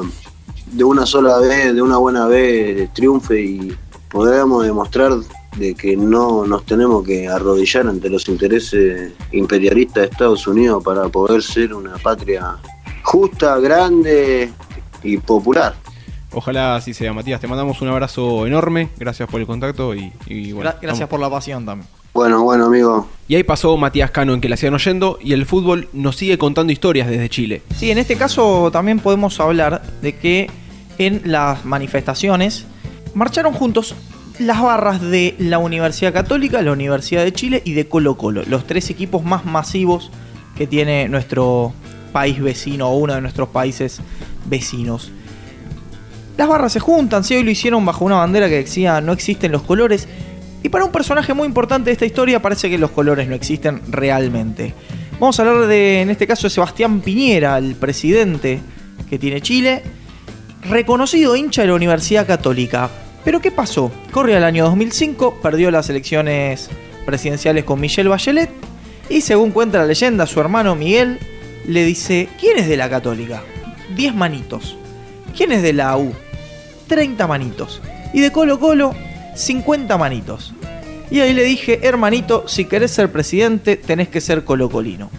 de 0.72 0.82
una 0.82 1.04
sola 1.04 1.38
vez, 1.40 1.74
de 1.74 1.82
una 1.82 1.98
buena 1.98 2.26
vez, 2.26 2.90
triunfe 2.94 3.38
y 3.38 3.76
podamos 4.10 4.64
demostrar 4.64 5.12
de 5.56 5.74
que 5.74 5.96
no 5.96 6.46
nos 6.46 6.64
tenemos 6.64 7.04
que 7.04 7.28
arrodillar 7.28 7.86
ante 7.88 8.08
los 8.08 8.28
intereses 8.28 9.12
imperialistas 9.32 10.02
de 10.02 10.08
Estados 10.10 10.46
Unidos 10.46 10.82
para 10.84 11.08
poder 11.08 11.42
ser 11.42 11.74
una 11.74 11.94
patria 11.98 12.56
justa, 13.02 13.58
grande 13.58 14.50
y 15.02 15.16
popular. 15.18 15.74
Ojalá 16.32 16.76
así 16.76 16.94
sea, 16.94 17.12
Matías. 17.12 17.40
Te 17.40 17.48
mandamos 17.48 17.80
un 17.82 17.88
abrazo 17.88 18.46
enorme. 18.46 18.88
Gracias 18.96 19.28
por 19.28 19.40
el 19.40 19.46
contacto 19.48 19.94
y, 19.96 20.12
y 20.26 20.52
bueno. 20.52 20.70
Gra- 20.70 20.76
gracias 20.80 21.08
por 21.08 21.18
la 21.18 21.28
pasión 21.28 21.66
también. 21.66 21.88
Bueno, 22.14 22.42
bueno, 22.42 22.66
amigo. 22.66 23.08
Y 23.26 23.34
ahí 23.34 23.42
pasó 23.42 23.76
Matías 23.76 24.10
Cano 24.12 24.34
en 24.34 24.40
que 24.40 24.48
la 24.48 24.56
sigan 24.56 24.74
oyendo 24.74 25.18
y 25.20 25.32
el 25.32 25.44
fútbol 25.46 25.88
nos 25.92 26.16
sigue 26.16 26.38
contando 26.38 26.72
historias 26.72 27.08
desde 27.08 27.28
Chile. 27.28 27.62
Sí, 27.76 27.90
en 27.90 27.98
este 27.98 28.16
caso 28.16 28.70
también 28.72 29.00
podemos 29.00 29.40
hablar 29.40 29.82
de 30.02 30.16
que 30.16 30.48
en 30.98 31.22
las 31.24 31.64
manifestaciones 31.64 32.66
marcharon 33.14 33.52
juntos 33.52 33.94
las 34.40 34.62
barras 34.62 35.02
de 35.02 35.34
la 35.38 35.58
Universidad 35.58 36.14
Católica, 36.14 36.62
la 36.62 36.72
Universidad 36.72 37.22
de 37.24 37.32
Chile 37.32 37.60
y 37.62 37.74
de 37.74 37.86
Colo 37.86 38.16
Colo, 38.16 38.42
los 38.46 38.66
tres 38.66 38.88
equipos 38.88 39.22
más 39.22 39.44
masivos 39.44 40.10
que 40.56 40.66
tiene 40.66 41.10
nuestro 41.10 41.74
país 42.10 42.40
vecino 42.40 42.88
o 42.88 42.96
uno 42.96 43.14
de 43.14 43.20
nuestros 43.20 43.50
países 43.50 44.00
vecinos. 44.46 45.12
Las 46.38 46.48
barras 46.48 46.72
se 46.72 46.80
juntan, 46.80 47.22
sí, 47.22 47.34
hoy 47.34 47.42
lo 47.42 47.50
hicieron 47.50 47.84
bajo 47.84 48.06
una 48.06 48.16
bandera 48.16 48.48
que 48.48 48.56
decía 48.56 49.02
no 49.02 49.12
existen 49.12 49.52
los 49.52 49.62
colores. 49.62 50.08
Y 50.62 50.70
para 50.70 50.86
un 50.86 50.92
personaje 50.92 51.34
muy 51.34 51.46
importante 51.46 51.90
de 51.90 51.92
esta 51.92 52.06
historia 52.06 52.40
parece 52.40 52.70
que 52.70 52.78
los 52.78 52.92
colores 52.92 53.28
no 53.28 53.34
existen 53.34 53.82
realmente. 53.88 54.72
Vamos 55.20 55.38
a 55.38 55.42
hablar 55.42 55.66
de, 55.66 56.00
en 56.00 56.08
este 56.08 56.26
caso, 56.26 56.44
de 56.44 56.50
Sebastián 56.50 57.02
Piñera, 57.02 57.58
el 57.58 57.74
presidente 57.74 58.58
que 59.10 59.18
tiene 59.18 59.42
Chile, 59.42 59.82
reconocido 60.66 61.36
hincha 61.36 61.60
de 61.60 61.68
la 61.68 61.74
Universidad 61.74 62.26
Católica. 62.26 62.88
Pero 63.24 63.40
¿qué 63.40 63.50
pasó? 63.50 63.90
Corre 64.12 64.36
al 64.36 64.44
año 64.44 64.64
2005, 64.64 65.40
perdió 65.42 65.70
las 65.70 65.90
elecciones 65.90 66.70
presidenciales 67.04 67.64
con 67.64 67.80
Michelle 67.80 68.08
Bachelet 68.08 68.50
y 69.08 69.20
según 69.20 69.50
cuenta 69.50 69.78
la 69.78 69.86
leyenda, 69.86 70.26
su 70.26 70.40
hermano 70.40 70.74
Miguel 70.74 71.18
le 71.66 71.84
dice, 71.84 72.28
¿quién 72.38 72.58
es 72.58 72.68
de 72.68 72.76
la 72.76 72.88
Católica? 72.88 73.42
10 73.96 74.14
manitos. 74.14 74.76
¿Quién 75.36 75.52
es 75.52 75.62
de 75.62 75.72
la 75.72 75.96
U? 75.96 76.12
30 76.86 77.26
manitos. 77.26 77.82
Y 78.12 78.20
de 78.20 78.32
Colo 78.32 78.58
Colo, 78.58 78.94
50 79.34 79.98
manitos. 79.98 80.54
Y 81.10 81.20
ahí 81.20 81.34
le 81.34 81.42
dije, 81.42 81.80
hermanito, 81.82 82.46
si 82.46 82.64
querés 82.66 82.92
ser 82.92 83.10
presidente, 83.10 83.76
tenés 83.76 84.08
que 84.08 84.20
ser 84.20 84.44
colocolino. 84.44 85.10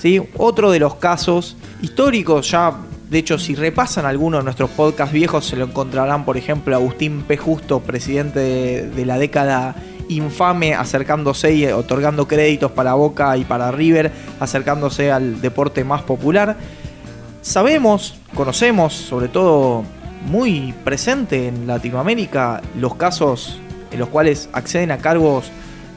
¿Sí? 0.00 0.20
Otro 0.36 0.70
de 0.72 0.80
los 0.80 0.96
casos 0.96 1.56
históricos, 1.80 2.50
ya, 2.50 2.76
de 3.08 3.18
hecho, 3.18 3.38
si 3.38 3.54
repasan 3.54 4.04
algunos 4.04 4.40
de 4.40 4.44
nuestros 4.44 4.70
podcasts 4.70 5.12
viejos, 5.12 5.46
se 5.46 5.56
lo 5.56 5.66
encontrarán, 5.66 6.24
por 6.24 6.36
ejemplo, 6.36 6.74
Agustín 6.74 7.22
P. 7.22 7.36
Justo, 7.36 7.80
presidente 7.80 8.40
de, 8.40 8.90
de 8.90 9.06
la 9.06 9.18
década 9.18 9.76
infame, 10.08 10.74
acercándose 10.74 11.54
y 11.54 11.66
otorgando 11.66 12.26
créditos 12.26 12.72
para 12.72 12.94
Boca 12.94 13.36
y 13.36 13.44
para 13.44 13.70
River, 13.70 14.10
acercándose 14.40 15.12
al 15.12 15.40
deporte 15.40 15.84
más 15.84 16.02
popular. 16.02 16.56
Sabemos, 17.42 18.16
conocemos, 18.34 18.92
sobre 18.92 19.28
todo 19.28 19.84
muy 20.26 20.74
presente 20.84 21.46
en 21.46 21.66
Latinoamérica 21.66 22.60
los 22.76 22.96
casos 22.96 23.60
en 23.92 24.00
los 24.00 24.08
cuales 24.08 24.48
acceden 24.52 24.90
a 24.90 24.98
cargos 24.98 25.44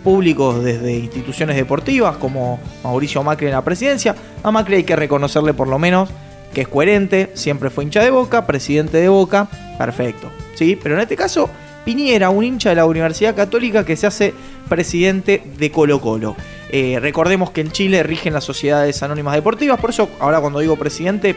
públicos 0.03 0.63
desde 0.63 0.93
instituciones 0.93 1.55
deportivas 1.55 2.17
como 2.17 2.59
Mauricio 2.83 3.23
Macri 3.23 3.47
en 3.47 3.53
la 3.53 3.63
presidencia. 3.63 4.15
A 4.43 4.51
Macri 4.51 4.75
hay 4.75 4.83
que 4.83 4.95
reconocerle 4.95 5.55
por 5.55 5.67
lo 5.67 5.79
menos 5.79 6.09
que 6.53 6.61
es 6.61 6.67
coherente, 6.67 7.31
siempre 7.33 7.69
fue 7.69 7.83
hincha 7.83 8.03
de 8.03 8.09
Boca, 8.09 8.45
presidente 8.45 8.97
de 8.97 9.09
Boca, 9.09 9.47
perfecto. 9.77 10.31
¿sí? 10.55 10.77
Pero 10.81 10.95
en 10.95 11.01
este 11.01 11.15
caso, 11.15 11.49
Piñera, 11.85 12.29
un 12.29 12.43
hincha 12.43 12.69
de 12.69 12.75
la 12.75 12.85
Universidad 12.85 13.35
Católica 13.35 13.85
que 13.85 13.95
se 13.95 14.07
hace 14.07 14.33
presidente 14.67 15.41
de 15.57 15.71
Colo 15.71 15.99
Colo. 16.01 16.35
Eh, 16.71 16.99
recordemos 17.01 17.51
que 17.51 17.61
en 17.61 17.71
Chile 17.71 18.03
rigen 18.03 18.33
las 18.33 18.43
sociedades 18.43 19.01
anónimas 19.01 19.33
deportivas, 19.33 19.79
por 19.79 19.89
eso 19.89 20.09
ahora 20.19 20.39
cuando 20.39 20.59
digo 20.59 20.75
presidente 20.75 21.35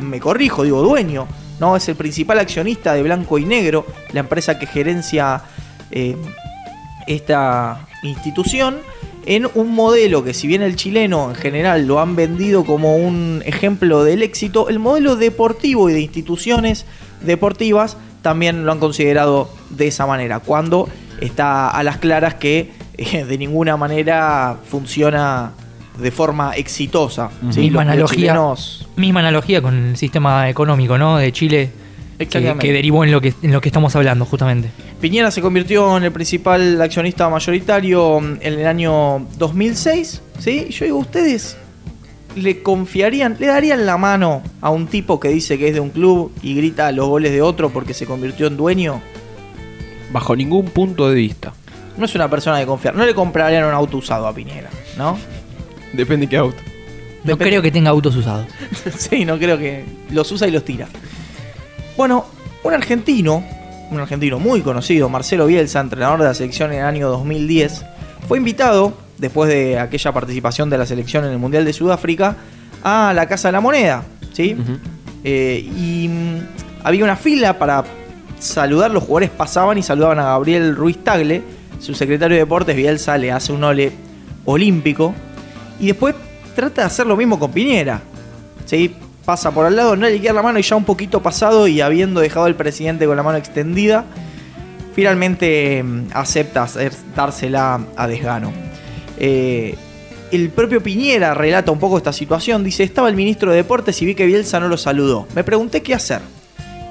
me 0.00 0.20
corrijo, 0.20 0.64
digo 0.64 0.82
dueño, 0.82 1.26
¿no? 1.58 1.76
Es 1.76 1.88
el 1.88 1.96
principal 1.96 2.38
accionista 2.38 2.92
de 2.92 3.02
Blanco 3.02 3.38
y 3.38 3.46
Negro, 3.46 3.86
la 4.12 4.20
empresa 4.20 4.58
que 4.58 4.66
gerencia 4.66 5.42
eh, 5.90 6.16
esta 7.06 7.86
institución 8.02 8.76
en 9.26 9.48
un 9.54 9.74
modelo 9.74 10.22
que 10.24 10.32
si 10.32 10.46
bien 10.46 10.62
el 10.62 10.76
chileno 10.76 11.28
en 11.30 11.34
general 11.36 11.86
lo 11.86 12.00
han 12.00 12.16
vendido 12.16 12.64
como 12.64 12.96
un 12.96 13.42
ejemplo 13.44 14.04
del 14.04 14.22
éxito, 14.22 14.68
el 14.68 14.78
modelo 14.78 15.16
deportivo 15.16 15.90
y 15.90 15.92
de 15.92 16.00
instituciones 16.00 16.86
deportivas 17.20 17.96
también 18.22 18.64
lo 18.64 18.72
han 18.72 18.78
considerado 18.78 19.48
de 19.70 19.88
esa 19.88 20.06
manera, 20.06 20.40
cuando 20.40 20.88
está 21.20 21.68
a 21.70 21.82
las 21.82 21.98
claras 21.98 22.34
que 22.34 22.72
eh, 22.98 23.24
de 23.24 23.38
ninguna 23.38 23.76
manera 23.76 24.56
funciona 24.68 25.52
de 25.98 26.10
forma 26.10 26.52
exitosa. 26.56 27.30
¿sí? 27.50 27.60
Misma, 27.60 27.82
analogía, 27.82 28.32
chilenos- 28.34 28.86
misma 28.96 29.20
analogía 29.20 29.62
con 29.62 29.74
el 29.90 29.96
sistema 29.96 30.48
económico 30.48 30.98
¿no? 30.98 31.16
de 31.18 31.32
Chile 31.32 31.70
que, 32.18 32.26
que 32.58 32.72
derivó 32.72 33.04
en 33.04 33.12
lo 33.12 33.20
que, 33.20 33.32
en 33.42 33.52
lo 33.52 33.60
que 33.60 33.68
estamos 33.68 33.94
hablando 33.96 34.24
justamente. 34.24 34.70
Piñera 35.00 35.30
se 35.30 35.42
convirtió 35.42 35.96
en 35.96 36.04
el 36.04 36.12
principal 36.12 36.80
accionista 36.80 37.28
mayoritario 37.28 38.18
en 38.18 38.38
el 38.40 38.66
año 38.66 39.26
2006, 39.38 40.22
¿sí? 40.38 40.68
Yo 40.70 40.84
digo, 40.86 40.98
¿ustedes 40.98 41.56
le 42.34 42.62
confiarían, 42.62 43.36
le 43.38 43.46
darían 43.46 43.84
la 43.86 43.98
mano 43.98 44.42
a 44.60 44.70
un 44.70 44.86
tipo 44.86 45.20
que 45.20 45.28
dice 45.28 45.58
que 45.58 45.68
es 45.68 45.74
de 45.74 45.80
un 45.80 45.90
club 45.90 46.32
y 46.42 46.54
grita 46.54 46.92
los 46.92 47.08
goles 47.08 47.32
de 47.32 47.42
otro 47.42 47.70
porque 47.70 47.92
se 47.94 48.06
convirtió 48.06 48.46
en 48.46 48.56
dueño? 48.56 49.00
Bajo 50.12 50.34
ningún 50.34 50.66
punto 50.66 51.08
de 51.10 51.14
vista. 51.16 51.52
No 51.98 52.04
es 52.06 52.14
una 52.14 52.28
persona 52.30 52.58
de 52.58 52.66
confiar. 52.66 52.94
No 52.94 53.04
le 53.04 53.14
comprarían 53.14 53.64
un 53.64 53.72
auto 53.74 53.98
usado 53.98 54.26
a 54.26 54.34
Piñera, 54.34 54.70
¿no? 54.96 55.18
Depende 55.92 56.26
qué 56.26 56.36
auto. 56.38 56.58
No 57.24 57.32
Depende- 57.36 57.50
creo 57.50 57.62
que 57.62 57.70
tenga 57.70 57.90
autos 57.90 58.16
usados. 58.16 58.46
sí, 58.96 59.24
no 59.26 59.38
creo 59.38 59.58
que 59.58 59.84
los 60.10 60.30
usa 60.32 60.46
y 60.48 60.50
los 60.52 60.64
tira. 60.64 60.88
Bueno, 61.96 62.26
un 62.62 62.72
argentino, 62.74 63.42
un 63.90 64.00
argentino 64.00 64.38
muy 64.38 64.62
conocido, 64.62 65.08
Marcelo 65.08 65.46
Bielsa, 65.46 65.80
entrenador 65.80 66.20
de 66.20 66.26
la 66.26 66.34
selección 66.34 66.72
en 66.72 66.80
el 66.80 66.84
año 66.84 67.08
2010, 67.08 67.84
fue 68.28 68.38
invitado, 68.38 68.94
después 69.18 69.48
de 69.48 69.78
aquella 69.78 70.12
participación 70.12 70.70
de 70.70 70.78
la 70.78 70.86
selección 70.86 71.24
en 71.24 71.32
el 71.32 71.38
Mundial 71.38 71.64
de 71.64 71.72
Sudáfrica, 71.72 72.36
a 72.82 73.12
la 73.14 73.26
Casa 73.26 73.48
de 73.48 73.52
la 73.52 73.60
Moneda, 73.60 74.04
¿sí? 74.32 74.56
Eh, 75.24 75.68
y 75.76 76.08
mm, 76.08 76.38
había 76.84 77.04
una 77.04 77.16
fila 77.16 77.58
para 77.58 77.84
saludar, 78.38 78.90
los 78.90 79.04
jugadores 79.04 79.30
pasaban 79.30 79.78
y 79.78 79.82
saludaban 79.82 80.18
a 80.18 80.24
Gabriel 80.24 80.76
Ruiz 80.76 81.02
Tagle, 81.02 81.42
su 81.78 81.94
secretario 81.94 82.36
de 82.36 82.42
deportes, 82.42 82.76
Bielsa 82.76 83.16
le 83.18 83.32
hace 83.32 83.52
un 83.52 83.64
ole 83.64 83.92
olímpico, 84.44 85.14
y 85.78 85.88
después 85.88 86.14
trata 86.54 86.82
de 86.82 86.86
hacer 86.86 87.06
lo 87.06 87.16
mismo 87.16 87.38
con 87.38 87.52
Piñera. 87.52 88.00
¿sí? 88.64 88.94
Pasa 89.26 89.50
por 89.50 89.66
al 89.66 89.74
lado, 89.74 89.96
no 89.96 90.06
le 90.06 90.20
queda 90.20 90.32
la 90.32 90.42
mano 90.42 90.60
y 90.60 90.62
ya 90.62 90.76
un 90.76 90.84
poquito 90.84 91.20
pasado 91.20 91.66
y 91.66 91.80
habiendo 91.80 92.20
dejado 92.20 92.46
al 92.46 92.54
presidente 92.54 93.06
con 93.06 93.16
la 93.16 93.24
mano 93.24 93.36
extendida, 93.36 94.04
finalmente 94.94 95.82
mm, 95.82 96.10
acepta 96.12 96.68
dársela 97.14 97.80
a 97.96 98.06
desgano. 98.06 98.52
Eh, 99.18 99.74
el 100.30 100.50
propio 100.50 100.80
Piñera 100.80 101.34
relata 101.34 101.72
un 101.72 101.80
poco 101.80 101.98
esta 101.98 102.12
situación. 102.12 102.62
Dice, 102.62 102.84
estaba 102.84 103.08
el 103.08 103.16
ministro 103.16 103.50
de 103.50 103.58
Deportes 103.58 104.00
y 104.00 104.06
vi 104.06 104.14
que 104.14 104.26
Bielsa 104.26 104.60
no 104.60 104.68
lo 104.68 104.76
saludó. 104.76 105.26
Me 105.34 105.42
pregunté 105.42 105.82
qué 105.82 105.94
hacer. 105.94 106.20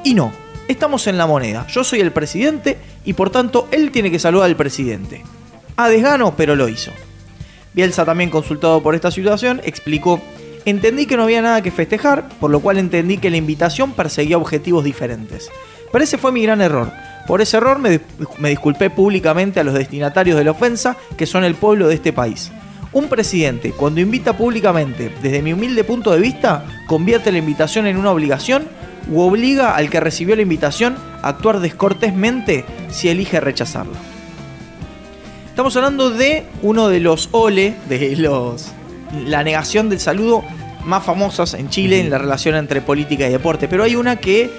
Y 0.03 0.13
no, 0.13 0.33
estamos 0.67 1.07
en 1.07 1.17
la 1.17 1.27
moneda. 1.27 1.65
Yo 1.67 1.85
soy 1.85 2.01
el 2.01 2.11
presidente 2.11 2.77
y 3.05 3.13
por 3.13 3.29
tanto 3.29 3.69
él 3.71 3.91
tiene 3.91 4.11
que 4.11 4.19
saludar 4.19 4.49
al 4.49 4.57
presidente. 4.57 5.23
A 5.77 5.87
desgano, 5.87 6.35
pero 6.35 6.55
lo 6.57 6.67
hizo. 6.67 6.91
Bielsa 7.73 8.05
también 8.05 8.29
consultado 8.29 8.81
por 8.81 8.95
esta 8.95 9.11
situación 9.11 9.61
explicó, 9.65 10.21
entendí 10.65 11.05
que 11.05 11.15
no 11.15 11.23
había 11.23 11.41
nada 11.41 11.61
que 11.61 11.71
festejar, 11.71 12.27
por 12.39 12.51
lo 12.51 12.59
cual 12.59 12.77
entendí 12.77 13.17
que 13.17 13.29
la 13.29 13.37
invitación 13.37 13.93
perseguía 13.93 14.37
objetivos 14.37 14.83
diferentes. 14.83 15.49
Pero 15.91 16.03
ese 16.03 16.17
fue 16.17 16.31
mi 16.31 16.41
gran 16.41 16.61
error. 16.61 16.91
Por 17.27 17.41
ese 17.41 17.57
error 17.57 17.79
me, 17.79 18.01
disculpé 18.49 18.89
públicamente 18.89 19.59
a 19.59 19.63
los 19.63 19.73
destinatarios 19.73 20.37
de 20.37 20.43
la 20.43 20.51
ofensa, 20.51 20.97
que 21.17 21.25
son 21.25 21.43
el 21.43 21.55
pueblo 21.55 21.87
de 21.87 21.95
este 21.95 22.13
país. 22.13 22.51
Un 22.91 23.07
presidente, 23.07 23.71
cuando 23.71 24.01
invita 24.01 24.37
públicamente, 24.37 25.11
desde 25.21 25.41
mi 25.41 25.53
humilde 25.53 25.83
punto 25.83 26.11
de 26.11 26.19
vista, 26.19 26.65
convierte 26.87 27.31
la 27.31 27.39
invitación 27.39 27.87
en 27.87 27.97
una 27.97 28.11
obligación 28.11 28.67
u 29.11 29.21
obliga 29.21 29.75
al 29.75 29.89
que 29.89 29.99
recibió 29.99 30.35
la 30.35 30.41
invitación 30.41 30.95
a 31.21 31.29
actuar 31.29 31.59
descortésmente 31.59 32.65
si 32.89 33.09
elige 33.09 33.39
rechazarla. 33.39 33.97
Estamos 35.49 35.75
hablando 35.75 36.09
de 36.09 36.45
uno 36.61 36.89
de 36.89 36.99
los 36.99 37.29
ole, 37.31 37.75
de 37.87 38.15
los 38.17 38.71
la 39.25 39.43
negación 39.43 39.89
del 39.89 39.99
saludo 39.99 40.43
más 40.85 41.03
famosas 41.03 41.53
en 41.53 41.69
Chile 41.69 41.99
en 41.99 42.09
la 42.09 42.17
relación 42.17 42.55
entre 42.55 42.81
política 42.81 43.27
y 43.27 43.31
deporte. 43.31 43.67
Pero 43.67 43.83
hay 43.83 43.95
una 43.95 44.17
que 44.17 44.49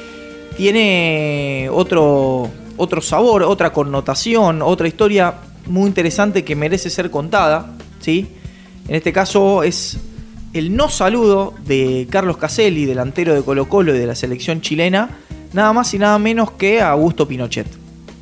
tiene 0.56 1.68
otro, 1.70 2.50
otro 2.76 3.00
sabor, 3.00 3.42
otra 3.42 3.72
connotación, 3.72 4.62
otra 4.62 4.88
historia 4.88 5.34
muy 5.66 5.86
interesante 5.88 6.44
que 6.44 6.56
merece 6.56 6.90
ser 6.90 7.10
contada. 7.10 7.76
¿sí? 8.00 8.28
En 8.88 8.94
este 8.94 9.12
caso 9.12 9.62
es 9.62 9.98
el 10.52 10.74
no 10.74 10.88
saludo 10.88 11.54
de 11.64 12.06
Carlos 12.10 12.36
Caselli, 12.36 12.84
delantero 12.84 13.34
de 13.34 13.42
Colo 13.42 13.68
Colo 13.68 13.94
y 13.94 13.98
de 13.98 14.06
la 14.06 14.14
selección 14.14 14.60
chilena, 14.60 15.10
nada 15.52 15.72
más 15.72 15.92
y 15.94 15.98
nada 15.98 16.18
menos 16.18 16.52
que 16.52 16.80
a 16.80 16.90
Augusto 16.90 17.28
Pinochet. 17.28 17.66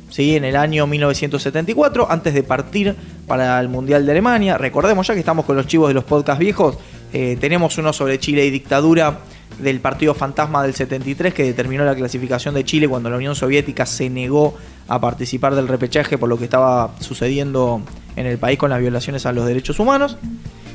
¿sí? 0.09 0.35
en 0.37 0.45
el 0.45 0.55
año 0.55 0.87
1974, 0.87 2.09
antes 2.09 2.33
de 2.33 2.43
partir 2.43 2.95
para 3.27 3.59
el 3.59 3.67
Mundial 3.67 4.05
de 4.05 4.13
Alemania. 4.13 4.57
Recordemos 4.57 5.05
ya 5.05 5.13
que 5.13 5.19
estamos 5.19 5.45
con 5.45 5.57
los 5.57 5.67
chivos 5.67 5.89
de 5.89 5.93
los 5.93 6.05
podcasts 6.05 6.39
viejos, 6.39 6.77
eh, 7.17 7.37
tenemos 7.39 7.77
uno 7.77 7.93
sobre 7.93 8.19
Chile 8.19 8.45
y 8.45 8.49
dictadura 8.49 9.19
del 9.57 9.79
partido 9.79 10.13
fantasma 10.13 10.61
del 10.63 10.73
73 10.73 11.33
que 11.33 11.45
determinó 11.45 11.85
la 11.85 11.95
clasificación 11.95 12.53
de 12.55 12.65
Chile 12.65 12.89
cuando 12.89 13.09
la 13.09 13.15
Unión 13.15 13.35
Soviética 13.35 13.85
se 13.85 14.09
negó 14.09 14.57
a 14.89 14.99
participar 14.99 15.55
del 15.55 15.69
repechaje 15.69 16.17
por 16.17 16.27
lo 16.27 16.37
que 16.37 16.43
estaba 16.43 16.93
sucediendo 16.99 17.81
en 18.17 18.25
el 18.25 18.37
país 18.37 18.59
con 18.59 18.69
las 18.69 18.81
violaciones 18.81 19.25
a 19.25 19.31
los 19.31 19.45
derechos 19.45 19.79
humanos. 19.79 20.17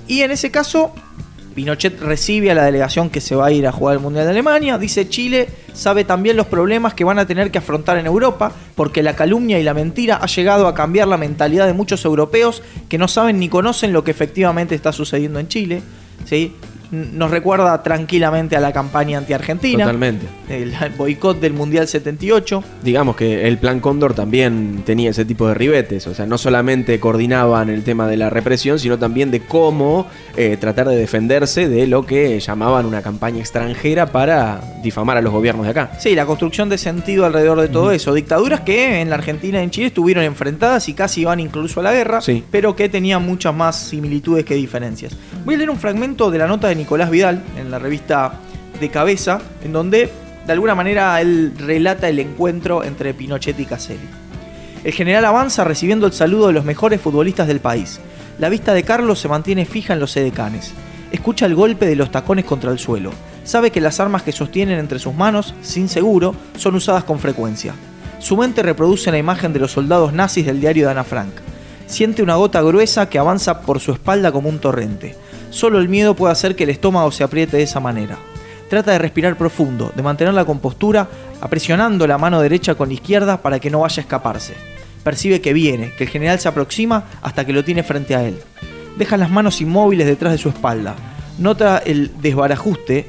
Y 0.08 0.22
en 0.22 0.30
ese 0.30 0.50
caso, 0.50 0.94
Pinochet 1.54 2.00
recibe 2.00 2.50
a 2.50 2.54
la 2.54 2.64
delegación 2.64 3.10
que 3.10 3.20
se 3.20 3.34
va 3.34 3.48
a 3.48 3.52
ir 3.52 3.66
a 3.66 3.72
jugar 3.72 3.96
el 3.96 4.00
Mundial 4.00 4.24
de 4.24 4.30
Alemania. 4.30 4.78
Dice 4.78 5.10
Chile 5.10 5.46
sabe 5.74 6.04
también 6.04 6.38
los 6.38 6.46
problemas 6.46 6.94
que 6.94 7.04
van 7.04 7.18
a 7.18 7.26
tener 7.26 7.50
que 7.50 7.58
afrontar 7.58 7.98
en 7.98 8.06
Europa 8.06 8.50
porque 8.76 9.02
la 9.02 9.14
calumnia 9.14 9.58
y 9.58 9.62
la 9.62 9.74
mentira 9.74 10.16
ha 10.16 10.26
llegado 10.26 10.68
a 10.68 10.74
cambiar 10.74 11.06
la 11.06 11.18
mentalidad 11.18 11.66
de 11.66 11.74
muchos 11.74 12.02
europeos 12.06 12.62
que 12.88 12.96
no 12.96 13.08
saben 13.08 13.38
ni 13.38 13.50
conocen 13.50 13.92
lo 13.92 14.04
que 14.04 14.10
efectivamente 14.10 14.74
está 14.74 14.90
sucediendo 14.90 15.38
en 15.38 15.48
Chile. 15.48 15.82
¿Sí? 16.24 16.54
Nos 16.90 17.30
recuerda 17.30 17.82
tranquilamente 17.82 18.56
a 18.56 18.60
la 18.60 18.72
campaña 18.72 19.18
anti-argentina, 19.18 19.84
Totalmente. 19.84 20.26
el 20.48 20.74
boicot 20.98 21.38
del 21.40 21.52
Mundial 21.52 21.86
78. 21.86 22.64
Digamos 22.82 23.16
que 23.16 23.46
el 23.46 23.58
plan 23.58 23.80
Cóndor 23.80 24.14
también 24.14 24.82
tenía 24.84 25.10
ese 25.10 25.24
tipo 25.24 25.46
de 25.46 25.54
ribetes, 25.54 26.06
o 26.06 26.14
sea, 26.14 26.26
no 26.26 26.36
solamente 26.38 26.98
coordinaban 26.98 27.68
el 27.70 27.84
tema 27.84 28.06
de 28.08 28.16
la 28.16 28.28
represión, 28.30 28.78
sino 28.78 28.98
también 28.98 29.30
de 29.30 29.40
cómo 29.40 30.06
eh, 30.36 30.56
tratar 30.58 30.88
de 30.88 30.96
defenderse 30.96 31.68
de 31.68 31.86
lo 31.86 32.04
que 32.06 32.40
llamaban 32.40 32.86
una 32.86 33.02
campaña 33.02 33.38
extranjera 33.40 34.06
para 34.06 34.60
difamar 34.82 35.16
a 35.16 35.22
los 35.22 35.32
gobiernos 35.32 35.64
de 35.66 35.70
acá. 35.70 35.92
Sí, 35.98 36.14
la 36.14 36.26
construcción 36.26 36.68
de 36.68 36.78
sentido 36.78 37.24
alrededor 37.26 37.60
de 37.60 37.68
todo 37.68 37.92
eso. 37.92 38.12
Dictaduras 38.14 38.60
que 38.60 39.00
en 39.00 39.10
la 39.10 39.16
Argentina 39.16 39.60
y 39.60 39.64
en 39.64 39.70
Chile 39.70 39.86
estuvieron 39.88 40.24
enfrentadas 40.24 40.88
y 40.88 40.94
casi 40.94 41.20
iban 41.22 41.38
incluso 41.40 41.80
a 41.80 41.82
la 41.82 41.92
guerra, 41.92 42.20
Sí. 42.20 42.42
pero 42.50 42.74
que 42.74 42.88
tenían 42.88 43.24
muchas 43.24 43.54
más 43.54 43.76
similitudes 43.78 44.44
que 44.44 44.54
diferencias. 44.54 45.16
Voy 45.44 45.54
a 45.54 45.58
leer 45.58 45.70
un 45.70 45.78
fragmento 45.78 46.30
de 46.30 46.38
la 46.38 46.46
nota 46.46 46.68
de 46.68 46.79
Nicolás 46.80 47.10
Vidal 47.10 47.42
en 47.58 47.70
la 47.70 47.78
revista 47.78 48.32
De 48.80 48.88
Cabeza, 48.88 49.40
en 49.62 49.72
donde 49.72 50.10
de 50.46 50.52
alguna 50.52 50.74
manera 50.74 51.20
él 51.20 51.52
relata 51.58 52.08
el 52.08 52.18
encuentro 52.18 52.82
entre 52.82 53.12
Pinochet 53.12 53.60
y 53.60 53.66
Caselli. 53.66 54.08
El 54.82 54.92
general 54.94 55.26
avanza 55.26 55.62
recibiendo 55.62 56.06
el 56.06 56.14
saludo 56.14 56.46
de 56.46 56.54
los 56.54 56.64
mejores 56.64 56.98
futbolistas 57.00 57.46
del 57.46 57.60
país. 57.60 58.00
La 58.38 58.48
vista 58.48 58.72
de 58.72 58.82
Carlos 58.82 59.18
se 59.18 59.28
mantiene 59.28 59.66
fija 59.66 59.92
en 59.92 60.00
los 60.00 60.16
edecanes. 60.16 60.72
Escucha 61.12 61.44
el 61.44 61.54
golpe 61.54 61.86
de 61.86 61.96
los 61.96 62.10
tacones 62.10 62.46
contra 62.46 62.72
el 62.72 62.78
suelo. 62.78 63.10
Sabe 63.44 63.70
que 63.70 63.82
las 63.82 64.00
armas 64.00 64.22
que 64.22 64.32
sostienen 64.32 64.78
entre 64.78 64.98
sus 64.98 65.14
manos, 65.14 65.54
sin 65.60 65.90
seguro, 65.90 66.34
son 66.56 66.76
usadas 66.76 67.04
con 67.04 67.18
frecuencia. 67.18 67.74
Su 68.20 68.38
mente 68.38 68.62
reproduce 68.62 69.10
la 69.10 69.18
imagen 69.18 69.52
de 69.52 69.60
los 69.60 69.72
soldados 69.72 70.14
nazis 70.14 70.46
del 70.46 70.62
diario 70.62 70.86
de 70.86 70.92
Ana 70.92 71.04
Frank. 71.04 71.34
Siente 71.86 72.22
una 72.22 72.36
gota 72.36 72.62
gruesa 72.62 73.10
que 73.10 73.18
avanza 73.18 73.60
por 73.60 73.80
su 73.80 73.92
espalda 73.92 74.32
como 74.32 74.48
un 74.48 74.60
torrente. 74.60 75.16
Solo 75.50 75.78
el 75.78 75.88
miedo 75.88 76.14
puede 76.14 76.32
hacer 76.32 76.56
que 76.56 76.64
el 76.64 76.70
estómago 76.70 77.10
se 77.10 77.24
apriete 77.24 77.56
de 77.56 77.64
esa 77.64 77.80
manera. 77.80 78.16
Trata 78.68 78.92
de 78.92 78.98
respirar 78.98 79.36
profundo, 79.36 79.92
de 79.94 80.02
mantener 80.02 80.32
la 80.32 80.44
compostura, 80.44 81.08
apresionando 81.40 82.06
la 82.06 82.18
mano 82.18 82.40
derecha 82.40 82.76
con 82.76 82.88
la 82.88 82.94
izquierda 82.94 83.42
para 83.42 83.58
que 83.58 83.68
no 83.68 83.80
vaya 83.80 84.00
a 84.00 84.04
escaparse. 84.04 84.54
Percibe 85.02 85.40
que 85.40 85.52
viene, 85.52 85.92
que 85.98 86.04
el 86.04 86.10
general 86.10 86.38
se 86.38 86.48
aproxima 86.48 87.04
hasta 87.20 87.44
que 87.44 87.52
lo 87.52 87.64
tiene 87.64 87.82
frente 87.82 88.14
a 88.14 88.22
él. 88.24 88.38
Deja 88.96 89.16
las 89.16 89.30
manos 89.30 89.60
inmóviles 89.60 90.06
detrás 90.06 90.32
de 90.32 90.38
su 90.38 90.50
espalda. 90.50 90.94
Nota 91.38 91.78
el 91.78 92.12
desbarajuste, 92.20 93.08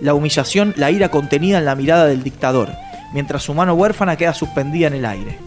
la 0.00 0.12
humillación, 0.12 0.74
la 0.76 0.90
ira 0.90 1.10
contenida 1.10 1.58
en 1.58 1.64
la 1.64 1.74
mirada 1.74 2.06
del 2.06 2.22
dictador, 2.22 2.70
mientras 3.14 3.42
su 3.42 3.54
mano 3.54 3.74
huérfana 3.74 4.16
queda 4.16 4.34
suspendida 4.34 4.88
en 4.88 4.94
el 4.94 5.06
aire. 5.06 5.38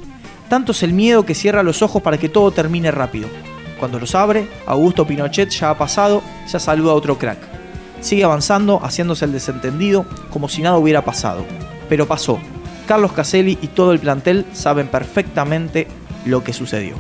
Tanto 0.50 0.72
es 0.72 0.82
el 0.82 0.94
miedo 0.94 1.26
que 1.26 1.36
cierra 1.36 1.62
los 1.62 1.82
ojos 1.82 2.02
para 2.02 2.18
que 2.18 2.30
todo 2.30 2.52
termine 2.52 2.90
rápido. 2.90 3.30
Cuando 3.82 4.00
los 4.00 4.14
abre, 4.14 4.48
Augusto 4.68 5.08
Pinochet 5.08 5.50
ya 5.50 5.72
ha 5.72 5.78
pasado, 5.80 6.22
ya 6.48 6.60
saluda 6.60 6.92
a 6.92 6.94
otro 6.94 7.18
crack. 7.18 7.40
Sigue 8.00 8.24
avanzando, 8.24 8.80
haciéndose 8.80 9.26
el 9.26 9.32
desentendido, 9.32 10.06
como 10.30 10.48
si 10.48 10.62
nada 10.62 10.78
hubiera 10.78 11.04
pasado. 11.04 11.44
Pero 11.90 12.08
pasó. 12.08 12.38
Carlos 12.88 13.12
Caselli 13.12 13.58
y 13.60 13.70
todo 13.70 13.92
el 13.92 13.98
plantel 13.98 14.46
saben 14.54 14.88
perfectamente 14.88 15.88
lo 16.26 16.44
que 16.44 16.54
sucedió. 16.54 16.94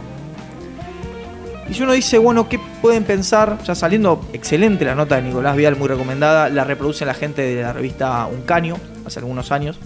Y 1.69 1.75
si 1.75 1.84
uno 1.84 1.93
dice, 1.93 2.17
bueno, 2.17 2.49
¿qué 2.49 2.59
pueden 2.82 3.03
pensar? 3.03 3.59
Ya 3.63 3.75
saliendo 3.75 4.19
excelente 4.34 4.84
la 4.84 4.95
nota 4.95 5.17
de 5.17 5.21
Nicolás 5.21 5.55
Vial, 5.55 5.75
muy 5.75 5.88
recomendada, 5.88 6.49
la 6.49 6.63
reproduce 6.63 7.05
la 7.05 7.13
gente 7.13 7.43
de 7.43 7.61
la 7.61 7.73
revista 7.73 8.25
Un 8.25 8.41
Caño, 8.41 8.77
hace 9.05 9.19
algunos 9.19 9.51
años. 9.51 9.77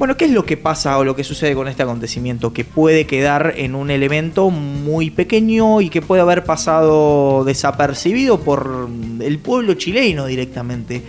Bueno, 0.00 0.16
¿qué 0.16 0.24
es 0.24 0.30
lo 0.30 0.46
que 0.46 0.56
pasa 0.56 0.96
o 0.96 1.04
lo 1.04 1.14
que 1.14 1.24
sucede 1.24 1.54
con 1.54 1.68
este 1.68 1.82
acontecimiento? 1.82 2.54
Que 2.54 2.64
puede 2.64 3.06
quedar 3.06 3.52
en 3.58 3.74
un 3.74 3.90
elemento 3.90 4.48
muy 4.48 5.10
pequeño 5.10 5.82
y 5.82 5.90
que 5.90 6.00
puede 6.00 6.22
haber 6.22 6.42
pasado 6.42 7.44
desapercibido 7.44 8.40
por 8.40 8.88
el 9.20 9.38
pueblo 9.40 9.74
chileno 9.74 10.24
directamente. 10.24 11.02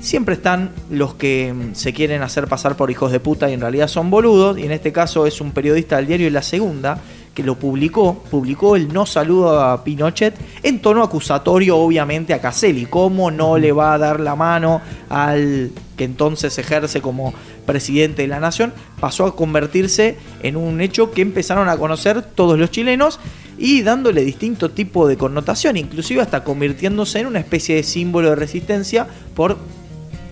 Siempre 0.00 0.36
están 0.36 0.70
los 0.88 1.12
que 1.12 1.52
se 1.74 1.92
quieren 1.92 2.22
hacer 2.22 2.46
pasar 2.46 2.74
por 2.74 2.90
hijos 2.90 3.12
de 3.12 3.20
puta 3.20 3.50
y 3.50 3.52
en 3.52 3.60
realidad 3.60 3.86
son 3.86 4.08
boludos, 4.08 4.58
y 4.58 4.64
en 4.64 4.72
este 4.72 4.92
caso 4.92 5.26
es 5.26 5.42
un 5.42 5.50
periodista 5.50 5.96
del 5.96 6.06
diario 6.06 6.30
La 6.30 6.40
Segunda, 6.40 6.98
que 7.34 7.42
lo 7.42 7.58
publicó, 7.58 8.22
publicó 8.30 8.76
el 8.76 8.92
no 8.92 9.06
saludo 9.06 9.60
a 9.60 9.84
Pinochet 9.84 10.34
en 10.62 10.80
tono 10.80 11.02
acusatorio 11.02 11.76
obviamente 11.76 12.34
a 12.34 12.40
Caselli, 12.40 12.86
cómo 12.86 13.30
no 13.30 13.58
le 13.58 13.72
va 13.72 13.94
a 13.94 13.98
dar 13.98 14.20
la 14.20 14.36
mano 14.36 14.80
al 15.08 15.70
que 15.96 16.04
entonces 16.04 16.56
ejerce 16.58 17.00
como 17.00 17.32
presidente 17.66 18.22
de 18.22 18.28
la 18.28 18.40
nación, 18.40 18.72
pasó 19.00 19.26
a 19.26 19.36
convertirse 19.36 20.16
en 20.42 20.56
un 20.56 20.80
hecho 20.80 21.10
que 21.12 21.22
empezaron 21.22 21.68
a 21.68 21.76
conocer 21.76 22.22
todos 22.22 22.58
los 22.58 22.70
chilenos 22.70 23.20
y 23.58 23.82
dándole 23.82 24.24
distinto 24.24 24.70
tipo 24.70 25.06
de 25.06 25.16
connotación, 25.16 25.76
inclusive 25.76 26.20
hasta 26.20 26.44
convirtiéndose 26.44 27.20
en 27.20 27.26
una 27.26 27.38
especie 27.38 27.76
de 27.76 27.82
símbolo 27.82 28.30
de 28.30 28.36
resistencia 28.36 29.06
por 29.34 29.58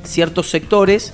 ciertos 0.05 0.51
sectores 0.51 1.13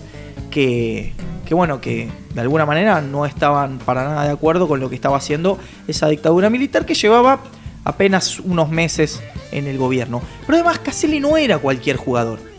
que, 0.51 1.12
que 1.45 1.55
bueno, 1.55 1.81
que 1.81 2.09
de 2.35 2.41
alguna 2.41 2.67
manera 2.67 3.01
no 3.01 3.27
estaban 3.27 3.79
para 3.79 4.05
nada 4.05 4.25
de 4.25 4.31
acuerdo 4.31 4.69
con 4.69 4.81
lo 4.81 4.89
que 4.89 4.95
estaba 4.95 5.17
haciendo 5.17 5.59
esa 5.89 6.09
dictadura 6.09 6.51
militar 6.51 6.87
que 6.87 6.95
llevaba 6.95 7.41
apenas 7.85 8.41
unos 8.41 8.69
meses 8.69 9.23
en 9.53 9.67
el 9.67 9.79
gobierno. 9.79 10.23
Pero 10.45 10.57
además 10.57 10.81
Caselli 10.81 11.21
no 11.21 11.37
era 11.37 11.59
cualquier 11.59 11.97
jugador. 11.97 12.56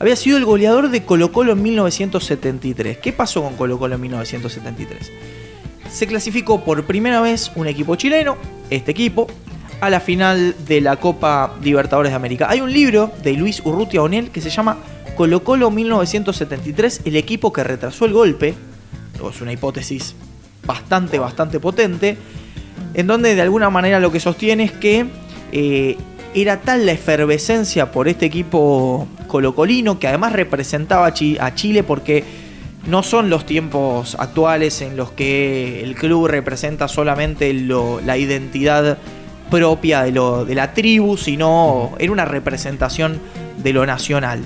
Había 0.00 0.16
sido 0.16 0.38
el 0.38 0.46
goleador 0.46 0.88
de 0.88 1.04
Colo 1.04 1.30
Colo 1.30 1.52
en 1.52 1.62
1973. 1.62 2.96
¿Qué 2.96 3.12
pasó 3.12 3.42
con 3.42 3.54
Colo 3.56 3.78
Colo 3.78 3.96
en 3.96 4.00
1973? 4.00 5.12
Se 5.90 6.06
clasificó 6.06 6.64
por 6.64 6.84
primera 6.84 7.20
vez 7.20 7.52
un 7.54 7.66
equipo 7.66 7.96
chileno, 7.96 8.38
este 8.70 8.92
equipo, 8.92 9.26
a 9.78 9.90
la 9.90 10.00
final 10.00 10.56
de 10.66 10.80
la 10.80 10.96
Copa 10.96 11.54
Libertadores 11.62 12.12
de 12.12 12.16
América. 12.16 12.46
Hay 12.48 12.62
un 12.62 12.72
libro 12.72 13.12
de 13.22 13.34
Luis 13.34 13.60
Urrutia 13.62 14.02
Onel 14.02 14.30
que 14.30 14.40
se 14.40 14.48
llama 14.48 14.78
Colo 15.18 15.44
Colo 15.44 15.70
1973, 15.70 17.02
el 17.04 17.16
equipo 17.16 17.52
que 17.52 17.62
retrasó 17.62 18.06
el 18.06 18.14
golpe. 18.14 18.54
Es 19.30 19.40
una 19.42 19.52
hipótesis 19.52 20.14
bastante, 20.64 21.18
bastante 21.18 21.60
potente. 21.60 22.16
En 22.94 23.06
donde 23.06 23.34
de 23.34 23.42
alguna 23.42 23.68
manera 23.68 24.00
lo 24.00 24.10
que 24.10 24.18
sostiene 24.18 24.64
es 24.64 24.72
que 24.72 25.04
eh, 25.52 25.98
era 26.32 26.62
tal 26.62 26.86
la 26.86 26.92
efervescencia 26.92 27.92
por 27.92 28.08
este 28.08 28.24
equipo 28.24 29.06
colocolino 29.30 29.98
que 29.98 30.08
además 30.08 30.32
representaba 30.34 31.06
a 31.06 31.54
Chile 31.54 31.82
porque 31.82 32.24
no 32.86 33.02
son 33.02 33.30
los 33.30 33.46
tiempos 33.46 34.16
actuales 34.18 34.82
en 34.82 34.96
los 34.96 35.12
que 35.12 35.82
el 35.82 35.94
club 35.94 36.26
representa 36.26 36.88
solamente 36.88 37.52
la 37.54 38.18
identidad 38.18 38.98
propia 39.50 40.02
de, 40.02 40.54
la 40.54 40.74
tribu, 40.74 41.16
sino 41.16 41.92
era 41.98 42.12
una 42.12 42.24
representación 42.24 43.20
de 43.62 43.72
lo 43.72 43.86
nacional. 43.86 44.40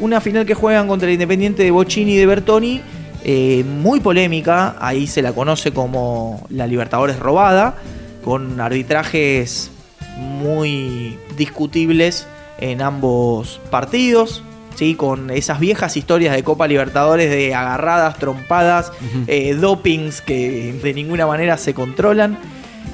Una 0.00 0.20
final 0.20 0.46
que 0.46 0.54
juegan 0.54 0.86
contra 0.86 1.08
el 1.08 1.14
Independiente 1.14 1.62
de 1.62 1.70
Bocini 1.70 2.12
y 2.12 2.16
de 2.16 2.26
Bertoni, 2.26 2.80
eh, 3.24 3.64
muy 3.64 4.00
polémica, 4.00 4.76
ahí 4.80 5.06
se 5.06 5.22
la 5.22 5.32
conoce 5.32 5.72
como 5.72 6.46
la 6.50 6.66
Libertadores 6.66 7.18
robada, 7.18 7.76
con 8.24 8.60
arbitrajes 8.60 9.70
muy 10.18 11.16
discutibles 11.36 12.26
en 12.58 12.82
ambos 12.82 13.60
partidos. 13.70 14.42
¿sí? 14.74 14.94
Con 14.94 15.30
esas 15.30 15.58
viejas 15.58 15.96
historias 15.96 16.34
de 16.34 16.44
Copa 16.44 16.66
Libertadores 16.68 17.30
de 17.30 17.54
agarradas, 17.54 18.18
trompadas, 18.18 18.92
eh, 19.26 19.54
dopings 19.54 20.20
que 20.20 20.78
de 20.82 20.94
ninguna 20.94 21.26
manera 21.26 21.56
se 21.56 21.74
controlan. 21.74 22.38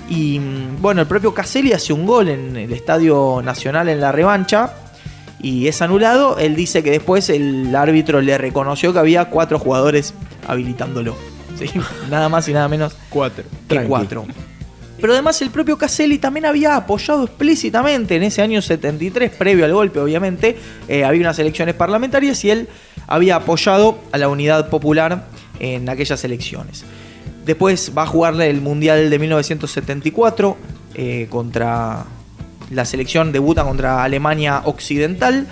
Y 0.08 0.38
mm, 0.38 0.80
bueno, 0.80 1.02
el 1.02 1.06
propio 1.06 1.34
Caselli 1.34 1.72
hace 1.72 1.92
un 1.92 2.06
gol 2.06 2.28
en 2.28 2.56
el 2.56 2.72
Estadio 2.72 3.42
Nacional 3.44 3.88
en 3.88 4.00
la 4.00 4.12
revancha 4.12 4.72
y 5.40 5.68
es 5.68 5.82
anulado. 5.82 6.38
Él 6.38 6.56
dice 6.56 6.82
que 6.82 6.90
después 6.90 7.28
el 7.28 7.74
árbitro 7.76 8.20
le 8.22 8.38
reconoció 8.38 8.92
que 8.92 8.98
había 8.98 9.26
cuatro 9.26 9.58
jugadores 9.58 10.14
habilitándolo. 10.46 11.16
Nada 12.10 12.28
más 12.28 12.48
y 12.48 12.52
nada 12.52 12.68
menos 12.68 12.96
cuatro. 13.10 13.44
que 13.68 13.80
cuatro. 13.84 14.26
Pero 15.04 15.12
además 15.12 15.42
el 15.42 15.50
propio 15.50 15.76
Caselli 15.76 16.16
también 16.16 16.46
había 16.46 16.76
apoyado 16.76 17.24
explícitamente 17.24 18.16
en 18.16 18.22
ese 18.22 18.40
año 18.40 18.62
73, 18.62 19.32
previo 19.32 19.66
al 19.66 19.74
golpe 19.74 20.00
obviamente, 20.00 20.56
eh, 20.88 21.04
había 21.04 21.20
unas 21.20 21.38
elecciones 21.38 21.74
parlamentarias 21.74 22.42
y 22.42 22.50
él 22.50 22.68
había 23.06 23.36
apoyado 23.36 23.98
a 24.12 24.16
la 24.16 24.28
unidad 24.28 24.70
popular 24.70 25.26
en 25.60 25.90
aquellas 25.90 26.24
elecciones. 26.24 26.86
Después 27.44 27.92
va 27.94 28.04
a 28.04 28.06
jugarle 28.06 28.48
el 28.48 28.62
Mundial 28.62 29.10
de 29.10 29.18
1974 29.18 30.56
eh, 30.94 31.26
contra 31.28 32.06
la 32.70 32.86
selección, 32.86 33.30
debuta 33.30 33.62
contra 33.62 34.04
Alemania 34.04 34.62
Occidental. 34.64 35.46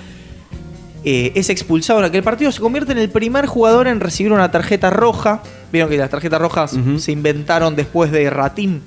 Eh, 1.04 1.32
es 1.34 1.50
expulsado 1.50 1.98
en 1.98 2.06
aquel 2.06 2.22
partido, 2.22 2.50
se 2.52 2.60
convierte 2.62 2.92
en 2.92 2.98
el 2.98 3.10
primer 3.10 3.44
jugador 3.44 3.86
en 3.86 4.00
recibir 4.00 4.32
una 4.32 4.50
tarjeta 4.50 4.88
roja. 4.88 5.42
Vieron 5.70 5.90
que 5.90 5.98
las 5.98 6.08
tarjetas 6.08 6.40
rojas 6.40 6.74
se 6.96 7.12
inventaron 7.12 7.76
después 7.76 8.10
de 8.10 8.30
Ratín 8.30 8.80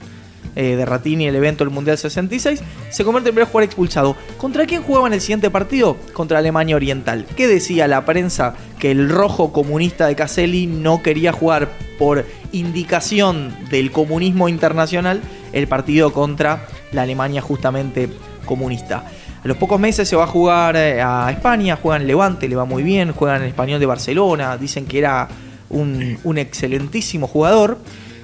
eh, 0.55 0.75
de 0.75 0.85
Ratini 0.85 1.27
el 1.27 1.35
evento 1.35 1.63
del 1.63 1.73
Mundial 1.73 1.97
66, 1.97 2.61
se 2.89 3.03
convierte 3.03 3.29
en 3.29 3.35
primer 3.35 3.47
jugador 3.47 3.63
expulsado. 3.65 4.15
¿Contra 4.37 4.65
quién 4.65 4.83
jugaba 4.83 5.07
en 5.07 5.13
el 5.13 5.21
siguiente 5.21 5.49
partido? 5.49 5.97
Contra 6.13 6.39
Alemania 6.39 6.75
Oriental. 6.75 7.25
¿Qué 7.35 7.47
decía 7.47 7.87
la 7.87 8.05
prensa? 8.05 8.55
Que 8.79 8.91
el 8.91 9.09
rojo 9.09 9.51
comunista 9.51 10.07
de 10.07 10.15
Caselli 10.15 10.65
no 10.65 11.03
quería 11.03 11.33
jugar 11.33 11.69
por 11.99 12.25
indicación 12.51 13.53
del 13.69 13.91
comunismo 13.91 14.47
internacional 14.47 15.21
el 15.51 15.67
partido 15.67 16.13
contra 16.13 16.67
la 16.91 17.01
Alemania 17.01 17.41
justamente 17.41 18.09
comunista. 18.45 19.03
A 19.43 19.47
los 19.47 19.57
pocos 19.57 19.79
meses 19.79 20.07
se 20.07 20.15
va 20.15 20.23
a 20.23 20.27
jugar 20.27 20.75
eh, 20.75 21.01
a 21.01 21.29
España, 21.31 21.77
juega 21.81 22.01
en 22.01 22.07
Levante, 22.07 22.47
le 22.47 22.55
va 22.55 22.65
muy 22.65 22.81
bien, 22.81 23.11
juega 23.11 23.37
en 23.37 23.43
Español 23.43 23.79
de 23.79 23.85
Barcelona, 23.85 24.57
dicen 24.57 24.85
que 24.85 24.99
era 24.99 25.27
un, 25.69 26.17
un 26.23 26.37
excelentísimo 26.37 27.27
jugador 27.27 27.77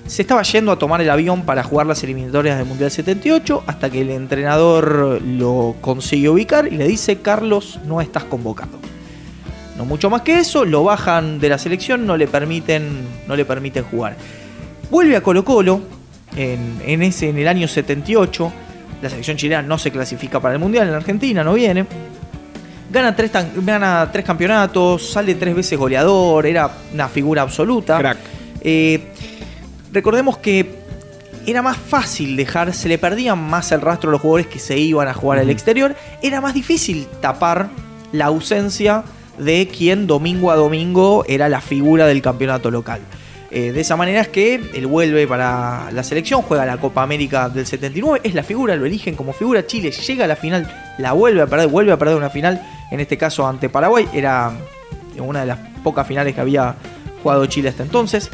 se 0.07 0.23
estaba 0.23 0.41
yendo 0.43 0.71
a 0.71 0.77
tomar 0.77 1.01
el 1.01 1.09
avión 1.09 1.43
para 1.43 1.63
jugar 1.63 1.87
las 1.87 2.03
eliminatorias 2.03 2.57
del 2.57 2.67
Mundial 2.67 2.91
78 2.91 3.63
hasta 3.67 3.89
que 3.89 4.01
el 4.01 4.09
entrenador 4.09 5.21
lo 5.21 5.75
consigue 5.81 6.29
ubicar 6.29 6.67
y 6.67 6.77
le 6.77 6.87
dice, 6.87 7.19
Carlos, 7.19 7.79
no 7.85 8.01
estás 8.01 8.23
convocado. 8.25 8.79
No 9.77 9.85
mucho 9.85 10.09
más 10.09 10.21
que 10.21 10.39
eso, 10.39 10.65
lo 10.65 10.83
bajan 10.83 11.39
de 11.39 11.49
la 11.49 11.57
selección, 11.57 12.05
no 12.05 12.17
le 12.17 12.27
permiten, 12.27 13.07
no 13.27 13.35
le 13.35 13.45
permiten 13.45 13.83
jugar. 13.83 14.15
Vuelve 14.89 15.15
a 15.15 15.21
Colo 15.21 15.45
Colo 15.45 15.81
en, 16.35 17.01
ese, 17.01 17.29
en 17.29 17.37
el 17.37 17.47
año 17.47 17.67
78. 17.67 18.51
La 19.01 19.09
selección 19.09 19.37
chilena 19.37 19.61
no 19.61 19.77
se 19.77 19.91
clasifica 19.91 20.39
para 20.39 20.53
el 20.53 20.59
Mundial 20.59 20.87
en 20.87 20.93
Argentina, 20.93 21.43
no 21.43 21.53
viene. 21.53 21.85
Gana 22.91 23.15
tres, 23.15 23.31
gana 23.55 24.09
tres 24.11 24.25
campeonatos, 24.25 25.11
sale 25.11 25.35
tres 25.35 25.55
veces 25.55 25.79
goleador, 25.79 26.45
era 26.45 26.69
una 26.93 27.07
figura 27.07 27.41
absoluta. 27.41 27.97
Crack. 27.97 28.17
Eh, 28.59 29.01
recordemos 29.91 30.37
que 30.37 30.81
era 31.45 31.61
más 31.61 31.77
fácil 31.77 32.35
dejar, 32.35 32.73
se 32.73 32.87
le 32.87 32.97
perdían 32.97 33.39
más 33.39 33.71
el 33.71 33.81
rastro 33.81 34.09
a 34.09 34.11
los 34.11 34.21
jugadores 34.21 34.47
que 34.47 34.59
se 34.59 34.77
iban 34.77 35.07
a 35.07 35.13
jugar 35.13 35.39
al 35.39 35.49
exterior, 35.49 35.95
era 36.21 36.41
más 36.41 36.53
difícil 36.53 37.07
tapar 37.19 37.69
la 38.11 38.25
ausencia 38.25 39.03
de 39.37 39.67
quien 39.67 40.07
domingo 40.07 40.51
a 40.51 40.55
domingo 40.55 41.25
era 41.27 41.49
la 41.49 41.61
figura 41.61 42.05
del 42.05 42.21
campeonato 42.21 42.69
local. 42.69 43.01
Eh, 43.53 43.73
de 43.73 43.81
esa 43.81 43.97
manera 43.97 44.21
es 44.21 44.29
que 44.29 44.55
él 44.73 44.87
vuelve 44.87 45.27
para 45.27 45.89
la 45.91 46.03
selección, 46.03 46.41
juega 46.41 46.65
la 46.65 46.77
Copa 46.77 47.03
América 47.03 47.49
del 47.49 47.65
79, 47.65 48.21
es 48.23 48.33
la 48.33 48.43
figura, 48.43 48.77
lo 48.77 48.85
eligen 48.85 49.15
como 49.15 49.33
figura. 49.33 49.65
Chile 49.67 49.91
llega 49.91 50.23
a 50.23 50.27
la 50.27 50.37
final, 50.37 50.71
la 50.97 51.11
vuelve 51.11 51.41
a 51.41 51.47
perder, 51.47 51.67
vuelve 51.67 51.91
a 51.91 51.97
perder 51.97 52.15
una 52.15 52.29
final, 52.29 52.61
en 52.91 53.01
este 53.01 53.17
caso 53.17 53.45
ante 53.45 53.67
Paraguay. 53.67 54.07
Era 54.13 54.53
una 55.17 55.41
de 55.41 55.47
las 55.47 55.57
pocas 55.83 56.07
finales 56.07 56.33
que 56.33 56.39
había 56.39 56.75
jugado 57.21 57.45
Chile 57.47 57.69
hasta 57.69 57.83
entonces. 57.83 58.31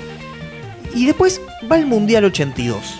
Y 0.95 1.05
después 1.05 1.41
va 1.71 1.77
el 1.77 1.85
Mundial 1.85 2.25
82. 2.25 2.99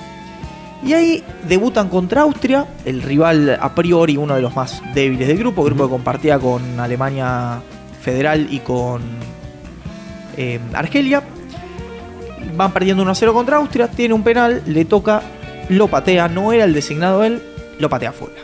Y 0.83 0.93
ahí 0.93 1.23
debutan 1.47 1.89
contra 1.89 2.21
Austria, 2.21 2.67
el 2.85 3.01
rival 3.01 3.57
a 3.59 3.73
priori 3.73 4.15
uno 4.15 4.35
de 4.35 4.41
los 4.41 4.55
más 4.55 4.81
débiles 4.93 5.27
del 5.27 5.37
grupo, 5.37 5.63
grupo 5.63 5.85
que 5.85 5.89
compartía 5.89 6.37
con 6.37 6.79
Alemania 6.79 7.61
Federal 8.01 8.47
y 8.51 8.59
con 8.59 9.01
eh, 10.37 10.59
Argelia 10.73 11.23
van 12.55 12.73
perdiendo 12.73 13.03
1-0 13.05 13.33
contra 13.33 13.57
Austria, 13.57 13.87
tiene 13.87 14.13
un 14.13 14.23
penal, 14.23 14.63
le 14.65 14.85
toca, 14.85 15.21
lo 15.69 15.87
patea, 15.87 16.27
no 16.27 16.51
era 16.53 16.63
el 16.63 16.73
designado 16.73 17.23
él, 17.23 17.41
lo 17.79 17.89
patea 17.89 18.11
fuera. 18.11 18.35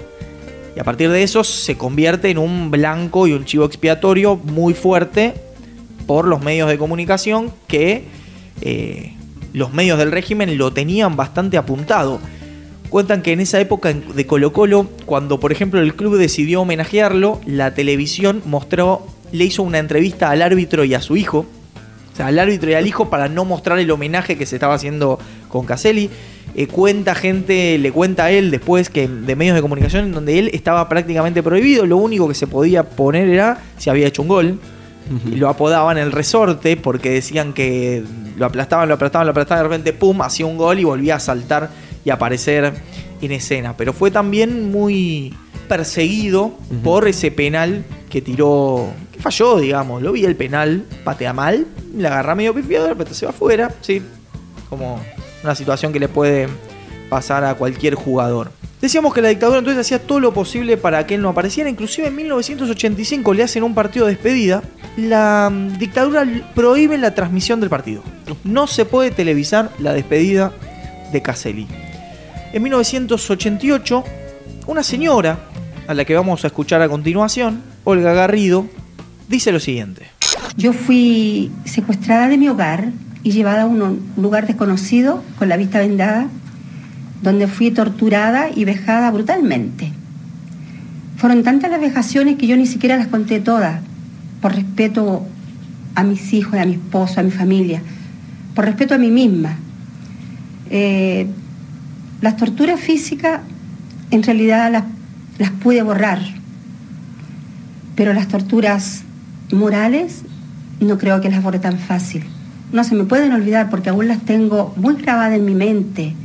Y 0.76 0.80
a 0.80 0.84
partir 0.84 1.10
de 1.10 1.24
eso 1.24 1.44
se 1.44 1.78
convierte 1.78 2.30
en 2.30 2.38
un 2.38 2.72
blanco 2.72 3.28
y 3.28 3.34
un 3.34 3.46
chivo 3.46 3.66
expiatorio 3.66 4.36
muy 4.36 4.74
fuerte 4.74 5.34
por 6.08 6.28
los 6.28 6.42
medios 6.42 6.68
de 6.68 6.78
comunicación 6.78 7.52
que 7.68 8.06
eh, 8.62 9.14
los 9.54 9.74
medios 9.74 9.98
del 9.98 10.12
régimen 10.12 10.58
lo 10.58 10.74
tenían 10.74 11.16
bastante 11.16 11.58
apuntado. 11.58 12.20
Cuentan 12.90 13.22
que 13.22 13.32
en 13.32 13.40
esa 13.40 13.60
época 13.60 13.94
de 13.94 14.28
Colo 14.28 14.54
Colo, 14.54 14.88
cuando 15.06 15.40
por 15.40 15.52
ejemplo 15.52 15.80
el 15.80 15.96
club 15.96 16.18
decidió 16.18 16.62
homenajearlo, 16.62 17.40
la 17.46 17.74
televisión 17.74 18.42
mostró, 18.46 19.08
le 19.32 19.46
hizo 19.46 19.64
una 19.64 19.80
entrevista 19.80 20.30
al 20.30 20.42
árbitro 20.42 20.84
y 20.84 20.94
a 20.94 21.02
su 21.02 21.18
hijo, 21.18 21.46
o 22.14 22.16
sea, 22.16 22.28
al 22.28 22.38
árbitro 22.38 22.70
y 22.70 22.76
al 22.76 22.86
hijo 22.86 23.10
para 23.10 23.30
no 23.30 23.46
mostrar 23.46 23.80
el 23.80 23.90
homenaje 23.90 24.38
que 24.38 24.46
se 24.46 24.56
estaba 24.56 24.76
haciendo 24.76 25.18
con 25.50 25.66
Caselli. 25.66 26.10
Eh, 26.56 26.68
cuenta 26.68 27.16
gente, 27.16 27.80
le 27.80 27.92
cuenta 27.92 28.26
a 28.26 28.32
él 28.32 28.52
después 28.52 28.92
que 28.92 29.08
de 29.08 29.36
medios 29.36 29.56
de 29.56 29.64
comunicación 29.64 30.06
en 30.06 30.12
donde 30.12 30.38
él 30.38 30.52
estaba 30.54 30.88
prácticamente 30.88 31.42
prohibido, 31.42 31.88
lo 31.88 31.98
único 31.98 32.28
que 32.28 32.36
se 32.36 32.46
podía 32.46 32.84
poner 32.84 33.28
era 33.28 33.58
si 33.80 33.90
había 33.90 34.06
hecho 34.06 34.22
un 34.22 34.28
gol. 34.28 34.60
Y 35.26 35.36
lo 35.36 35.50
apodaban 35.50 35.98
el 35.98 36.12
resorte 36.12 36.78
porque 36.78 37.10
decían 37.10 37.54
que 37.54 38.04
lo 38.38 38.46
aplastaban, 38.46 38.88
lo 38.88 38.96
aplastaban, 38.96 39.28
lo 39.28 39.32
aplastaban, 39.32 39.64
de 39.64 39.70
repente 39.70 39.94
pum, 39.94 40.22
hacía 40.22 40.46
un 40.46 40.58
gol 40.58 40.80
y 40.80 40.84
volvía 40.84 41.16
a 41.16 41.20
saltar 41.20 41.70
y 42.06 42.10
aparecer 42.10 42.74
en 43.22 43.32
escena. 43.32 43.76
Pero 43.78 43.94
fue 43.94 44.12
también 44.12 44.72
muy 44.72 45.36
perseguido 45.68 46.54
por 46.84 47.08
ese 47.08 47.32
penal 47.32 47.84
que 48.10 48.22
tiró, 48.22 48.88
que 49.12 49.20
falló, 49.20 49.60
digamos. 49.60 50.02
Lo 50.02 50.12
vi 50.12 50.26
el 50.26 50.36
penal, 50.36 50.86
patea 51.04 51.34
mal, 51.34 51.68
le 51.96 52.08
agarra 52.08 52.36
medio 52.36 52.54
pifiado, 52.54 52.86
de 52.86 52.92
repente 52.92 53.14
se 53.14 53.26
va 53.26 53.32
afuera, 53.32 53.74
sí. 53.82 54.02
Como 54.70 55.00
una 55.44 55.56
situación 55.56 55.92
que 55.92 56.00
le 56.00 56.08
puede 56.08 56.48
pasar 57.10 57.44
a 57.44 57.56
cualquier 57.56 57.96
jugador. 57.96 58.52
Decíamos 58.84 59.14
que 59.14 59.22
la 59.22 59.30
dictadura 59.30 59.60
entonces 59.60 59.80
hacía 59.80 60.06
todo 60.06 60.20
lo 60.20 60.34
posible 60.34 60.76
para 60.76 61.08
que 61.08 61.16
él 61.16 61.22
no 61.22 61.30
apareciera. 61.30 61.70
Inclusive 61.70 62.08
en 62.10 62.18
1985 62.18 63.34
le 63.34 63.44
hacen 63.44 63.64
un 63.64 63.74
partido 63.74 64.06
de 64.06 64.12
despedida. 64.12 64.62
La 64.98 65.50
mm, 65.50 65.78
dictadura 65.78 66.28
prohíbe 66.54 66.98
la 66.98 67.16
transmisión 67.16 67.62
del 67.62 67.70
partido. 67.70 68.04
No 68.44 68.68
se 68.68 68.84
puede 68.84 69.12
televisar 69.12 69.72
la 69.80 69.94
despedida 69.94 70.52
de 71.14 71.22
Caselli. 71.22 71.66
En 72.52 72.62
1988, 72.62 74.04
una 74.68 74.84
señora, 74.84 75.40
a 75.88 75.94
la 75.94 76.04
que 76.04 76.14
vamos 76.14 76.44
a 76.44 76.48
escuchar 76.48 76.82
a 76.82 76.90
continuación, 76.90 77.62
Olga 77.86 78.12
Garrido, 78.12 78.68
dice 79.30 79.54
lo 79.54 79.62
siguiente. 79.62 80.08
Yo 80.58 80.74
fui 80.74 81.54
secuestrada 81.64 82.28
de 82.28 82.38
mi 82.38 82.50
hogar 82.50 82.90
y 83.24 83.32
llevada 83.32 83.62
a 83.62 83.66
un 83.66 84.12
lugar 84.18 84.46
desconocido 84.46 85.24
con 85.40 85.48
la 85.48 85.56
vista 85.56 85.80
vendada, 85.80 86.28
donde 87.24 87.48
fui 87.48 87.72
torturada 87.72 88.50
y 88.54 88.66
vejada 88.66 89.10
brutalmente. 89.10 89.92
Fueron 91.16 91.42
tantas 91.44 91.72
las 91.72 91.80
vejaciones 91.80 92.36
que 92.36 92.48
yo 92.48 92.58
ni 92.58 92.68
siquiera 92.68 92.98
las 92.98 93.08
conté 93.08 93.40
todas, 93.40 93.80
por 94.42 94.54
respeto 94.54 95.26
a 95.96 96.04
mis 96.04 96.34
hijos, 96.34 96.60
a 96.60 96.66
mi 96.66 96.74
esposo, 96.74 97.22
a 97.22 97.24
mi 97.24 97.32
familia, 97.32 97.82
por 98.54 98.66
respeto 98.66 98.94
a 98.94 98.98
mí 98.98 99.10
misma. 99.10 99.56
Eh, 100.70 101.28
las 102.20 102.36
torturas 102.36 102.80
físicas 102.80 103.40
en 104.12 104.22
realidad 104.22 104.70
las, 104.70 104.84
las 105.40 105.52
pude 105.52 105.82
borrar, 105.82 106.20
pero 107.96 108.14
las 108.14 108.28
torturas 108.28 109.04
morales 109.52 110.24
no 110.82 110.98
creo 110.98 111.22
que 111.22 111.30
las 111.30 111.42
borre 111.42 111.60
tan 111.60 111.80
fácil. 111.80 112.24
No 112.74 112.84
se 112.84 112.96
me 112.96 113.06
pueden 113.06 113.32
olvidar 113.32 113.70
porque 113.70 113.92
aún 113.92 114.10
las 114.10 114.20
tengo 114.22 114.74
muy 114.76 114.96
grabadas 114.96 115.38
en 115.38 115.46
mi 115.46 115.56
mente 115.56 116.16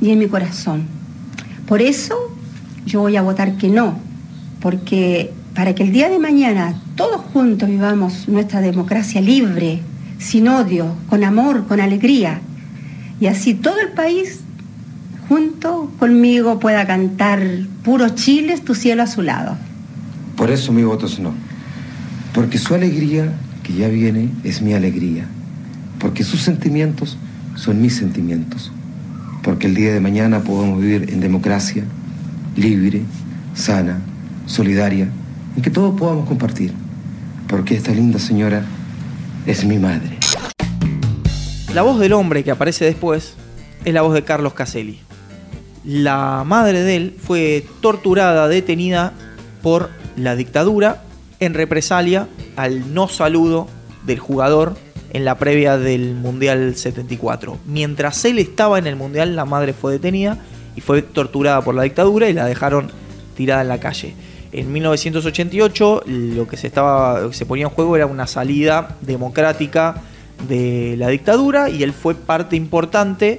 y 0.00 0.10
en 0.10 0.18
mi 0.18 0.26
corazón. 0.26 0.84
Por 1.66 1.82
eso 1.82 2.16
yo 2.86 3.00
voy 3.00 3.16
a 3.16 3.22
votar 3.22 3.56
que 3.56 3.68
no, 3.68 3.98
porque 4.60 5.32
para 5.54 5.74
que 5.74 5.82
el 5.82 5.92
día 5.92 6.08
de 6.08 6.18
mañana 6.18 6.80
todos 6.96 7.20
juntos 7.32 7.68
vivamos 7.68 8.28
nuestra 8.28 8.60
democracia 8.60 9.20
libre, 9.20 9.80
sin 10.18 10.48
odio, 10.48 10.94
con 11.08 11.24
amor, 11.24 11.66
con 11.66 11.80
alegría, 11.80 12.40
y 13.20 13.26
así 13.26 13.54
todo 13.54 13.80
el 13.80 13.88
país 13.92 14.40
junto 15.28 15.90
conmigo 15.98 16.60
pueda 16.60 16.86
cantar 16.86 17.42
puro 17.82 18.10
Chile, 18.10 18.58
tu 18.58 18.74
cielo 18.74 19.02
a 19.02 19.06
su 19.06 19.22
lado. 19.22 19.56
Por 20.36 20.50
eso 20.50 20.72
mi 20.72 20.82
voto 20.82 21.06
es 21.06 21.18
no. 21.18 21.32
Porque 22.34 22.58
su 22.58 22.74
alegría, 22.74 23.32
que 23.62 23.72
ya 23.72 23.88
viene, 23.88 24.28
es 24.44 24.60
mi 24.60 24.74
alegría. 24.74 25.26
Porque 25.98 26.22
sus 26.22 26.42
sentimientos 26.42 27.16
son 27.54 27.80
mis 27.80 27.96
sentimientos. 27.96 28.70
Porque 29.46 29.68
el 29.68 29.76
día 29.76 29.94
de 29.94 30.00
mañana 30.00 30.40
podemos 30.40 30.80
vivir 30.80 31.08
en 31.08 31.20
democracia, 31.20 31.84
libre, 32.56 33.02
sana, 33.54 34.00
solidaria, 34.44 35.08
en 35.56 35.62
que 35.62 35.70
todos 35.70 35.96
podamos 35.96 36.26
compartir. 36.26 36.72
Porque 37.46 37.76
esta 37.76 37.92
linda 37.92 38.18
señora 38.18 38.64
es 39.46 39.64
mi 39.64 39.78
madre. 39.78 40.18
La 41.72 41.82
voz 41.82 42.00
del 42.00 42.12
hombre 42.14 42.42
que 42.42 42.50
aparece 42.50 42.86
después 42.86 43.34
es 43.84 43.94
la 43.94 44.02
voz 44.02 44.14
de 44.14 44.24
Carlos 44.24 44.52
Caselli. 44.52 44.98
La 45.84 46.42
madre 46.44 46.82
de 46.82 46.96
él 46.96 47.16
fue 47.16 47.64
torturada, 47.80 48.48
detenida 48.48 49.12
por 49.62 49.90
la 50.16 50.34
dictadura 50.34 51.04
en 51.38 51.54
represalia 51.54 52.26
al 52.56 52.92
no 52.92 53.06
saludo 53.06 53.68
del 54.06 54.18
jugador 54.18 54.76
en 55.12 55.24
la 55.24 55.38
previa 55.38 55.78
del 55.78 56.14
Mundial 56.14 56.74
74. 56.76 57.58
Mientras 57.66 58.24
él 58.24 58.38
estaba 58.38 58.78
en 58.78 58.86
el 58.86 58.96
Mundial, 58.96 59.36
la 59.36 59.44
madre 59.44 59.72
fue 59.72 59.92
detenida 59.92 60.38
y 60.74 60.80
fue 60.80 61.02
torturada 61.02 61.62
por 61.62 61.74
la 61.74 61.82
dictadura 61.82 62.28
y 62.28 62.32
la 62.32 62.46
dejaron 62.46 62.90
tirada 63.36 63.62
en 63.62 63.68
la 63.68 63.80
calle. 63.80 64.14
En 64.52 64.72
1988 64.72 66.02
lo 66.06 66.46
que 66.48 66.56
se, 66.56 66.66
estaba, 66.66 67.32
se 67.32 67.46
ponía 67.46 67.64
en 67.64 67.70
juego 67.70 67.96
era 67.96 68.06
una 68.06 68.26
salida 68.26 68.96
democrática 69.00 70.02
de 70.48 70.94
la 70.98 71.08
dictadura 71.08 71.68
y 71.68 71.82
él 71.82 71.92
fue 71.92 72.14
parte 72.14 72.56
importante 72.56 73.38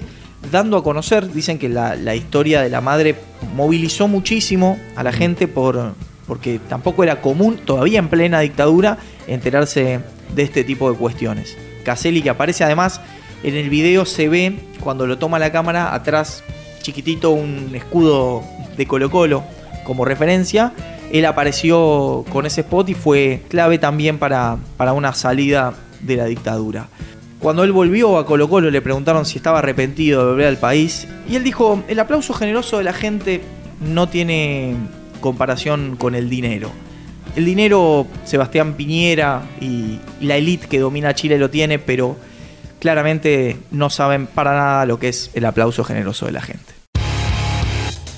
dando 0.52 0.78
a 0.78 0.84
conocer, 0.84 1.32
dicen 1.32 1.58
que 1.58 1.70
la, 1.70 1.96
la 1.96 2.16
historia 2.16 2.62
de 2.62 2.70
la 2.70 2.82
madre 2.82 3.16
movilizó 3.56 4.08
muchísimo 4.08 4.78
a 4.96 5.04
la 5.04 5.12
gente 5.12 5.48
por, 5.48 5.94
porque 6.28 6.60
tampoco 6.68 7.04
era 7.04 7.22
común, 7.22 7.58
todavía 7.66 8.00
en 8.00 8.10
plena 8.10 8.40
dictadura, 8.40 8.98
enterarse 9.28 10.00
de 10.34 10.44
este 10.44 10.64
tipo 10.64 10.92
de 10.92 10.98
cuestiones. 10.98 11.58
Caselli, 11.84 12.22
que 12.22 12.30
aparece 12.30 12.64
además 12.64 13.02
en 13.44 13.56
el 13.56 13.70
video, 13.70 14.06
se 14.06 14.30
ve 14.30 14.60
cuando 14.80 15.08
lo 15.08 15.18
toma 15.18 15.40
la 15.40 15.52
cámara 15.52 15.94
atrás, 15.94 16.44
chiquitito, 16.82 17.32
un 17.32 17.72
escudo 17.74 18.44
de 18.76 18.86
Colo 18.86 19.10
Colo 19.10 19.44
como 19.84 20.06
referencia. 20.06 20.74
Él 21.12 21.26
apareció 21.26 22.26
con 22.32 22.46
ese 22.46 22.62
spot 22.62 22.90
y 22.90 22.94
fue 22.94 23.44
clave 23.48 23.78
también 23.78 24.18
para, 24.18 24.58
para 24.76 24.94
una 24.94 25.14
salida 25.14 25.74
de 26.02 26.18
la 26.18 26.26
dictadura. 26.26 26.90
Cuando 27.40 27.64
él 27.64 27.72
volvió 27.72 28.18
a 28.18 28.26
Colo 28.26 28.50
Colo 28.50 28.72
le 28.72 28.82
preguntaron 28.82 29.26
si 29.26 29.38
estaba 29.38 29.60
arrepentido 29.60 30.22
de 30.22 30.32
volver 30.32 30.48
al 30.48 30.58
país 30.58 31.08
y 31.30 31.36
él 31.36 31.44
dijo, 31.44 31.84
el 31.88 32.00
aplauso 32.00 32.34
generoso 32.34 32.80
de 32.80 32.84
la 32.84 32.94
gente 32.94 33.42
no 33.80 34.10
tiene 34.10 34.76
comparación 35.22 35.96
con 35.98 36.16
el 36.16 36.30
dinero. 36.30 36.72
El 37.38 37.46
dinero, 37.46 38.08
Sebastián 38.26 38.74
Piñera 38.74 39.44
y 39.62 40.00
la 40.22 40.38
élite 40.38 40.68
que 40.68 40.80
domina 40.80 41.14
Chile 41.14 41.38
lo 41.38 41.52
tiene, 41.52 41.78
pero 41.78 42.18
claramente 42.80 43.60
no 43.70 43.92
saben 43.92 44.26
para 44.26 44.56
nada 44.56 44.88
lo 44.88 44.98
que 44.98 45.10
es 45.10 45.30
el 45.36 45.46
aplauso 45.46 45.84
generoso 45.84 46.26
de 46.26 46.32
la 46.32 46.42
gente. 46.42 46.74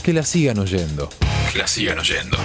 Que 0.03 0.13
la 0.13 0.23
sigan 0.23 0.57
oyendo. 0.57 1.09
Que 1.51 1.57
la 1.59 1.67
sigan 1.67 1.99
oyendo. 1.99 2.37